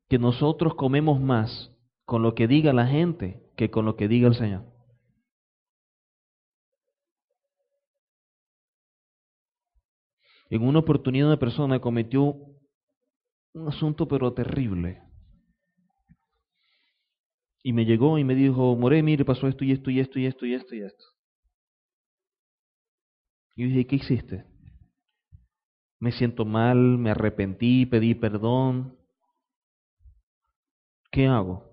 [0.08, 1.69] que nosotros comemos más
[2.10, 4.64] con lo que diga la gente que con lo que diga el Señor.
[10.48, 12.34] En una oportunidad una persona cometió
[13.52, 15.04] un asunto pero terrible.
[17.62, 20.26] Y me llegó y me dijo, More, mire, pasó esto y esto y esto y
[20.26, 21.04] esto y esto y esto.
[23.54, 24.46] Y yo dije, ¿qué hiciste?
[26.00, 28.98] Me siento mal, me arrepentí, pedí perdón.
[31.12, 31.69] ¿Qué hago?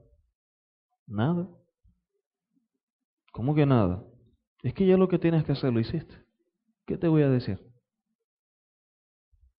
[1.08, 1.48] Nada.
[3.32, 4.04] ¿Cómo que nada?
[4.62, 6.14] Es que ya lo que tienes que hacer lo hiciste.
[6.86, 7.60] ¿Qué te voy a decir?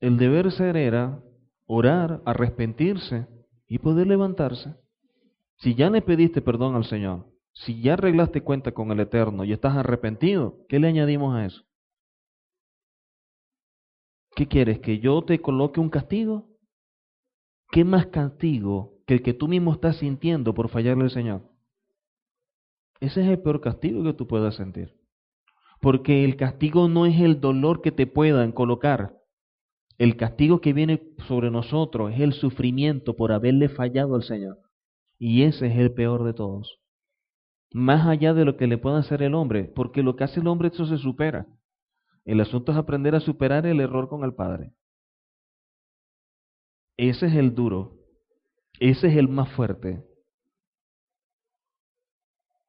[0.01, 1.23] El deber ser era
[1.67, 3.27] orar, arrepentirse
[3.67, 4.75] y poder levantarse.
[5.57, 9.53] Si ya le pediste perdón al Señor, si ya arreglaste cuenta con el Eterno y
[9.53, 11.65] estás arrepentido, ¿qué le añadimos a eso?
[14.37, 14.79] ¿Qué quieres?
[14.79, 16.49] ¿Que yo te coloque un castigo?
[17.71, 21.41] ¿Qué más castigo que el que tú mismo estás sintiendo por fallarle al Señor?
[23.01, 24.99] Ese es el peor castigo que tú puedas sentir.
[25.81, 29.17] Porque el castigo no es el dolor que te puedan colocar.
[29.97, 34.59] El castigo que viene sobre nosotros es el sufrimiento por haberle fallado al Señor.
[35.19, 36.79] Y ese es el peor de todos.
[37.73, 40.49] Más allá de lo que le pueda hacer el hombre, porque lo que hace el
[40.49, 41.47] hombre eso se supera.
[42.27, 44.75] El asunto es aprender a superar el error con el Padre.
[46.99, 47.98] Ese es el duro.
[48.81, 50.05] Ese es el más fuerte.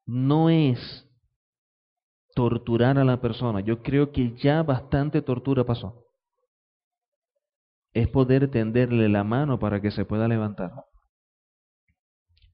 [0.05, 1.05] No es
[2.33, 3.59] torturar a la persona.
[3.59, 6.05] Yo creo que ya bastante tortura pasó.
[7.93, 10.71] Es poder tenderle la mano para que se pueda levantar.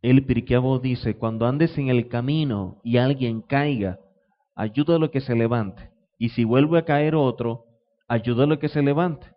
[0.02, 4.00] El Pirkeabo dice, cuando andes en el camino y alguien caiga,
[4.56, 5.92] ayúdalo a que se levante.
[6.18, 7.66] Y si vuelve a caer otro,
[8.08, 9.28] ayúdalo a que se levante.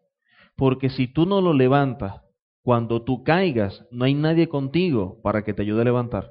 [0.57, 2.21] Porque si tú no lo levantas,
[2.69, 6.31] cuando tú caigas, no hay nadie contigo para que te ayude a levantar.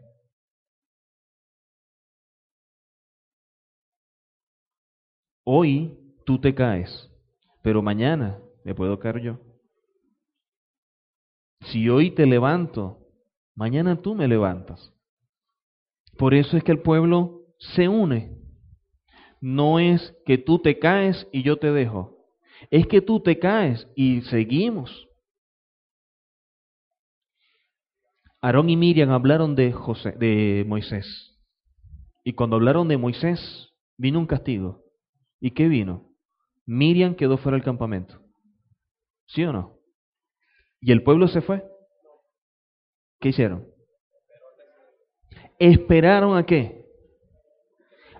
[5.43, 5.97] Hoy
[6.27, 7.09] tú te caes,
[7.64, 9.39] pero mañana me puedo caer yo.
[11.61, 12.99] Si hoy te levanto,
[13.55, 14.93] mañana tú me levantas.
[16.19, 18.38] Por eso es que el pueblo se une
[19.41, 22.27] no es que tú te caes y yo te dejo.
[22.69, 25.07] Es que tú te caes y seguimos.
[28.48, 31.38] Aarón y Miriam hablaron de, José, de Moisés.
[32.24, 34.86] Y cuando hablaron de Moisés, vino un castigo.
[35.41, 36.14] ¿Y qué vino?
[36.65, 38.22] Miriam quedó fuera del campamento.
[39.28, 39.78] ¿Sí o no?
[40.80, 41.61] ¿Y el pueblo se fue?
[43.19, 43.68] ¿Qué hicieron?
[45.60, 46.86] ¿Esperaron a qué?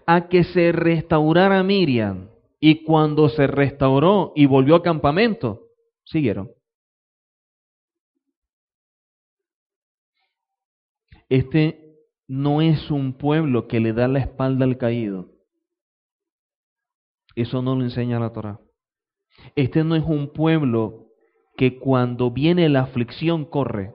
[0.10, 2.30] a que se restaurara Miriam.
[2.60, 5.68] Y cuando se restauró y volvió a campamento,
[6.04, 6.52] siguieron.
[11.30, 11.98] Este
[12.28, 15.32] no es un pueblo que le da la espalda al caído.
[17.36, 18.60] Eso no lo enseña la Torah.
[19.56, 21.08] Este no es un pueblo
[21.56, 23.94] que cuando viene la aflicción corre.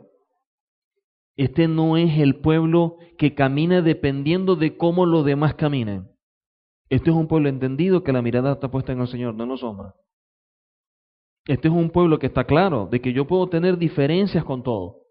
[1.37, 6.11] Este no es el pueblo que camina dependiendo de cómo los demás caminen.
[6.91, 9.49] Este es un pueblo entendido que la mirada está puesta en el Señor, no en
[9.49, 9.93] los hombres.
[11.47, 15.02] Este es un pueblo que está claro de que yo puedo tener diferencias con todo.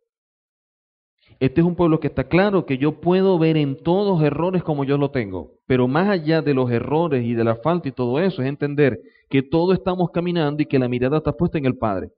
[1.42, 4.84] Este es un pueblo que está claro que yo puedo ver en todos errores como
[4.84, 5.54] yo lo tengo.
[5.66, 9.00] Pero más allá de los errores y de la falta y todo eso, es entender
[9.28, 12.12] que todos estamos caminando y que la mirada está puesta en el Padre.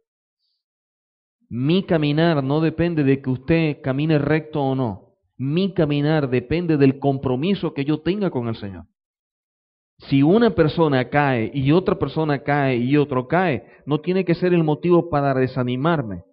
[1.47, 5.15] Mi caminar no depende de que usted camine recto o no.
[5.37, 8.87] Mi caminar depende del compromiso que yo tenga con el Señor.
[9.99, 14.53] Si una persona cae y otra persona cae y otro cae, no tiene que ser
[14.53, 16.23] el motivo para desanimarme.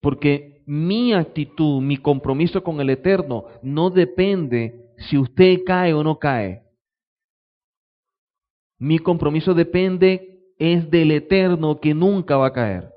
[0.00, 6.20] Porque mi actitud, mi compromiso con el Eterno no depende si usted cae o no
[6.20, 6.62] cae.
[8.78, 12.88] Mi compromiso depende es del Eterno que nunca va a caer,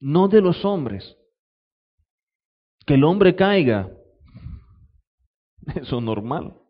[0.00, 1.16] no de los hombres.
[2.84, 3.92] Que el hombre caiga,
[5.76, 6.60] eso es normal.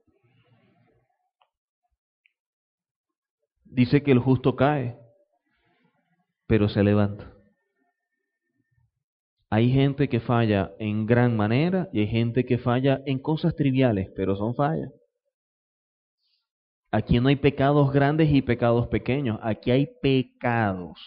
[3.64, 4.98] Dice que el justo cae,
[6.46, 7.33] pero se levanta.
[9.54, 14.10] Hay gente que falla en gran manera y hay gente que falla en cosas triviales,
[14.16, 14.90] pero son fallas.
[16.90, 20.98] Aquí no hay pecados grandes y pecados pequeños, aquí hay pecados.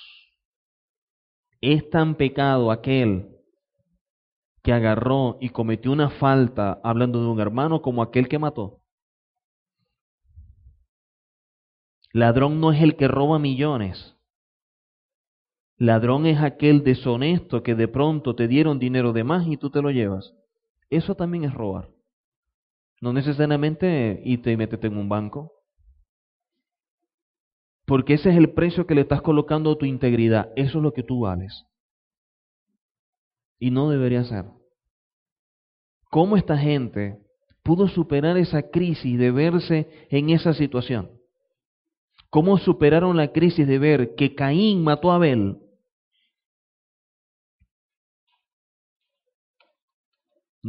[1.59, 3.35] Es tan pecado aquel
[4.63, 8.79] que agarró y cometió una falta hablando de un hermano como aquel que mató.
[12.13, 14.16] Ladrón no es el que roba millones.
[15.77, 19.81] Ladrón es aquel deshonesto que de pronto te dieron dinero de más y tú te
[19.81, 20.33] lo llevas.
[20.89, 21.89] Eso también es robar.
[22.99, 25.53] No necesariamente y te metes en un banco.
[27.85, 30.51] Porque ese es el precio que le estás colocando a tu integridad.
[30.55, 31.65] Eso es lo que tú vales.
[33.59, 34.45] Y no debería ser.
[36.09, 37.19] ¿Cómo esta gente
[37.61, 41.11] pudo superar esa crisis de verse en esa situación?
[42.29, 45.59] ¿Cómo superaron la crisis de ver que Caín mató a Abel?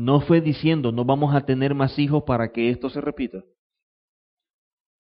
[0.00, 3.42] No fue diciendo, no vamos a tener más hijos para que esto se repita.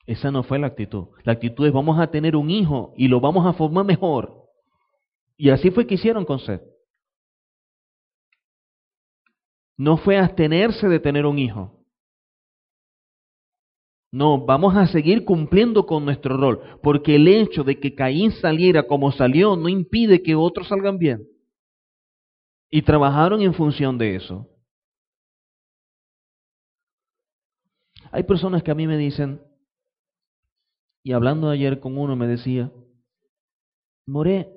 [0.06, 1.10] Esa no fue la actitud.
[1.22, 4.48] La actitud es vamos a tener un hijo y lo vamos a formar mejor.
[5.36, 6.62] Y así fue que hicieron con Seth.
[9.76, 11.78] No fue abstenerse de tener un hijo.
[14.10, 18.82] No, vamos a seguir cumpliendo con nuestro rol, porque el hecho de que Caín saliera
[18.82, 21.24] como salió no impide que otros salgan bien.
[22.68, 24.57] Y trabajaron en función de eso.
[28.10, 29.40] Hay personas que a mí me dicen,
[31.02, 32.72] y hablando ayer con uno me decía,
[34.06, 34.48] More,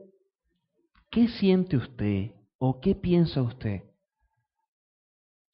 [1.10, 3.84] ¿qué siente usted o qué piensa usted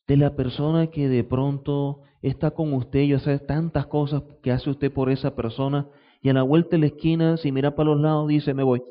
[0.08, 4.70] de la persona que de pronto está con usted y hace tantas cosas que hace
[4.70, 5.90] usted por esa persona
[6.22, 8.82] y a la vuelta de la esquina, si mira para los lados, dice, me voy?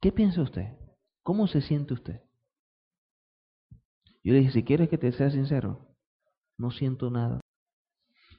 [0.00, 0.76] ¿Qué piensa usted?
[1.22, 2.22] ¿Cómo se siente usted?
[4.22, 5.89] Yo le dije, si quieres que te sea sincero,
[6.60, 7.40] no siento nada.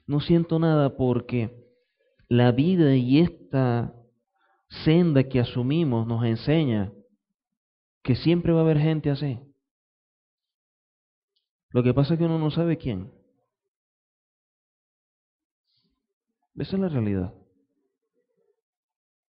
[0.06, 1.66] No siento nada porque
[2.28, 3.92] la vida y esta
[4.84, 6.92] senda que asumimos nos enseña
[8.04, 9.40] que siempre va a haber gente así.
[11.70, 13.12] Lo que pasa es que uno no sabe quién.
[16.54, 17.34] Esa es la realidad.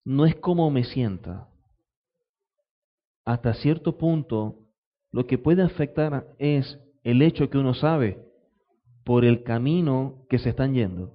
[0.03, 1.47] No es como me sienta.
[3.23, 4.67] Hasta cierto punto,
[5.11, 8.30] lo que puede afectar es el hecho que uno sabe
[9.03, 11.13] por el camino que se están yendo,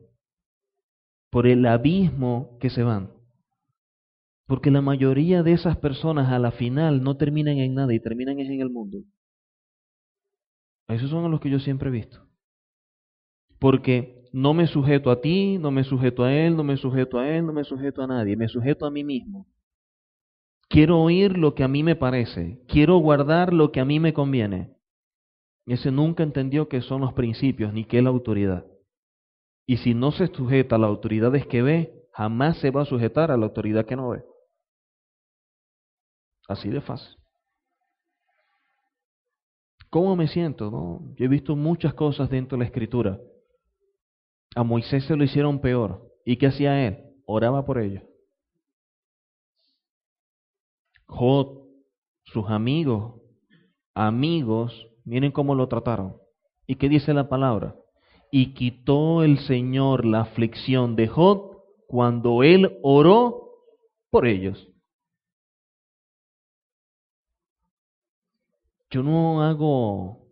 [1.31, 3.11] por el abismo que se van.
[4.47, 8.39] Porque la mayoría de esas personas a la final no terminan en nada y terminan
[8.39, 8.99] en el mundo.
[10.89, 12.27] Esos son los que yo siempre he visto.
[13.59, 17.29] Porque no me sujeto a ti, no me sujeto a él, no me sujeto a
[17.29, 19.47] él, no me sujeto a nadie, me sujeto a mí mismo.
[20.69, 24.13] Quiero oír lo que a mí me parece, quiero guardar lo que a mí me
[24.13, 24.76] conviene.
[25.66, 28.64] Ese nunca entendió qué son los principios ni qué la autoridad.
[29.66, 33.32] Y si no se sujeta a las autoridades que ve, jamás se va a sujetar
[33.32, 34.24] a la autoridad que no ve.
[36.48, 37.16] Así de fácil.
[39.90, 40.70] ¿Cómo me siento?
[40.70, 41.14] No?
[41.16, 43.18] Yo he visto muchas cosas dentro de la escritura.
[44.55, 46.12] A Moisés se lo hicieron peor.
[46.24, 47.05] ¿Y qué hacía él?
[47.24, 48.02] Oraba por ellos.
[51.06, 51.66] Jod,
[52.24, 53.20] sus amigos,
[53.94, 56.16] amigos, Miren cómo lo trataron.
[56.66, 57.77] ¿Y qué dice la palabra?
[58.33, 63.53] Y quitó el Señor la aflicción de Job cuando él oró
[64.11, 64.69] por ellos.
[68.91, 70.27] Yo no hago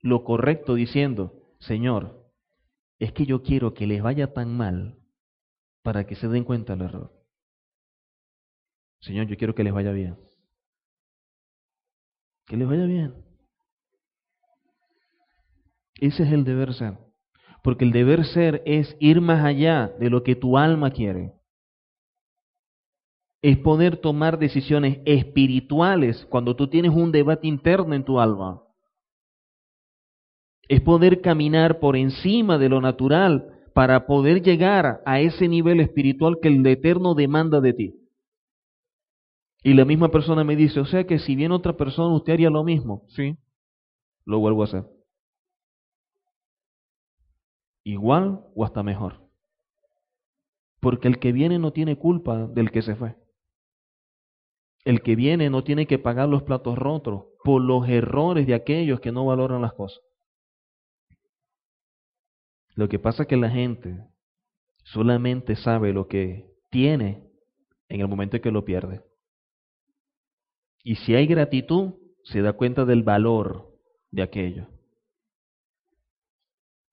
[0.00, 2.32] lo correcto diciendo, Señor,
[2.98, 4.98] es que yo quiero que les vaya tan mal
[5.82, 7.12] para que se den cuenta del error.
[9.00, 10.18] Señor, yo quiero que les vaya bien.
[12.46, 13.27] Que les vaya bien.
[15.98, 16.96] Ese es el deber ser.
[17.62, 21.34] Porque el deber ser es ir más allá de lo que tu alma quiere.
[23.42, 28.62] Es poder tomar decisiones espirituales cuando tú tienes un debate interno en tu alma.
[30.68, 36.38] Es poder caminar por encima de lo natural para poder llegar a ese nivel espiritual
[36.42, 37.94] que el Eterno demanda de ti.
[39.62, 42.50] Y la misma persona me dice, o sea que si viene otra persona, usted haría
[42.50, 43.04] lo mismo.
[43.08, 43.36] Sí,
[44.24, 44.97] lo vuelvo a hacer.
[47.88, 49.18] Igual o hasta mejor.
[50.78, 53.16] Porque el que viene no tiene culpa del que se fue.
[54.84, 59.00] El que viene no tiene que pagar los platos rotos por los errores de aquellos
[59.00, 60.02] que no valoran las cosas.
[62.74, 64.04] Lo que pasa es que la gente
[64.84, 67.26] solamente sabe lo que tiene
[67.88, 69.02] en el momento en que lo pierde.
[70.84, 71.94] Y si hay gratitud,
[72.24, 73.74] se da cuenta del valor
[74.10, 74.77] de aquello.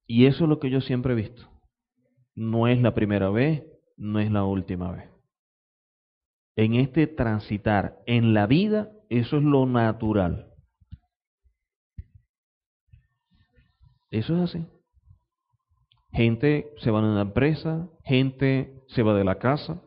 [0.06, 1.50] Y eso es lo que yo siempre he visto.
[2.34, 3.64] No es la primera vez,
[3.96, 5.10] no es la última vez.
[6.54, 10.52] En este transitar en la vida, eso es lo natural.
[14.10, 14.66] Eso es así.
[16.12, 19.82] Gente se va de una empresa, gente se va de la casa,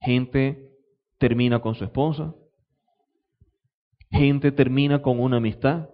[0.00, 0.70] gente
[1.18, 2.34] termina con su esposa,
[4.10, 5.88] gente termina con una amistad.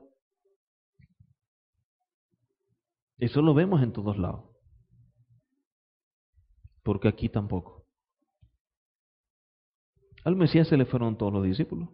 [3.22, 4.50] Eso lo vemos en todos lados.
[6.82, 7.86] Porque aquí tampoco.
[10.24, 11.88] Al Mesías se le fueron todos los discípulos.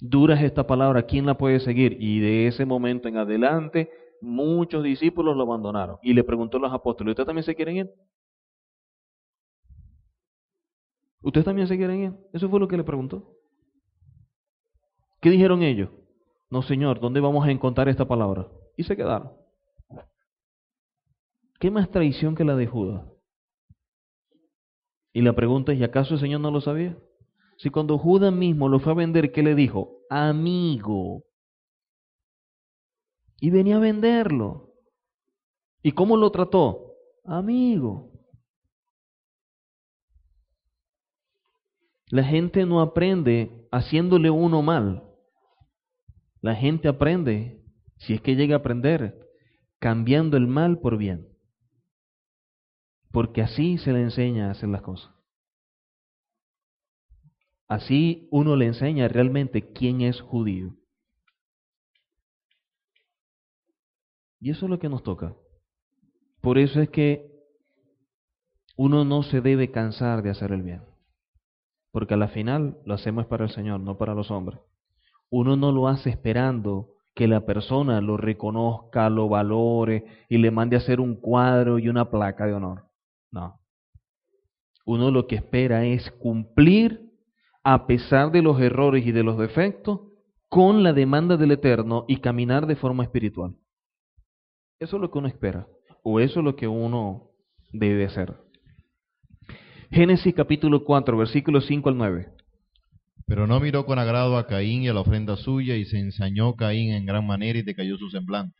[0.00, 1.96] Dura es esta palabra, ¿quién la puede seguir?
[2.00, 3.88] Y de ese momento en adelante,
[4.20, 5.98] muchos discípulos lo abandonaron.
[6.02, 7.90] Y le preguntó a los apóstoles, ¿ustedes también se quieren ir?
[11.22, 12.12] ¿Ustedes también se quieren ir?
[12.32, 13.36] Eso fue lo que le preguntó.
[15.20, 15.88] ¿Qué dijeron ellos?
[16.50, 18.48] No, Señor, ¿dónde vamos a encontrar esta palabra?
[18.80, 19.30] Y se quedaron.
[21.58, 23.04] ¿Qué más traición que la de Judas?
[25.12, 26.96] Y la pregunta es, ¿y acaso el Señor no lo sabía?
[27.58, 29.98] Si cuando Judas mismo lo fue a vender, ¿qué le dijo?
[30.08, 31.24] Amigo.
[33.38, 34.72] Y venía a venderlo.
[35.82, 36.94] ¿Y cómo lo trató?
[37.26, 38.10] Amigo.
[42.06, 45.04] La gente no aprende haciéndole uno mal.
[46.40, 47.59] La gente aprende,
[48.00, 49.28] si es que llega a aprender,
[49.78, 51.28] cambiando el mal por bien.
[53.12, 55.12] Porque así se le enseña a hacer las cosas.
[57.68, 60.74] Así uno le enseña realmente quién es judío.
[64.40, 65.36] Y eso es lo que nos toca.
[66.40, 67.30] Por eso es que
[68.76, 70.82] uno no se debe cansar de hacer el bien.
[71.92, 74.58] Porque a la final lo hacemos para el Señor, no para los hombres.
[75.28, 80.76] Uno no lo hace esperando que la persona lo reconozca, lo valore y le mande
[80.76, 82.84] a hacer un cuadro y una placa de honor.
[83.30, 83.60] No.
[84.86, 87.10] Uno lo que espera es cumplir
[87.62, 90.00] a pesar de los errores y de los defectos
[90.48, 93.54] con la demanda del Eterno y caminar de forma espiritual.
[94.78, 95.66] Eso es lo que uno espera,
[96.02, 97.30] o eso es lo que uno
[97.72, 98.34] debe hacer.
[99.90, 102.39] Génesis capítulo 4, versículos 5 al 9.
[103.30, 106.56] Pero no miró con agrado a Caín y a la ofrenda suya, y se ensañó
[106.56, 108.56] Caín en gran manera y decayó su semblante.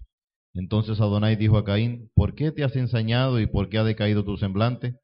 [0.55, 4.25] Entonces Adonai dijo a Caín, ¿por qué te has ensañado y por qué ha decaído
[4.25, 4.95] tu semblante?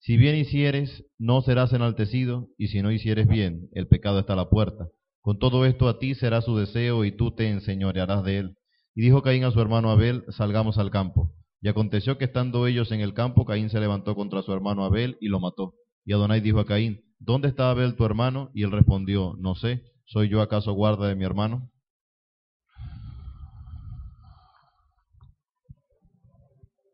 [0.00, 4.36] Si bien hicieres, no serás enaltecido, y si no hicieres bien, el pecado está a
[4.36, 4.88] la puerta.
[5.20, 8.56] Con todo esto a ti será su deseo, y tú te enseñorearás de él.
[8.92, 11.30] Y dijo Caín a su hermano Abel, salgamos al campo.
[11.60, 15.16] Y aconteció que estando ellos en el campo, Caín se levantó contra su hermano Abel
[15.20, 15.74] y lo mató.
[16.04, 18.50] Y Adonai dijo a Caín, ¿dónde está Abel tu hermano?
[18.52, 21.70] Y él respondió, no sé, ¿soy yo acaso guarda de mi hermano?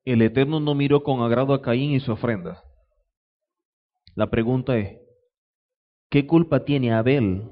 [0.05, 2.62] El Eterno no miró con agrado a Caín y su ofrenda.
[4.14, 5.00] La pregunta es,
[6.10, 7.50] ¿qué culpa tiene Abel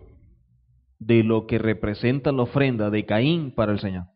[0.98, 4.06] de lo que representa la ofrenda de Caín para el Señor?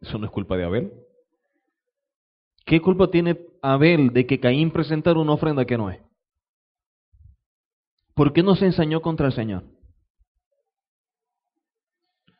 [0.00, 0.92] Eso no es culpa de Abel.
[2.64, 6.00] ¿Qué culpa tiene Abel de que Caín presentara una ofrenda que no es?
[8.14, 9.64] ¿Por qué no se ensañó contra el Señor?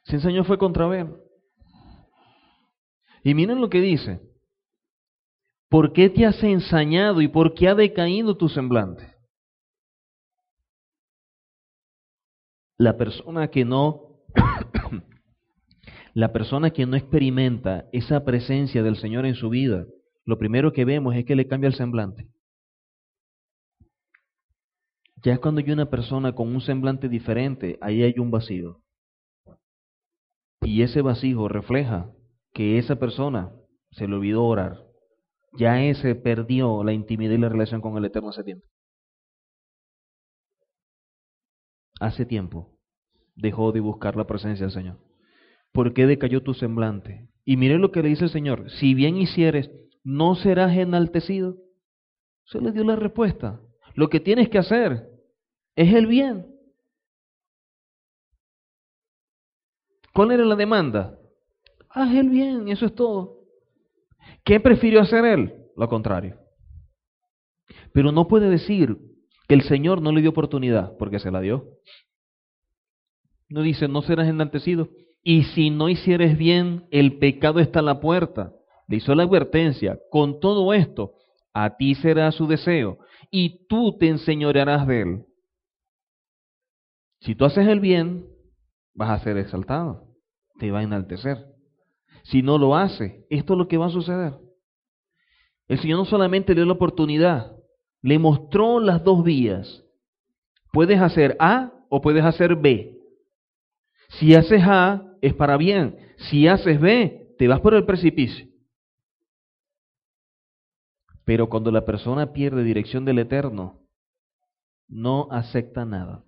[0.05, 1.15] Se ensañó fue contra Abel.
[3.23, 4.20] Y miren lo que dice.
[5.69, 9.15] ¿Por qué te has ensañado y por qué ha decaído tu semblante?
[12.78, 14.23] La persona que no
[16.15, 19.85] la persona que no experimenta esa presencia del Señor en su vida
[20.28, 22.28] lo primero que vemos es que le cambia el semblante.
[25.24, 28.82] Ya es cuando hay una persona con un semblante diferente, ahí hay un vacío.
[30.60, 32.12] Y ese vacío refleja
[32.52, 33.55] que esa persona
[33.92, 34.84] se le olvidó orar.
[35.55, 38.66] Ya ese perdió la intimidad y la relación con el Eterno hace tiempo.
[42.00, 42.78] Hace tiempo
[43.34, 44.98] dejó de buscar la presencia del Señor.
[45.72, 47.30] ¿Por qué decayó tu semblante?
[47.46, 49.70] Y mire lo que le dice el Señor, si bien hicieres
[50.09, 51.59] no serás enaltecido.
[52.47, 53.60] Se le dio la respuesta.
[53.94, 55.06] Lo que tienes que hacer
[55.76, 56.47] es el bien.
[60.14, 61.18] ¿Cuál era la demanda?
[61.90, 63.44] Haz el bien, eso es todo.
[64.44, 65.66] ¿Qué prefirió hacer él?
[65.76, 66.39] Lo contrario.
[67.93, 68.97] Pero no puede decir
[69.47, 71.66] que el Señor no le dio oportunidad, porque se la dio.
[73.51, 74.89] No dice, no serás enaltecido.
[75.22, 78.55] Y si no hicieres bien, el pecado está a la puerta.
[78.89, 79.98] Le hizo la advertencia.
[80.10, 81.15] Con todo esto,
[81.52, 82.98] a ti será su deseo,
[83.31, 85.24] y tú te enseñorearás de él.
[87.20, 88.27] Si tú haces el bien,
[88.94, 90.09] vas a ser exaltado,
[90.59, 91.39] te va a enaltecer.
[92.24, 94.35] Si no lo hace, esto es lo que va a suceder.
[95.66, 97.56] El Señor no solamente le dio la oportunidad,
[98.02, 99.85] le mostró las dos vías.
[100.73, 102.97] Puedes hacer A o puedes hacer B.
[104.10, 105.97] Si haces A, es para bien.
[106.16, 108.47] Si haces B, te vas por el precipicio.
[111.28, 113.86] Pero cuando la persona pierde dirección del eterno,
[114.88, 116.24] no acepta nada.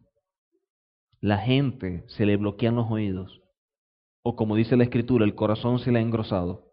[1.22, 3.40] La gente se le bloquean los oídos.
[4.22, 6.70] O como dice la escritura, el corazón se le ha engrosado.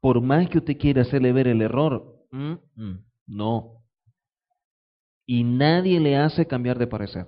[0.00, 2.14] Por más que usted quiera hacerle ver el error,
[3.26, 3.82] no.
[5.26, 7.26] Y nadie le hace cambiar de parecer.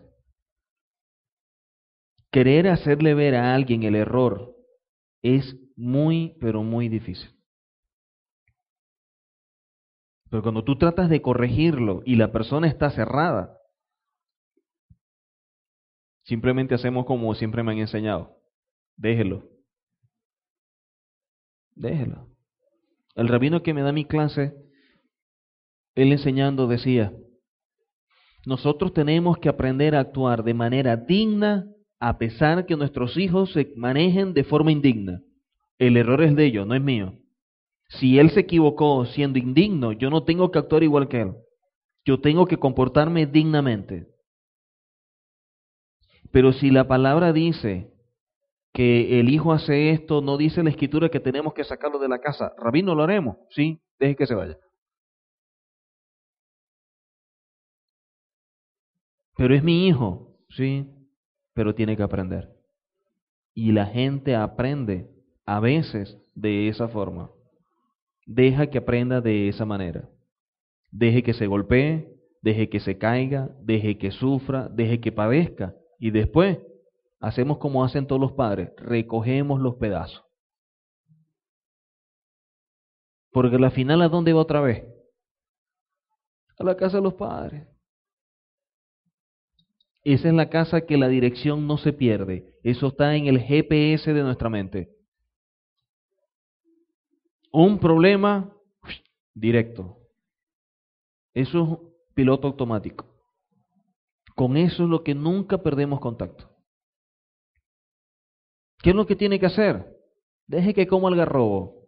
[2.31, 4.55] Querer hacerle ver a alguien el error
[5.23, 7.37] es muy, pero muy difícil.
[10.31, 13.57] Pero cuando tú tratas de corregirlo y la persona está cerrada,
[16.25, 18.37] simplemente hacemos como siempre me han enseñado.
[18.97, 19.49] Déjelo.
[21.75, 22.29] Déjelo.
[23.15, 24.55] El rabino que me da mi clase,
[25.95, 27.13] él enseñando decía,
[28.45, 31.67] nosotros tenemos que aprender a actuar de manera digna
[32.01, 35.21] a pesar que nuestros hijos se manejen de forma indigna.
[35.79, 37.19] El error es de ellos, no es mío.
[37.89, 41.35] Si él se equivocó siendo indigno, yo no tengo que actuar igual que él.
[42.05, 44.09] Yo tengo que comportarme dignamente.
[46.31, 47.91] Pero si la palabra dice
[48.73, 52.21] que el hijo hace esto, no dice la escritura que tenemos que sacarlo de la
[52.21, 52.53] casa.
[52.59, 53.37] Rabino, lo haremos.
[53.51, 54.59] Sí, deje que se vaya.
[59.37, 60.37] Pero es mi hijo.
[60.51, 60.87] Sí,
[61.55, 62.51] pero tiene que aprender.
[63.55, 65.11] Y la gente aprende
[65.47, 67.31] a veces de esa forma.
[68.31, 70.07] Deja que aprenda de esa manera.
[70.91, 75.75] Deje que se golpee, deje que se caiga, deje que sufra, deje que padezca.
[75.99, 76.59] Y después
[77.21, 80.23] hacemos como hacen todos los padres, recogemos los pedazos.
[83.33, 84.85] Porque la final a dónde va otra vez?
[86.59, 87.67] A la casa de los padres.
[90.05, 92.53] Esa es la casa que la dirección no se pierde.
[92.63, 94.98] Eso está en el GPS de nuestra mente.
[97.51, 98.53] Un problema
[99.35, 99.99] directo.
[101.35, 103.07] Eso es piloto automático.
[104.35, 106.49] Con eso es lo que nunca perdemos contacto.
[108.83, 109.97] ¿Qué es lo que tiene que hacer?
[110.47, 111.79] Deje que coma el garrobo.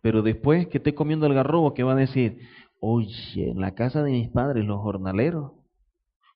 [0.00, 2.40] Pero después que esté comiendo el garrobo, ¿qué va a decir?
[2.80, 5.52] Oye, en la casa de mis padres los jornaleros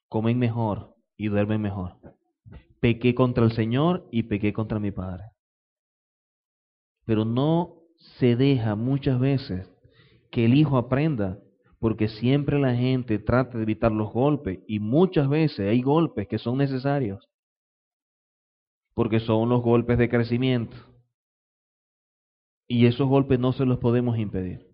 [0.09, 1.97] comen mejor y duermen mejor.
[2.81, 5.34] Pequé contra el Señor y pequé contra mi Padre.
[7.05, 7.76] Pero no
[8.18, 9.70] se deja muchas veces
[10.31, 11.39] que el hijo aprenda,
[11.78, 16.39] porque siempre la gente trata de evitar los golpes y muchas veces hay golpes que
[16.39, 17.28] son necesarios,
[18.94, 20.76] porque son los golpes de crecimiento.
[22.66, 24.66] Y esos golpes no se los podemos impedir.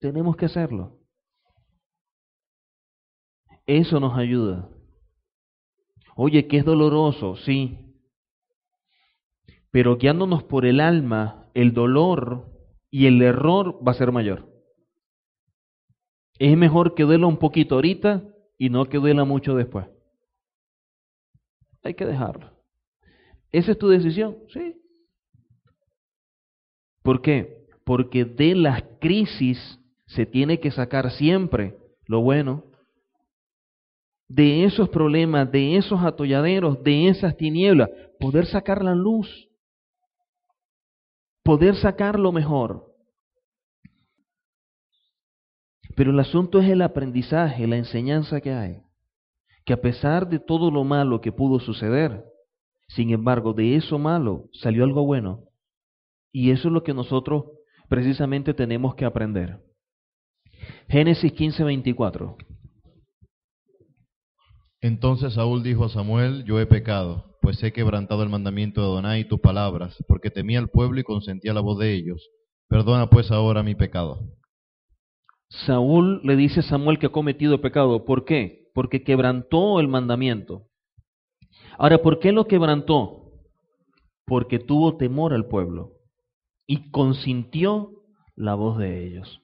[0.00, 0.98] Tenemos que hacerlo.
[3.66, 4.68] Eso nos ayuda.
[6.16, 7.89] Oye, que es doloroso, sí.
[9.70, 12.46] Pero guiándonos por el alma, el dolor
[12.90, 14.48] y el error va a ser mayor.
[16.38, 18.24] Es mejor que duela un poquito ahorita
[18.58, 19.86] y no que duela mucho después.
[21.82, 22.50] Hay que dejarlo.
[23.52, 24.36] ¿Esa es tu decisión?
[24.52, 24.76] Sí.
[27.02, 27.66] ¿Por qué?
[27.84, 31.76] Porque de las crisis se tiene que sacar siempre
[32.06, 32.64] lo bueno.
[34.28, 39.48] De esos problemas, de esos atolladeros, de esas tinieblas, poder sacar la luz,
[41.42, 42.86] poder sacar lo mejor.
[45.96, 48.82] Pero el asunto es el aprendizaje, la enseñanza que hay.
[49.64, 52.24] Que a pesar de todo lo malo que pudo suceder,
[52.88, 55.44] sin embargo, de eso malo salió algo bueno.
[56.32, 57.44] Y eso es lo que nosotros
[57.88, 59.60] precisamente tenemos que aprender.
[60.88, 62.36] Génesis 15, 24.
[64.80, 69.20] Entonces Saúl dijo a Samuel, yo he pecado, pues he quebrantado el mandamiento de Adonai
[69.20, 72.30] y tus palabras, porque temía al pueblo y consentía la voz de ellos.
[72.68, 74.20] Perdona pues ahora mi pecado.
[75.48, 78.04] Saúl le dice a Samuel que ha cometido pecado.
[78.04, 78.70] ¿Por qué?
[78.72, 80.68] Porque quebrantó el mandamiento.
[81.76, 83.32] Ahora, ¿por qué lo quebrantó?
[84.24, 85.94] Porque tuvo temor al pueblo
[86.66, 87.90] y consintió
[88.36, 89.40] la voz de ellos.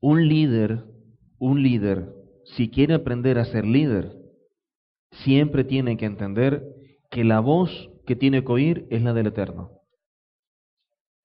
[0.00, 0.84] Un líder,
[1.38, 2.12] un líder,
[2.56, 4.12] si quiere aprender a ser líder,
[5.24, 6.64] siempre tiene que entender
[7.10, 7.70] que la voz
[8.06, 9.70] que tiene que oír es la del Eterno.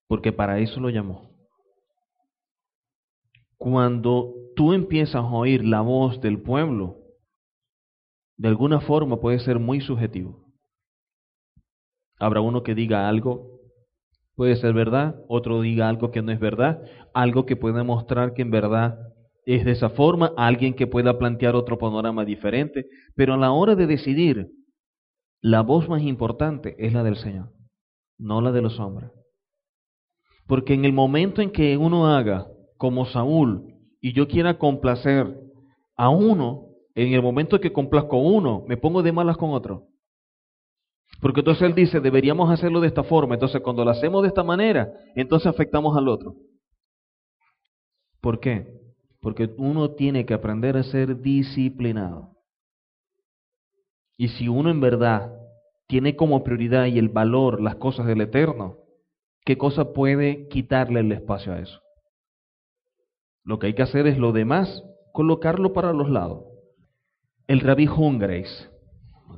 [0.08, 1.32] Porque para eso lo llamó.
[3.58, 6.98] Cuando tú empiezas a oír la voz del pueblo,
[8.38, 10.46] de alguna forma puede ser muy subjetivo.
[12.20, 13.60] Habrá uno que diga algo,
[14.36, 16.82] puede ser verdad, otro diga algo que no es verdad,
[17.14, 19.14] algo que puede mostrar que en verdad
[19.48, 23.76] es de esa forma, alguien que pueda plantear otro panorama diferente, pero a la hora
[23.76, 24.50] de decidir,
[25.42, 27.54] la voz más importante es la del Señor,
[28.18, 29.10] no la de los hombres.
[30.48, 32.46] Porque en el momento en que uno haga
[32.76, 35.40] como Saúl y yo quiera complacer
[35.96, 39.88] a uno, en el momento que complazco a uno, me pongo de malas con otro.
[41.22, 43.36] Porque entonces él dice, deberíamos hacerlo de esta forma.
[43.36, 46.36] Entonces cuando lo hacemos de esta manera, entonces afectamos al otro.
[48.20, 48.87] ¿Por qué?
[49.28, 52.38] Porque uno tiene que aprender a ser disciplinado.
[54.18, 55.34] Y si uno en verdad
[55.86, 58.78] tiene como prioridad y el valor las cosas del eterno,
[59.44, 61.82] ¿qué cosa puede quitarle el espacio a eso?
[63.44, 64.82] Lo que hay que hacer es lo demás,
[65.12, 66.46] colocarlo para los lados.
[67.48, 68.72] El rabí Hungreis,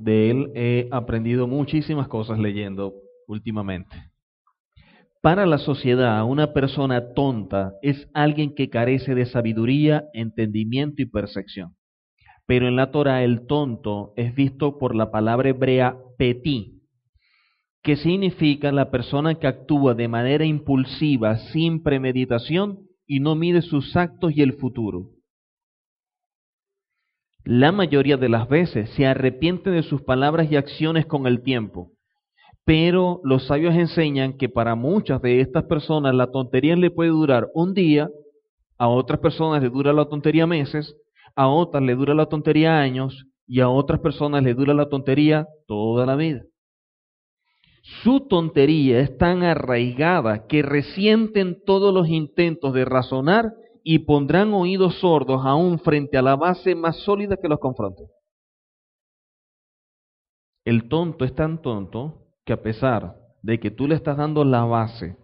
[0.01, 2.93] de él he aprendido muchísimas cosas leyendo
[3.25, 4.08] últimamente.
[5.21, 11.75] Para la sociedad, una persona tonta es alguien que carece de sabiduría, entendimiento y percepción.
[12.45, 16.83] Pero en la Torah el tonto es visto por la palabra hebrea petí,
[17.83, 23.97] que significa la persona que actúa de manera impulsiva, sin premeditación y no mide sus
[23.97, 25.09] actos y el futuro.
[27.43, 31.91] La mayoría de las veces se arrepiente de sus palabras y acciones con el tiempo
[32.69, 37.47] pero los sabios enseñan que para muchas de estas personas la tontería le puede durar
[37.55, 38.11] un día,
[38.77, 40.95] a otras personas le dura la tontería meses,
[41.35, 45.47] a otras le dura la tontería años y a otras personas le dura la tontería
[45.65, 46.43] toda la vida.
[48.03, 53.45] Su tontería es tan arraigada que resienten todos los intentos de razonar
[53.83, 58.03] y pondrán oídos sordos aún frente a la base más sólida que los confronte.
[60.65, 62.18] El tonto es tan tonto
[62.49, 65.15] que a pesar de que tú le estás dando la base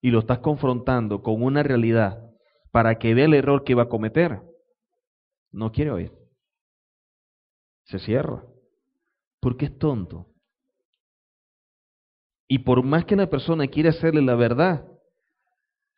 [0.00, 2.30] y lo estás confrontando con una realidad
[2.70, 4.40] para que vea el error que va a cometer,
[5.50, 6.12] no quiere oír.
[7.86, 8.44] Se cierra.
[9.40, 10.28] Porque es tonto.
[12.46, 14.86] Y por más que la persona quiera hacerle la verdad,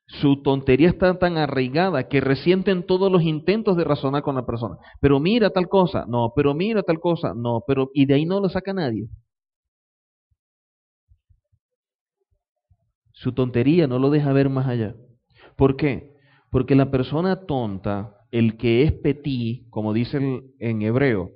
[0.06, 4.78] su tontería está tan arraigada que resienten todos los intentos de razonar con la persona.
[5.02, 8.40] Pero mira tal cosa, no, pero mira tal cosa, no, pero y de ahí no
[8.40, 9.10] lo saca nadie.
[13.14, 14.94] Su tontería no lo deja ver más allá.
[15.56, 16.14] ¿Por qué?
[16.50, 21.30] Porque la persona tonta, el que es petí, como dice en hebreo,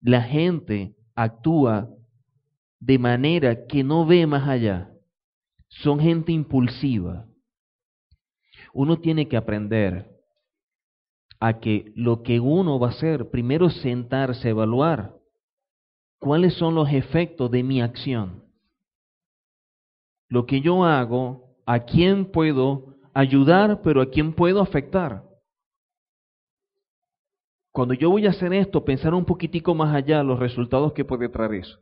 [0.00, 1.90] la gente actúa
[2.78, 4.90] de manera que no ve más allá.
[5.68, 7.26] Son gente impulsiva.
[8.72, 10.08] Uno tiene que aprender
[11.40, 15.16] a que lo que uno va a hacer, primero sentarse, evaluar
[16.18, 18.45] cuáles son los efectos de mi acción
[20.28, 25.24] lo que yo hago, a quién puedo ayudar, pero a quién puedo afectar.
[27.72, 31.28] Cuando yo voy a hacer esto, pensar un poquitico más allá los resultados que puede
[31.28, 31.78] traer eso.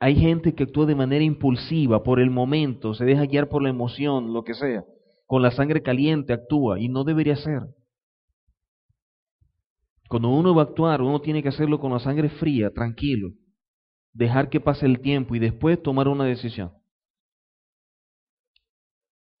[0.00, 3.68] Hay gente que actúa de manera impulsiva por el momento, se deja guiar por la
[3.68, 4.84] emoción, lo que sea.
[5.26, 7.62] Con la sangre caliente actúa y no debería ser.
[10.08, 13.30] Cuando uno va a actuar, uno tiene que hacerlo con la sangre fría, tranquilo.
[14.14, 16.77] Dejar que pase el tiempo y después tomar una decisión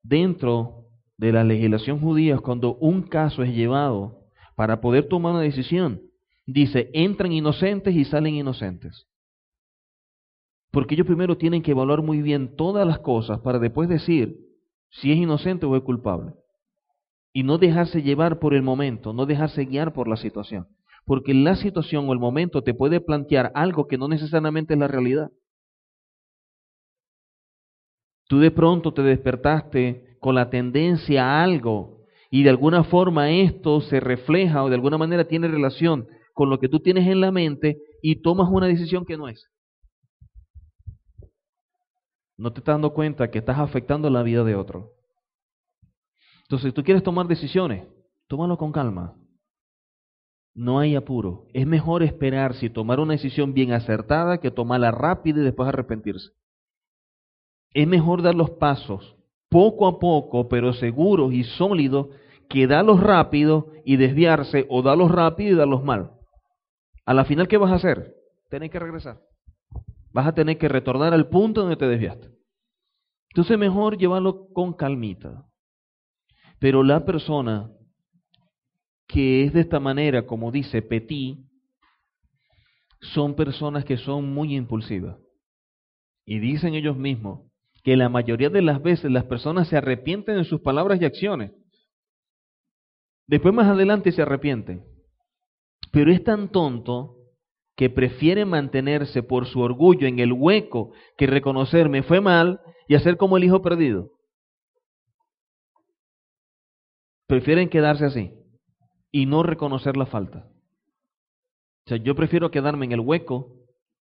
[0.08, 0.86] dentro
[1.18, 4.20] de la legislación judía, cuando un caso es llevado
[4.56, 6.00] para poder tomar una decisión,
[6.46, 9.06] dice, entran inocentes y salen inocentes.
[10.70, 14.36] Porque ellos primero tienen que evaluar muy bien todas las cosas para después decir
[14.90, 16.32] si es inocente o es culpable.
[17.32, 20.66] Y no dejarse llevar por el momento, no dejarse guiar por la situación.
[21.04, 24.88] Porque la situación o el momento te puede plantear algo que no necesariamente es la
[24.88, 25.30] realidad.
[28.28, 33.80] Tú de pronto te despertaste con la tendencia a algo y de alguna forma esto
[33.80, 37.32] se refleja o de alguna manera tiene relación con lo que tú tienes en la
[37.32, 39.48] mente y tomas una decisión que no es.
[42.36, 44.92] No te estás dando cuenta que estás afectando la vida de otro.
[46.42, 47.88] Entonces, si tú quieres tomar decisiones,
[48.28, 49.16] tómalo con calma.
[50.54, 51.46] No hay apuro.
[51.52, 56.37] Es mejor esperar si tomar una decisión bien acertada que tomarla rápida y después arrepentirse.
[57.78, 59.14] Es mejor dar los pasos
[59.48, 62.08] poco a poco, pero seguros y sólidos,
[62.48, 66.10] que darlos rápido y desviarse o darlos rápido y darlos mal.
[67.06, 68.16] A la final, ¿qué vas a hacer?
[68.50, 69.20] Tienes que regresar.
[70.12, 72.28] Vas a tener que retornar al punto donde te desviaste.
[73.30, 75.46] Entonces, mejor llevarlo con calmita.
[76.58, 77.70] Pero la persona
[79.06, 81.38] que es de esta manera, como dice Petit,
[83.00, 85.16] son personas que son muy impulsivas.
[86.26, 87.47] Y dicen ellos mismos
[87.88, 91.52] que la mayoría de las veces las personas se arrepienten de sus palabras y acciones.
[93.26, 94.84] Después más adelante se arrepienten.
[95.90, 97.16] Pero es tan tonto
[97.76, 102.94] que prefiere mantenerse por su orgullo en el hueco que reconocer me fue mal y
[102.94, 104.10] hacer como el hijo perdido.
[107.26, 108.34] Prefieren quedarse así
[109.10, 110.46] y no reconocer la falta.
[111.86, 113.57] O sea, yo prefiero quedarme en el hueco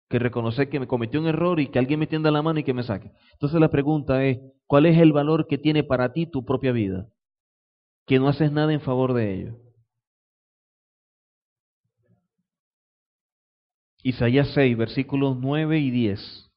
[0.09, 2.63] que reconocer que me cometió un error y que alguien me tienda la mano y
[2.63, 3.11] que me saque.
[3.33, 7.09] Entonces la pregunta es, ¿cuál es el valor que tiene para ti tu propia vida?
[8.05, 9.57] Que no haces nada en favor de ello.
[14.03, 16.49] Isaías 6, versículos 9 y 10.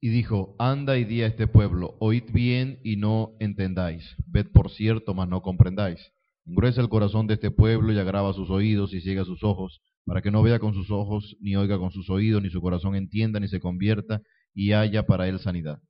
[0.00, 4.70] Y dijo, anda y di a este pueblo, oíd bien y no entendáis, ved por
[4.70, 6.00] cierto, mas no comprendáis.
[6.46, 10.22] Engruesa el corazón de este pueblo y agrava sus oídos y ciega sus ojos, para
[10.22, 13.40] que no vea con sus ojos, ni oiga con sus oídos, ni su corazón entienda,
[13.40, 14.22] ni se convierta,
[14.54, 15.80] y haya para él sanidad.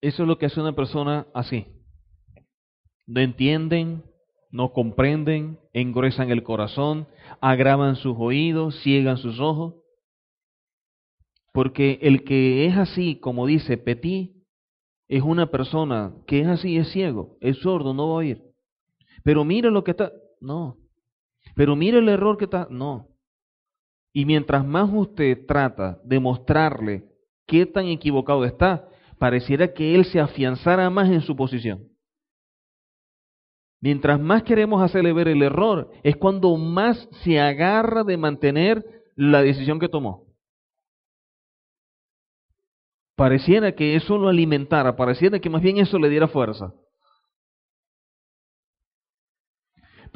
[0.00, 1.66] Eso es lo que hace una persona así.
[3.06, 4.04] No entienden,
[4.50, 7.06] no comprenden, engruesan el corazón,
[7.40, 9.74] agravan sus oídos, ciegan sus ojos.
[11.52, 14.32] Porque el que es así, como dice Petit,
[15.08, 18.47] es una persona que es así, es ciego, es sordo, no va a oír.
[19.24, 20.76] Pero mire lo que está, no.
[21.54, 23.08] Pero mire el error que está, no.
[24.12, 27.04] Y mientras más usted trata de mostrarle
[27.46, 28.88] qué tan equivocado está,
[29.18, 31.88] pareciera que él se afianzara más en su posición.
[33.80, 38.84] Mientras más queremos hacerle ver el error, es cuando más se agarra de mantener
[39.14, 40.26] la decisión que tomó.
[43.14, 46.72] Pareciera que eso lo alimentara, pareciera que más bien eso le diera fuerza.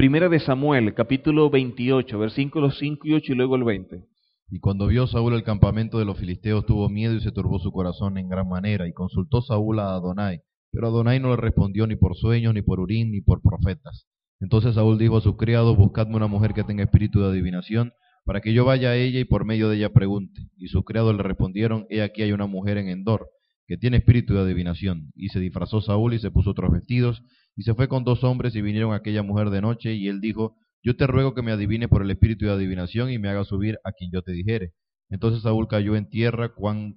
[0.02, 4.04] Primera de Samuel, capítulo 28, versículos 5 y 8 y luego el 20.
[4.50, 7.70] Y cuando vio Saúl el campamento de los filisteos, tuvo miedo y se turbó su
[7.70, 10.40] corazón en gran manera, y consultó Saúl a Adonai.
[10.72, 14.08] Pero Adonai no le respondió ni por sueños, ni por urín, ni por profetas.
[14.40, 17.92] Entonces Saúl dijo a sus criados, buscadme una mujer que tenga espíritu de adivinación,
[18.24, 20.48] para que yo vaya a ella y por medio de ella pregunte.
[20.56, 23.28] Y sus criados le respondieron, he aquí hay una mujer en Endor,
[23.68, 25.12] que tiene espíritu de adivinación.
[25.14, 27.22] Y se disfrazó Saúl y se puso otros vestidos,
[27.56, 30.20] y se fue con dos hombres y vinieron a aquella mujer de noche, y él
[30.20, 33.44] dijo, yo te ruego que me adivine por el espíritu de adivinación y me haga
[33.44, 34.72] subir a quien yo te dijere.
[35.10, 36.96] Entonces Saúl cayó en tierra cuán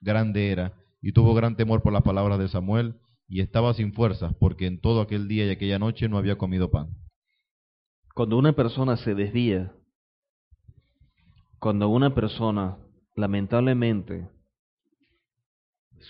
[0.00, 2.94] grande era, y tuvo gran temor por las palabras de Samuel,
[3.28, 6.70] y estaba sin fuerzas, porque en todo aquel día y aquella noche no había comido
[6.70, 6.88] pan.
[8.14, 9.72] Cuando una persona se desvía,
[11.58, 12.78] cuando una persona,
[13.14, 14.28] lamentablemente,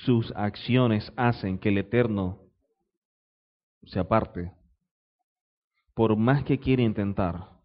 [0.04, 2.45] sus acciones hacen que el Eterno
[3.86, 4.52] se aparte,
[5.94, 7.56] por más que quiere intentar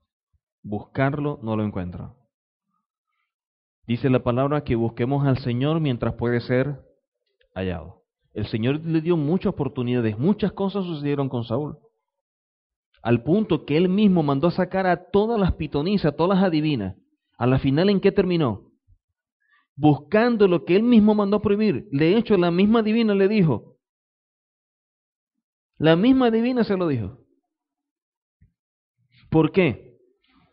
[0.64, 2.14] buscarlo, no lo encuentra.
[3.88, 6.80] Dice la palabra que busquemos al Señor mientras puede ser
[7.54, 8.04] hallado.
[8.34, 11.78] El Señor le dio muchas oportunidades, muchas cosas sucedieron con Saúl.
[13.02, 16.48] Al punto que él mismo mandó a sacar a todas las pitonisas, a todas las
[16.48, 16.96] adivinas.
[17.38, 18.72] A la final, ¿en qué terminó?
[19.76, 21.88] Buscando lo que él mismo mandó a prohibir.
[21.92, 23.71] De hecho, la misma divina le dijo,
[25.82, 27.18] la misma divina se lo dijo.
[29.32, 29.98] ¿Por qué?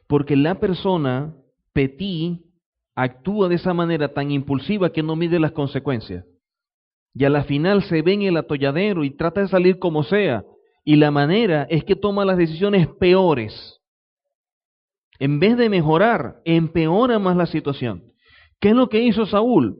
[0.06, 1.36] Porque la persona
[1.74, 2.40] petit
[2.94, 6.24] actúa de esa manera tan impulsiva que no mide las consecuencias.
[7.12, 10.46] Y a la final se ve en el atolladero y trata de salir como sea.
[10.82, 13.82] Y la manera es que toma las decisiones peores.
[15.18, 18.14] En vez de mejorar, empeora más la situación.
[18.60, 19.76] ¿Qué es lo que hizo Saúl?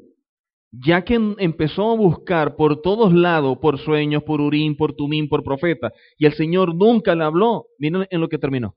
[0.71, 5.43] Ya que empezó a buscar por todos lados, por sueños, por Urín, por Tumín, por
[5.43, 8.77] profeta, y el Señor nunca le habló, miren en lo que terminó.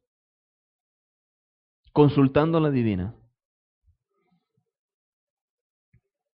[1.93, 3.15] Consultando a la divina.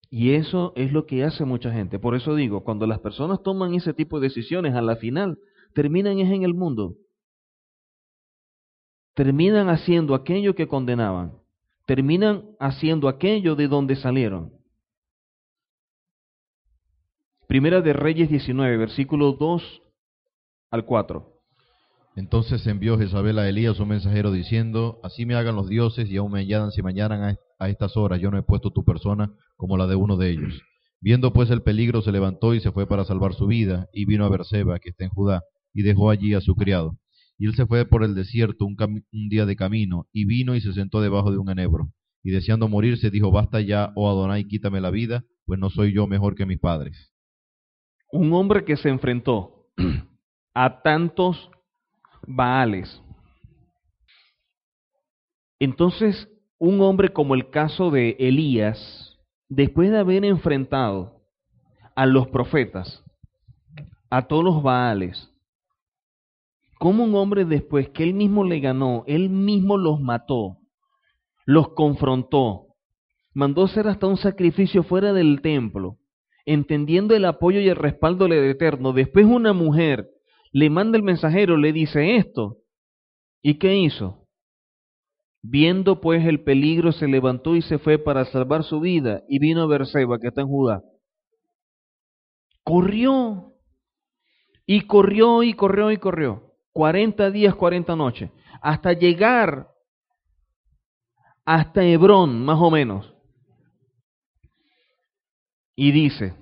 [0.10, 2.00] Y eso es lo que hace mucha gente.
[2.00, 5.38] Por eso digo, cuando las personas toman ese tipo de decisiones, a la final
[5.74, 6.96] terminan es en el mundo.
[9.18, 11.34] terminan haciendo aquello que condenaban,
[11.88, 14.57] terminan haciendo aquello de donde salieron.
[17.48, 19.82] Primera de Reyes 19, versículo 2
[20.70, 21.32] al 4.
[22.18, 26.34] Entonces envió Jezabel a Elías un mensajero diciendo, Así me hagan los dioses y aún
[26.34, 29.88] me añadan si mañana a estas horas yo no he puesto tu persona como la
[29.88, 30.62] de uno de ellos.
[31.00, 34.26] Viendo pues el peligro se levantó y se fue para salvar su vida y vino
[34.26, 35.44] a Berseba, que está en Judá,
[35.74, 36.98] y dejó allí a su criado.
[37.38, 40.60] Y él se fue por el desierto un, un día de camino, y vino y
[40.60, 41.94] se sentó debajo de un enebro.
[42.24, 46.08] Y deseando morirse dijo, Basta ya, oh Adonai, quítame la vida, pues no soy yo
[46.08, 47.14] mejor que mis padres.
[48.12, 49.66] Un hombre que se enfrentó
[50.54, 51.50] a tantos
[52.26, 53.02] Baales.
[55.60, 56.30] Entonces,
[56.60, 59.18] un hombre como el caso de Elías,
[59.50, 61.22] después de haber enfrentado
[61.96, 63.04] a los profetas,
[64.10, 65.34] a todos los Baales,
[66.80, 70.58] como un hombre después que él mismo le ganó, él mismo los mató,
[71.46, 72.68] los confrontó,
[73.34, 75.98] mandó hacer hasta un sacrificio fuera del templo,
[76.48, 80.10] entendiendo el apoyo y el respaldo del Eterno, después una mujer
[80.54, 82.58] le manda el mensajero, le dice esto.
[83.44, 84.26] ¿Y qué hizo?
[85.44, 89.62] Viendo pues el peligro, se levantó y se fue para salvar su vida y vino
[89.62, 90.82] a Berseba, que está en Judá.
[92.64, 93.54] Corrió
[94.66, 96.54] y corrió y corrió y corrió.
[96.72, 99.68] Cuarenta días, cuarenta noches, hasta llegar
[101.46, 103.17] hasta Hebrón, más o menos.
[105.80, 106.34] Y dice,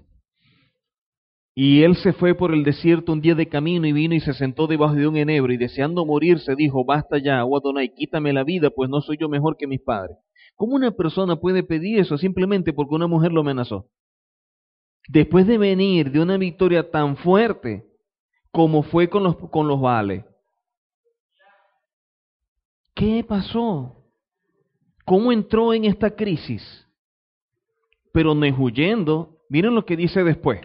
[1.53, 4.33] y él se fue por el desierto un día de camino y vino y se
[4.33, 8.45] sentó debajo de un enebro y deseando morirse dijo, basta ya, oh Adonai, quítame la
[8.45, 10.17] vida, pues no soy yo mejor que mis padres.
[10.55, 13.89] ¿Cómo una persona puede pedir eso simplemente porque una mujer lo amenazó?
[15.09, 17.85] Después de venir de una victoria tan fuerte
[18.51, 20.23] como fue con los, con los vales.
[22.93, 24.01] ¿Qué pasó?
[25.03, 26.84] ¿Cómo entró en esta crisis?
[28.15, 29.41] Pero no es huyendo.
[29.49, 30.61] Miren lo que dice después.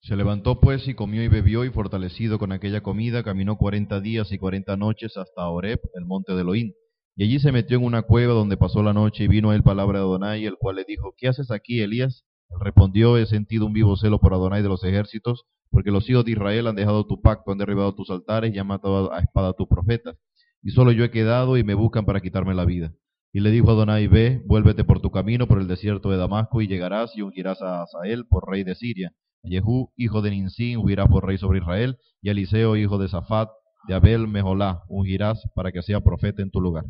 [0.00, 4.32] Se levantó pues y comió y bebió y fortalecido con aquella comida caminó cuarenta días
[4.32, 6.72] y cuarenta noches hasta Oreb, el monte de Elohim.
[7.16, 9.62] Y allí se metió en una cueva donde pasó la noche y vino a él
[9.62, 12.24] palabra de Adonai, el cual le dijo, ¿qué haces aquí, Elías?
[12.48, 16.24] Él respondió, he sentido un vivo celo por Adonai de los ejércitos, porque los hijos
[16.24, 19.50] de Israel han dejado tu pacto, han derribado tus altares y han matado a espada
[19.50, 20.16] a tus profetas.
[20.62, 22.94] Y solo yo he quedado y me buscan para quitarme la vida.
[23.32, 26.66] Y le dijo Adonai, ve, vuélvete por tu camino por el desierto de Damasco y
[26.66, 29.12] llegarás y ungirás a Asael por rey de Siria
[29.42, 33.50] Jehú, hijo de Ninsín, ungirás por rey sobre Israel, y Eliseo, hijo de Safat,
[33.88, 36.84] de Abel Meholá, ungirás para que sea profeta en tu lugar.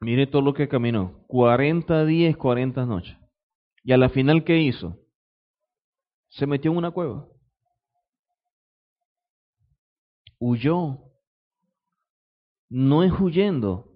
[0.00, 3.16] Mire todo lo que caminó, 40 días, 40 noches.
[3.82, 4.98] Y a la final, ¿qué hizo?
[6.28, 7.26] Se metió en una cueva.
[10.38, 11.09] Huyó.
[12.70, 13.88] No es huyendo.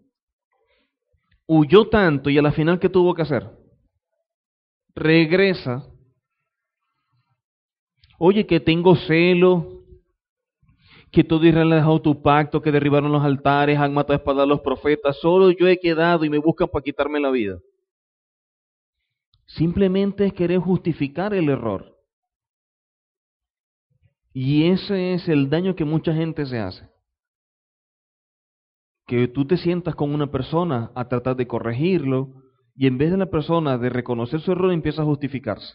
[1.47, 3.65] Huyó tanto y a la final, ¿qué tuvo que hacer?
[4.95, 5.87] regresa.
[8.19, 9.83] Oye, que tengo celo,
[11.11, 14.43] que todo Israel ha dejado tu pacto, que derribaron los altares, han matado a espada
[14.45, 17.59] a los profetas, solo yo he quedado y me buscan para quitarme la vida.
[19.47, 21.93] Simplemente es querer justificar el error.
[24.33, 26.89] Y ese es el daño que mucha gente se hace.
[29.07, 32.43] Que tú te sientas con una persona a tratar de corregirlo,
[32.75, 35.75] y en vez de la persona de reconocer su error empieza a justificarse.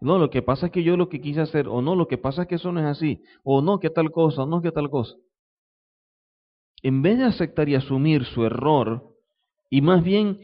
[0.00, 2.18] No, lo que pasa es que yo lo que quise hacer, o no, lo que
[2.18, 4.70] pasa es que eso no es así, o no, que tal cosa, o no, que
[4.70, 5.14] tal cosa.
[6.82, 9.02] En vez de aceptar y asumir su error,
[9.70, 10.38] y más bien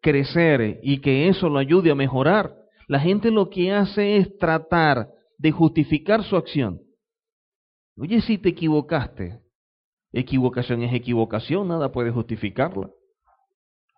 [0.00, 2.56] crecer y que eso lo ayude a mejorar,
[2.86, 6.80] la gente lo que hace es tratar de justificar su acción.
[7.96, 9.40] Oye, si te equivocaste,
[10.12, 12.90] equivocación es equivocación, nada puede justificarla.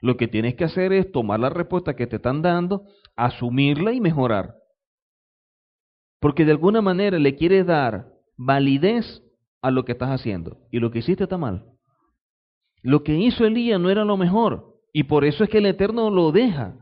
[0.00, 2.84] Lo que tienes que hacer es tomar la respuesta que te están dando,
[3.16, 4.54] asumirla y mejorar.
[6.20, 8.06] Porque de alguna manera le quieres dar
[8.36, 9.22] validez
[9.62, 10.58] a lo que estás haciendo.
[10.70, 11.66] Y lo que hiciste está mal.
[12.82, 14.74] Lo que hizo Elías no era lo mejor.
[14.92, 16.76] Y por eso es que el Eterno lo deja.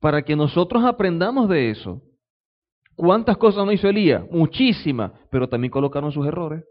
[0.00, 2.02] Para que nosotros aprendamos de eso.
[2.96, 4.24] ¿Cuántas cosas no hizo Elías?
[4.30, 5.12] Muchísimas.
[5.30, 6.64] Pero también colocaron sus errores.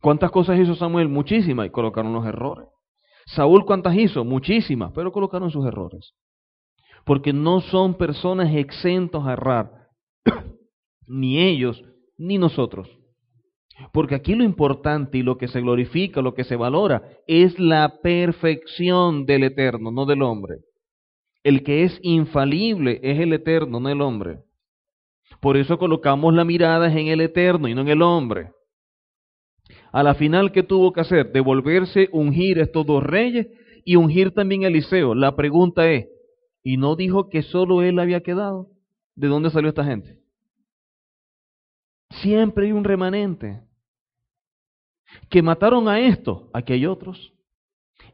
[0.00, 1.08] ¿Cuántas cosas hizo Samuel?
[1.08, 1.66] Muchísimas.
[1.66, 2.68] Y colocaron los errores.
[3.26, 4.24] Saúl, ¿cuántas hizo?
[4.24, 6.14] Muchísimas, pero colocaron sus errores.
[7.04, 9.70] Porque no son personas exentos a errar,
[11.06, 11.82] ni ellos,
[12.16, 12.88] ni nosotros.
[13.92, 18.00] Porque aquí lo importante y lo que se glorifica, lo que se valora, es la
[18.00, 20.58] perfección del eterno, no del hombre.
[21.42, 24.40] El que es infalible es el eterno, no el hombre.
[25.40, 28.50] Por eso colocamos la mirada en el eterno y no en el hombre.
[29.96, 31.32] A la final, ¿qué tuvo que hacer?
[31.32, 33.46] Devolverse, ungir a estos dos reyes
[33.82, 35.14] y ungir también a Eliseo.
[35.14, 36.06] La pregunta es,
[36.62, 38.68] ¿y no dijo que solo él había quedado?
[39.14, 40.20] ¿De dónde salió esta gente?
[42.10, 43.62] Siempre hay un remanente.
[45.30, 47.32] Que mataron a estos, aquí hay otros.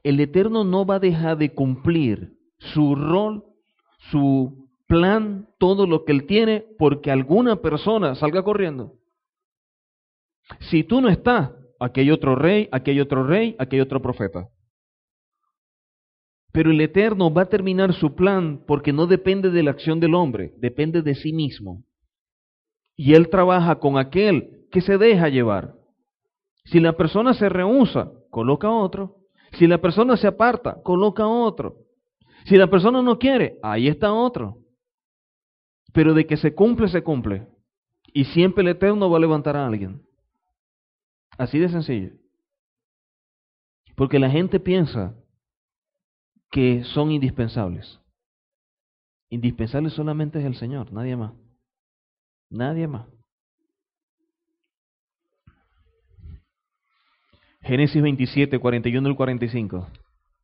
[0.05, 3.43] El Eterno no va a dejar de cumplir su rol,
[4.13, 8.95] su plan, todo lo que él tiene, porque alguna persona salga corriendo.
[10.71, 11.51] Si tú no estás,
[11.83, 14.49] aquí hay otro rey, aquí hay otro rey, aquí otro profeta.
[16.53, 20.15] Pero el Eterno va a terminar su plan porque no depende de la acción del
[20.15, 21.85] hombre, depende de sí mismo.
[22.95, 25.75] Y él trabaja con aquel que se deja llevar.
[26.65, 29.17] Si la persona se rehúsa, coloca otro.
[29.53, 31.77] Si la persona se aparta, coloca otro.
[32.45, 34.59] Si la persona no quiere, ahí está otro.
[35.93, 37.47] Pero de que se cumple, se cumple.
[38.13, 40.03] Y siempre el Eterno va a levantar a alguien.
[41.39, 42.11] Así de sencillo.
[43.97, 45.15] Porque la gente piensa
[46.51, 48.01] que son indispensables.
[49.31, 51.33] Indispensable solamente es el Señor, nadie más.
[52.51, 53.07] Nadie más.
[57.63, 59.89] Génesis 27, 41 y 45.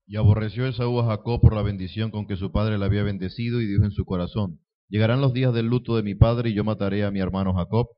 [0.07, 3.61] Y aborreció Esaú a Jacob por la bendición con que su padre le había bendecido
[3.61, 6.65] y dijo en su corazón, llegarán los días del luto de mi padre y yo
[6.65, 7.89] mataré a mi hermano Jacob.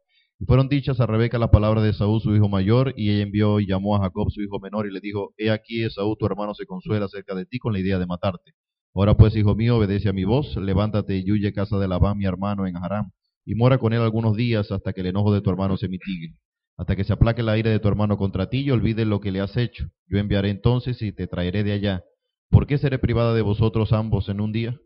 [0.40, 3.60] Y fueron dichas a Rebeca las palabras de Esaú, su hijo mayor, y ella envió
[3.60, 6.54] y llamó a Jacob, su hijo menor, y le dijo, He aquí, Esaú, tu hermano,
[6.54, 8.52] se consuela acerca de ti con la idea de matarte.
[8.94, 12.24] Ahora pues, hijo mío, obedece a mi voz, levántate y huye casa de Labán, mi
[12.24, 13.10] hermano, en Haram,
[13.44, 16.34] y mora con él algunos días hasta que el enojo de tu hermano se mitigue,
[16.78, 19.32] hasta que se aplaque la ira de tu hermano contra ti y olvide lo que
[19.32, 19.90] le has hecho.
[20.08, 22.04] Yo enviaré entonces y te traeré de allá.
[22.48, 24.80] ¿Por qué seré privada de vosotros ambos en un día?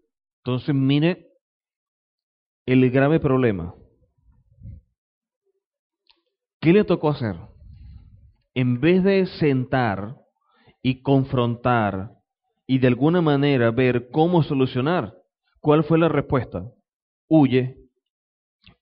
[0.44, 1.28] Entonces, mire
[2.66, 3.74] el grave problema.
[6.64, 7.36] ¿Qué le tocó hacer?
[8.54, 10.16] En vez de sentar
[10.80, 12.12] y confrontar
[12.66, 15.14] y de alguna manera ver cómo solucionar,
[15.60, 16.64] ¿cuál fue la respuesta?
[17.28, 17.76] Huye.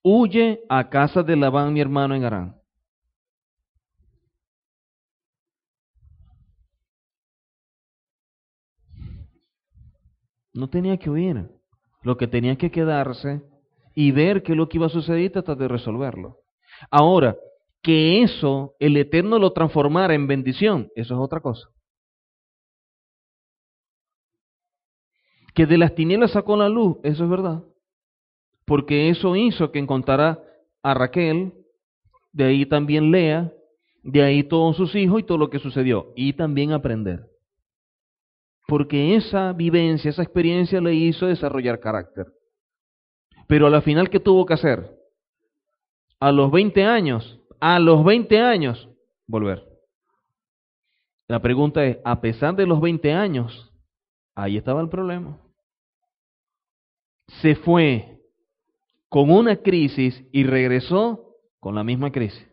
[0.00, 2.56] Huye a casa de Labán, mi hermano en Arán.
[10.54, 11.50] No tenía que huir.
[12.02, 13.42] Lo que tenía que quedarse
[13.92, 16.38] y ver qué es lo que iba a suceder tratar de resolverlo.
[16.88, 17.36] Ahora,
[17.82, 21.68] que eso el Eterno lo transformara en bendición, eso es otra cosa.
[25.54, 27.62] Que de las tinieblas sacó la luz, eso es verdad.
[28.64, 30.42] Porque eso hizo que encontrara
[30.82, 31.52] a Raquel,
[32.32, 33.52] de ahí también Lea,
[34.02, 36.12] de ahí todos sus hijos y todo lo que sucedió.
[36.16, 37.26] Y también aprender.
[38.66, 42.32] Porque esa vivencia, esa experiencia le hizo desarrollar carácter.
[43.46, 44.96] Pero a la final, ¿qué tuvo que hacer?
[46.20, 48.89] A los 20 años, a los 20 años
[49.24, 49.62] volver.
[51.28, 53.72] La pregunta es, a pesar de los 20 años,
[54.34, 55.39] ahí estaba el problema.
[57.40, 58.18] Se fue
[59.09, 62.44] con una crisis y regresó con la misma crisis.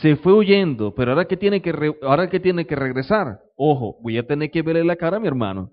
[0.00, 4.16] Se fue huyendo, pero ahora que tiene que ahora que tiene que regresar, ojo, voy
[4.16, 5.70] a tener que verle la cara a mi hermano.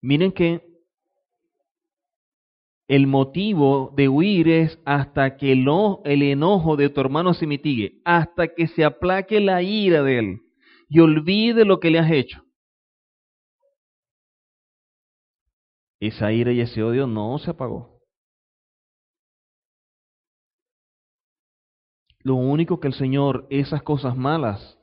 [0.00, 0.73] Miren que
[2.86, 5.66] el motivo de huir es hasta que el,
[6.04, 10.40] el enojo de tu hermano se mitigue, hasta que se aplaque la ira de él
[10.88, 12.44] y olvide lo que le has hecho.
[16.00, 18.02] Esa ira y ese odio no se apagó.
[22.20, 24.78] Lo único que el Señor, esas cosas malas,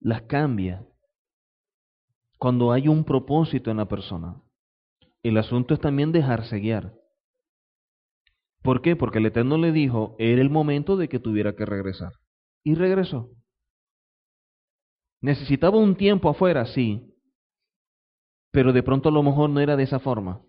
[0.00, 0.86] las cambia
[2.36, 4.40] cuando hay un propósito en la persona.
[5.22, 6.97] El asunto es también dejarse guiar.
[8.62, 8.96] ¿Por qué?
[8.96, 12.12] Porque el Eterno le dijo, era el momento de que tuviera que regresar.
[12.64, 13.30] Y regresó.
[15.20, 17.08] Necesitaba un tiempo afuera, sí,
[18.52, 20.42] pero de pronto a lo mejor no era de esa forma.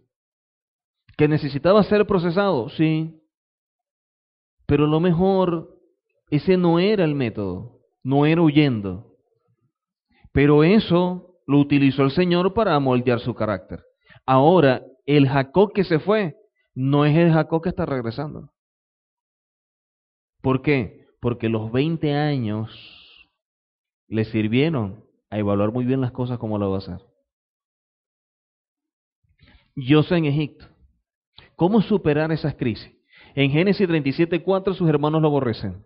[1.17, 3.19] Que necesitaba ser procesado, sí,
[4.65, 5.75] pero a lo mejor
[6.29, 9.15] ese no era el método, no era huyendo.
[10.31, 13.83] Pero eso lo utilizó el Señor para moldear su carácter.
[14.27, 16.35] Ahora, el Jacob que se fue
[16.75, 18.51] no es el Jacob que está regresando.
[20.41, 21.07] ¿Por qué?
[21.19, 22.69] Porque los 20 años
[24.07, 26.99] le sirvieron a evaluar muy bien las cosas como lo va a hacer.
[29.75, 30.65] Yo sé en Egipto.
[31.55, 32.91] ¿Cómo superar esas crisis?
[33.35, 35.85] En Génesis 37.4 sus hermanos lo aborrecen.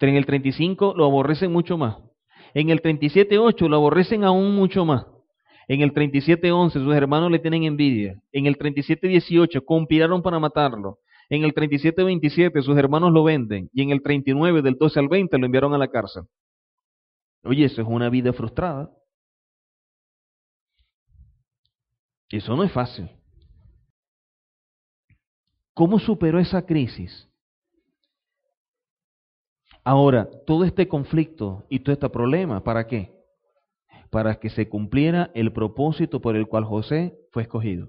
[0.00, 1.98] En el 35 lo aborrecen mucho más.
[2.54, 5.06] En el 37.8 lo aborrecen aún mucho más.
[5.72, 8.20] En el 37.11 sus hermanos le tienen envidia.
[8.30, 10.98] En el 37.18 conspiraron para matarlo.
[11.30, 13.70] En el 37.27 sus hermanos lo venden.
[13.72, 16.24] Y en el 39 del 12 al 20 lo enviaron a la cárcel.
[17.42, 18.90] Oye, eso es una vida frustrada.
[22.28, 23.08] Eso no es fácil.
[25.72, 27.26] ¿Cómo superó esa crisis?
[29.82, 33.21] Ahora, todo este conflicto y todo este problema, ¿para qué?
[34.12, 37.88] Para que se cumpliera el propósito por el cual José fue escogido.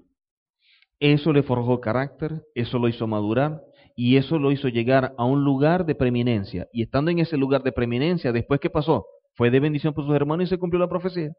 [0.98, 3.60] Eso le forjó carácter, eso lo hizo madurar
[3.94, 6.66] y eso lo hizo llegar a un lugar de preeminencia.
[6.72, 9.04] Y estando en ese lugar de preeminencia, después ¿qué pasó?
[9.34, 11.30] Fue de bendición por sus hermanos y se cumplió la profecía.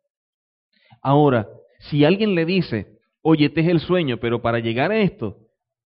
[1.02, 1.50] Ahora,
[1.80, 5.40] si alguien le dice, oye, este es el sueño, pero para llegar a esto,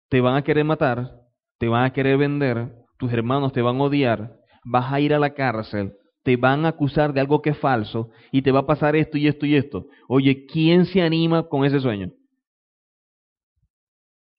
[0.09, 1.21] te van a querer matar,
[1.59, 5.19] te van a querer vender, tus hermanos te van a odiar, vas a ir a
[5.19, 8.67] la cárcel, te van a acusar de algo que es falso y te va a
[8.67, 9.87] pasar esto y esto y esto.
[10.09, 12.11] Oye, ¿quién se anima con ese sueño?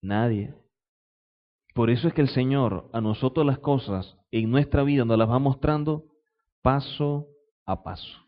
[0.02, 0.54] Nadie.
[1.74, 5.30] Por eso es que el Señor a nosotros las cosas en nuestra vida nos las
[5.30, 6.04] va mostrando
[6.60, 7.28] paso
[7.64, 8.26] a paso.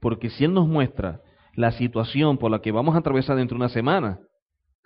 [0.00, 1.22] Porque si Él nos muestra
[1.54, 4.20] la situación por la que vamos a atravesar dentro de una semana,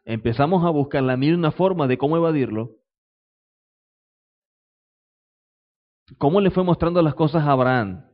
[0.06, 2.77] empezamos a buscar la misma forma de cómo evadirlo,
[6.19, 8.05] ¿Cómo le fue mostrando las cosas a Abraham?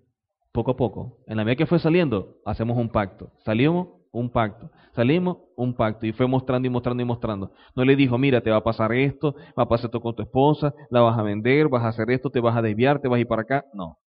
[0.52, 1.18] Poco a poco.
[1.27, 3.32] En la medida que fue saliendo, hacemos un pacto.
[3.44, 4.70] Salimos, un pacto.
[4.94, 6.06] Salimos, un pacto.
[6.06, 7.52] Y fue mostrando y mostrando y mostrando.
[7.74, 10.23] No le dijo, mira, te va a pasar esto, va a pasar esto con tu
[10.23, 13.18] esposa, la vas a vender, vas a hacer esto, te vas a desviar, te vas
[13.18, 13.64] a ir para acá.
[13.74, 13.98] No.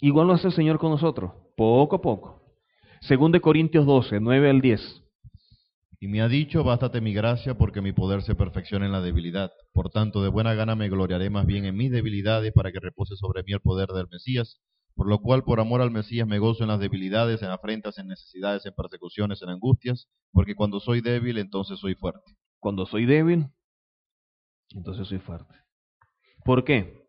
[0.00, 2.42] Igual lo hace el Señor con nosotros, poco a poco.
[3.00, 5.03] Según de Corintios 12, 9 al 10.
[6.04, 9.50] Y me ha dicho, bástate mi gracia, porque mi poder se perfecciona en la debilidad.
[9.72, 13.16] Por tanto, de buena gana me gloriaré más bien en mis debilidades, para que repose
[13.16, 14.60] sobre mí el poder del Mesías.
[14.94, 18.08] Por lo cual, por amor al Mesías, me gozo en las debilidades, en afrentas, en
[18.08, 22.36] necesidades, en persecuciones, en angustias, porque cuando soy débil, entonces soy fuerte.
[22.60, 23.46] Cuando soy débil,
[24.74, 25.54] entonces soy fuerte.
[26.44, 27.08] ¿Por qué?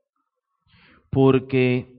[1.09, 1.94] Porque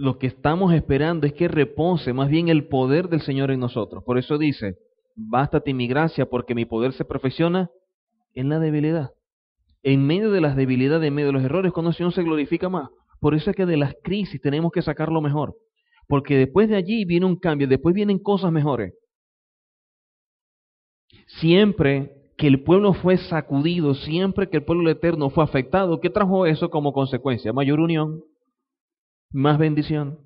[0.00, 4.02] lo que estamos esperando es que repose más bien el poder del Señor en nosotros.
[4.02, 4.78] Por eso dice,
[5.14, 7.68] bástate mi gracia porque mi poder se perfecciona
[8.32, 9.10] en la debilidad.
[9.82, 12.70] En medio de las debilidades, en medio de los errores, cuando el Señor se glorifica
[12.70, 12.88] más.
[13.20, 15.54] Por eso es que de las crisis tenemos que sacar lo mejor.
[16.08, 18.94] Porque después de allí viene un cambio, después vienen cosas mejores.
[21.26, 26.46] Siempre que el pueblo fue sacudido, siempre que el pueblo eterno fue afectado, ¿qué trajo
[26.46, 27.52] eso como consecuencia?
[27.52, 28.22] Mayor unión,
[29.32, 30.18] más bendición,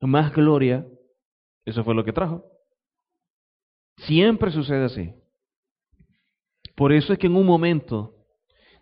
[0.00, 0.86] más gloria.
[1.64, 2.44] Eso fue lo que trajo.
[3.98, 5.14] Siempre sucede así.
[6.74, 8.14] Por eso es que en un momento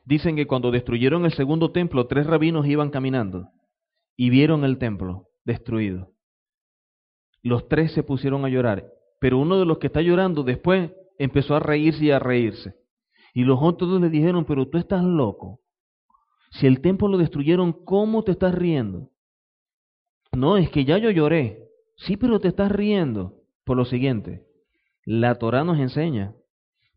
[0.05, 3.49] dicen que cuando destruyeron el segundo templo, tres rabinos iban caminando
[4.17, 6.13] y vieron el templo destruido.
[7.43, 8.87] Los tres se pusieron a llorar,
[9.21, 12.75] pero uno de los que está llorando después empezó a reírse y a reírse.
[13.33, 15.61] Y los otros le dijeron, pero tú estás loco.
[16.55, 19.11] Si el templo lo destruyeron, ¿cómo te estás riendo?
[20.33, 21.69] No, es que ya yo lloré.
[21.97, 24.47] Sí, pero te estás riendo por lo siguiente.
[25.05, 26.35] La Torah nos enseña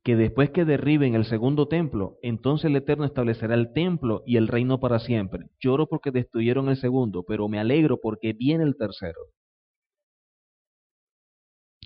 [0.03, 4.47] que después que derriben el segundo templo, entonces el Eterno establecerá el templo y el
[4.47, 5.49] reino para siempre.
[5.59, 9.19] Lloro porque destruyeron el segundo, pero me alegro porque viene el tercero.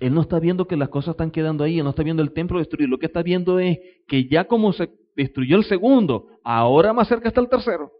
[0.01, 2.33] Él no está viendo que las cosas están quedando ahí, él no está viendo el
[2.33, 2.89] templo destruido.
[2.89, 7.27] Lo que está viendo es que ya como se destruyó el segundo, ahora más cerca
[7.27, 7.91] está el tercero.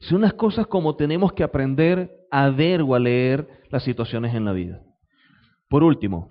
[0.00, 4.44] Son unas cosas como tenemos que aprender a ver o a leer las situaciones en
[4.44, 4.82] la vida.
[5.68, 6.28] Por último,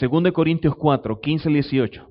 [0.00, 2.08] 2 Corintios 4, 15 al 18.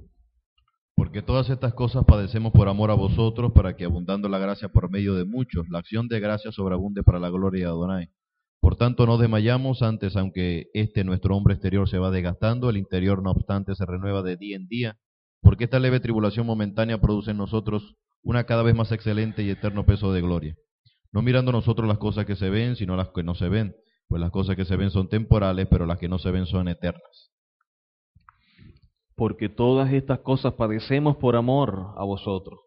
[0.95, 4.89] Porque todas estas cosas padecemos por amor a vosotros, para que abundando la gracia por
[4.89, 8.09] medio de muchos, la acción de gracia sobreabunde para la gloria de Adonai.
[8.59, 13.21] Por tanto, no desmayamos antes, aunque este nuestro hombre exterior se va desgastando, el interior
[13.23, 14.97] no obstante se renueva de día en día,
[15.41, 19.85] porque esta leve tribulación momentánea produce en nosotros una cada vez más excelente y eterno
[19.85, 20.55] peso de gloria.
[21.11, 23.75] No mirando nosotros las cosas que se ven, sino las que no se ven,
[24.07, 26.67] pues las cosas que se ven son temporales, pero las que no se ven son
[26.67, 27.31] eternas.
[29.15, 32.59] Porque todas estas cosas padecemos por amor a vosotros.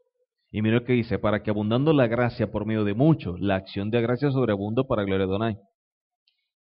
[0.50, 3.56] Y mira lo que dice, para que abundando la gracia por medio de muchos, la
[3.56, 5.56] acción de gracia sobreabunda para gloria de Donai.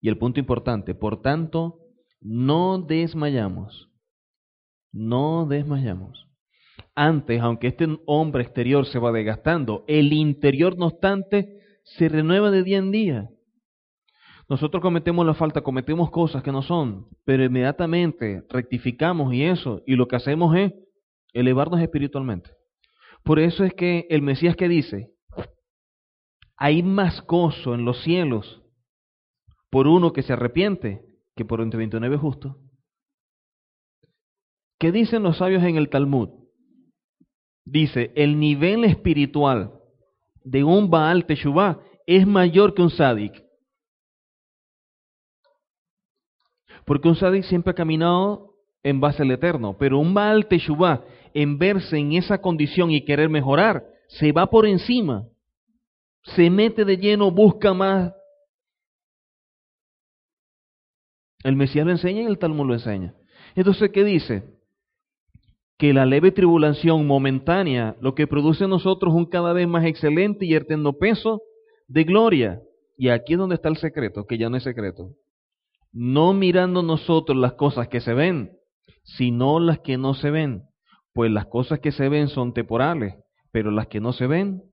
[0.02, 1.80] Y el punto importante, por tanto,
[2.22, 3.90] no desmayamos,
[4.92, 6.28] no desmayamos.
[6.96, 12.64] Antes, aunque este hombre exterior se va desgastando, el interior, no obstante, se renueva de
[12.64, 13.30] día en día.
[14.48, 19.96] Nosotros cometemos la falta, cometemos cosas que no son, pero inmediatamente rectificamos y eso, y
[19.96, 20.74] lo que hacemos es
[21.34, 22.52] elevarnos espiritualmente.
[23.24, 25.12] Por eso es que el Mesías que dice,
[26.58, 28.65] Hay más gozo en los cielos
[29.76, 31.02] por uno que se arrepiente
[31.36, 32.56] que por entre 29 justos.
[34.80, 36.30] ¿Qué dicen los sabios en el Talmud?
[37.66, 39.74] Dice, el nivel espiritual
[40.46, 43.34] de un Baal Teshuvah es mayor que un Sadik.
[46.86, 51.58] Porque un Sadik siempre ha caminado en base al eterno, pero un Baal Teshuvah, en
[51.58, 55.28] verse en esa condición y querer mejorar, se va por encima,
[56.24, 58.14] se mete de lleno, busca más.
[61.46, 63.14] El Mesías lo enseña y el Talmud lo enseña.
[63.56, 64.56] Entonces, ¿qué dice?
[65.78, 70.46] que la leve tribulación momentánea lo que produce en nosotros un cada vez más excelente
[70.46, 71.42] y eterno peso
[71.88, 72.62] de gloria.
[72.98, 75.12] Y aquí es donde está el secreto, que ya no es secreto.
[75.92, 78.58] No mirando nosotros las cosas que se ven,
[79.04, 80.64] sino las que no se ven.
[81.14, 83.16] Pues las cosas que se ven son temporales,
[83.52, 84.64] pero las que no se ven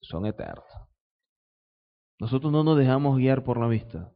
[0.00, 0.64] son eternas.
[2.18, 4.10] Nosotros no nos dejamos guiar por la vista.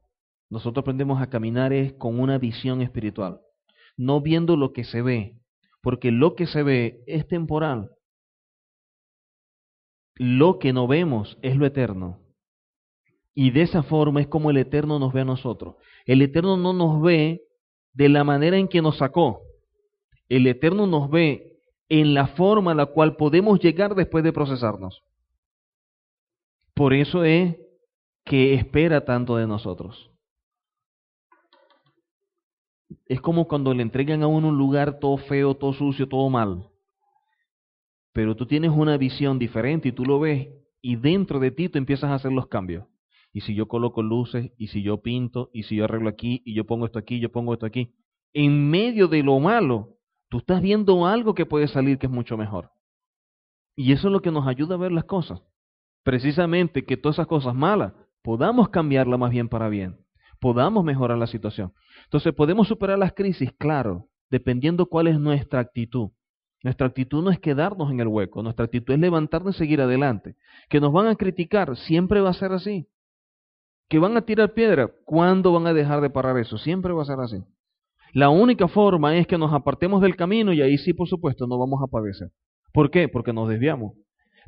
[0.55, 3.41] Nosotros aprendemos a caminar con una visión espiritual,
[3.97, 5.35] no viendo lo que se ve,
[5.83, 7.91] porque lo que se ve es temporal.
[10.15, 12.21] Lo que no vemos es lo eterno.
[13.35, 15.75] Y de esa forma es como el Eterno nos ve a nosotros.
[16.07, 17.43] El Eterno no nos ve
[17.93, 19.41] de la manera en que nos sacó.
[20.29, 21.59] El Eterno nos ve
[21.89, 25.03] en la forma a la cual podemos llegar después de procesarnos.
[26.75, 27.57] Por eso es
[28.25, 30.14] que espera tanto de nosotros.
[33.07, 36.69] Es como cuando le entregan a uno un lugar todo feo, todo sucio, todo mal.
[38.13, 40.49] Pero tú tienes una visión diferente y tú lo ves
[40.81, 42.87] y dentro de ti tú empiezas a hacer los cambios.
[43.33, 46.55] Y si yo coloco luces, y si yo pinto, y si yo arreglo aquí, y
[46.55, 47.93] yo pongo esto aquí, yo pongo esto aquí.
[48.33, 49.97] En medio de lo malo,
[50.29, 52.71] tú estás viendo algo que puede salir que es mucho mejor.
[53.75, 55.43] Y eso es lo que nos ayuda a ver las cosas.
[56.05, 60.04] Precisamente que todas esas cosas malas podamos cambiarlas más bien para bien
[60.45, 61.73] podamos mejorar la situación.
[62.05, 63.51] Entonces, ¿podemos superar las crisis?
[63.57, 66.11] Claro, dependiendo cuál es nuestra actitud.
[66.63, 70.37] Nuestra actitud no es quedarnos en el hueco, nuestra actitud es levantarnos y seguir adelante.
[70.69, 72.87] Que nos van a criticar, siempre va a ser así.
[73.89, 76.59] Que van a tirar piedra, ¿cuándo van a dejar de parar eso?
[76.59, 77.43] Siempre va a ser así.
[78.13, 81.59] La única forma es que nos apartemos del camino y ahí sí, por supuesto, no
[81.59, 82.29] vamos a padecer.
[82.71, 83.09] ¿Por qué?
[83.09, 83.95] Porque nos desviamos.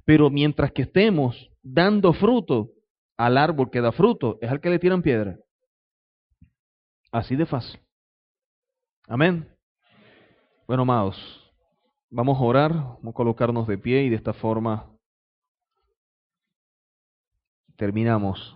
[0.04, 2.72] Pero mientras que estemos dando fruto
[3.16, 5.38] al árbol que da fruto, es al que le tiran piedra.
[7.16, 7.80] Así de fácil.
[9.08, 9.48] Amén.
[10.66, 11.16] Bueno, amados,
[12.10, 14.84] vamos a orar, vamos a colocarnos de pie y de esta forma
[17.76, 18.55] terminamos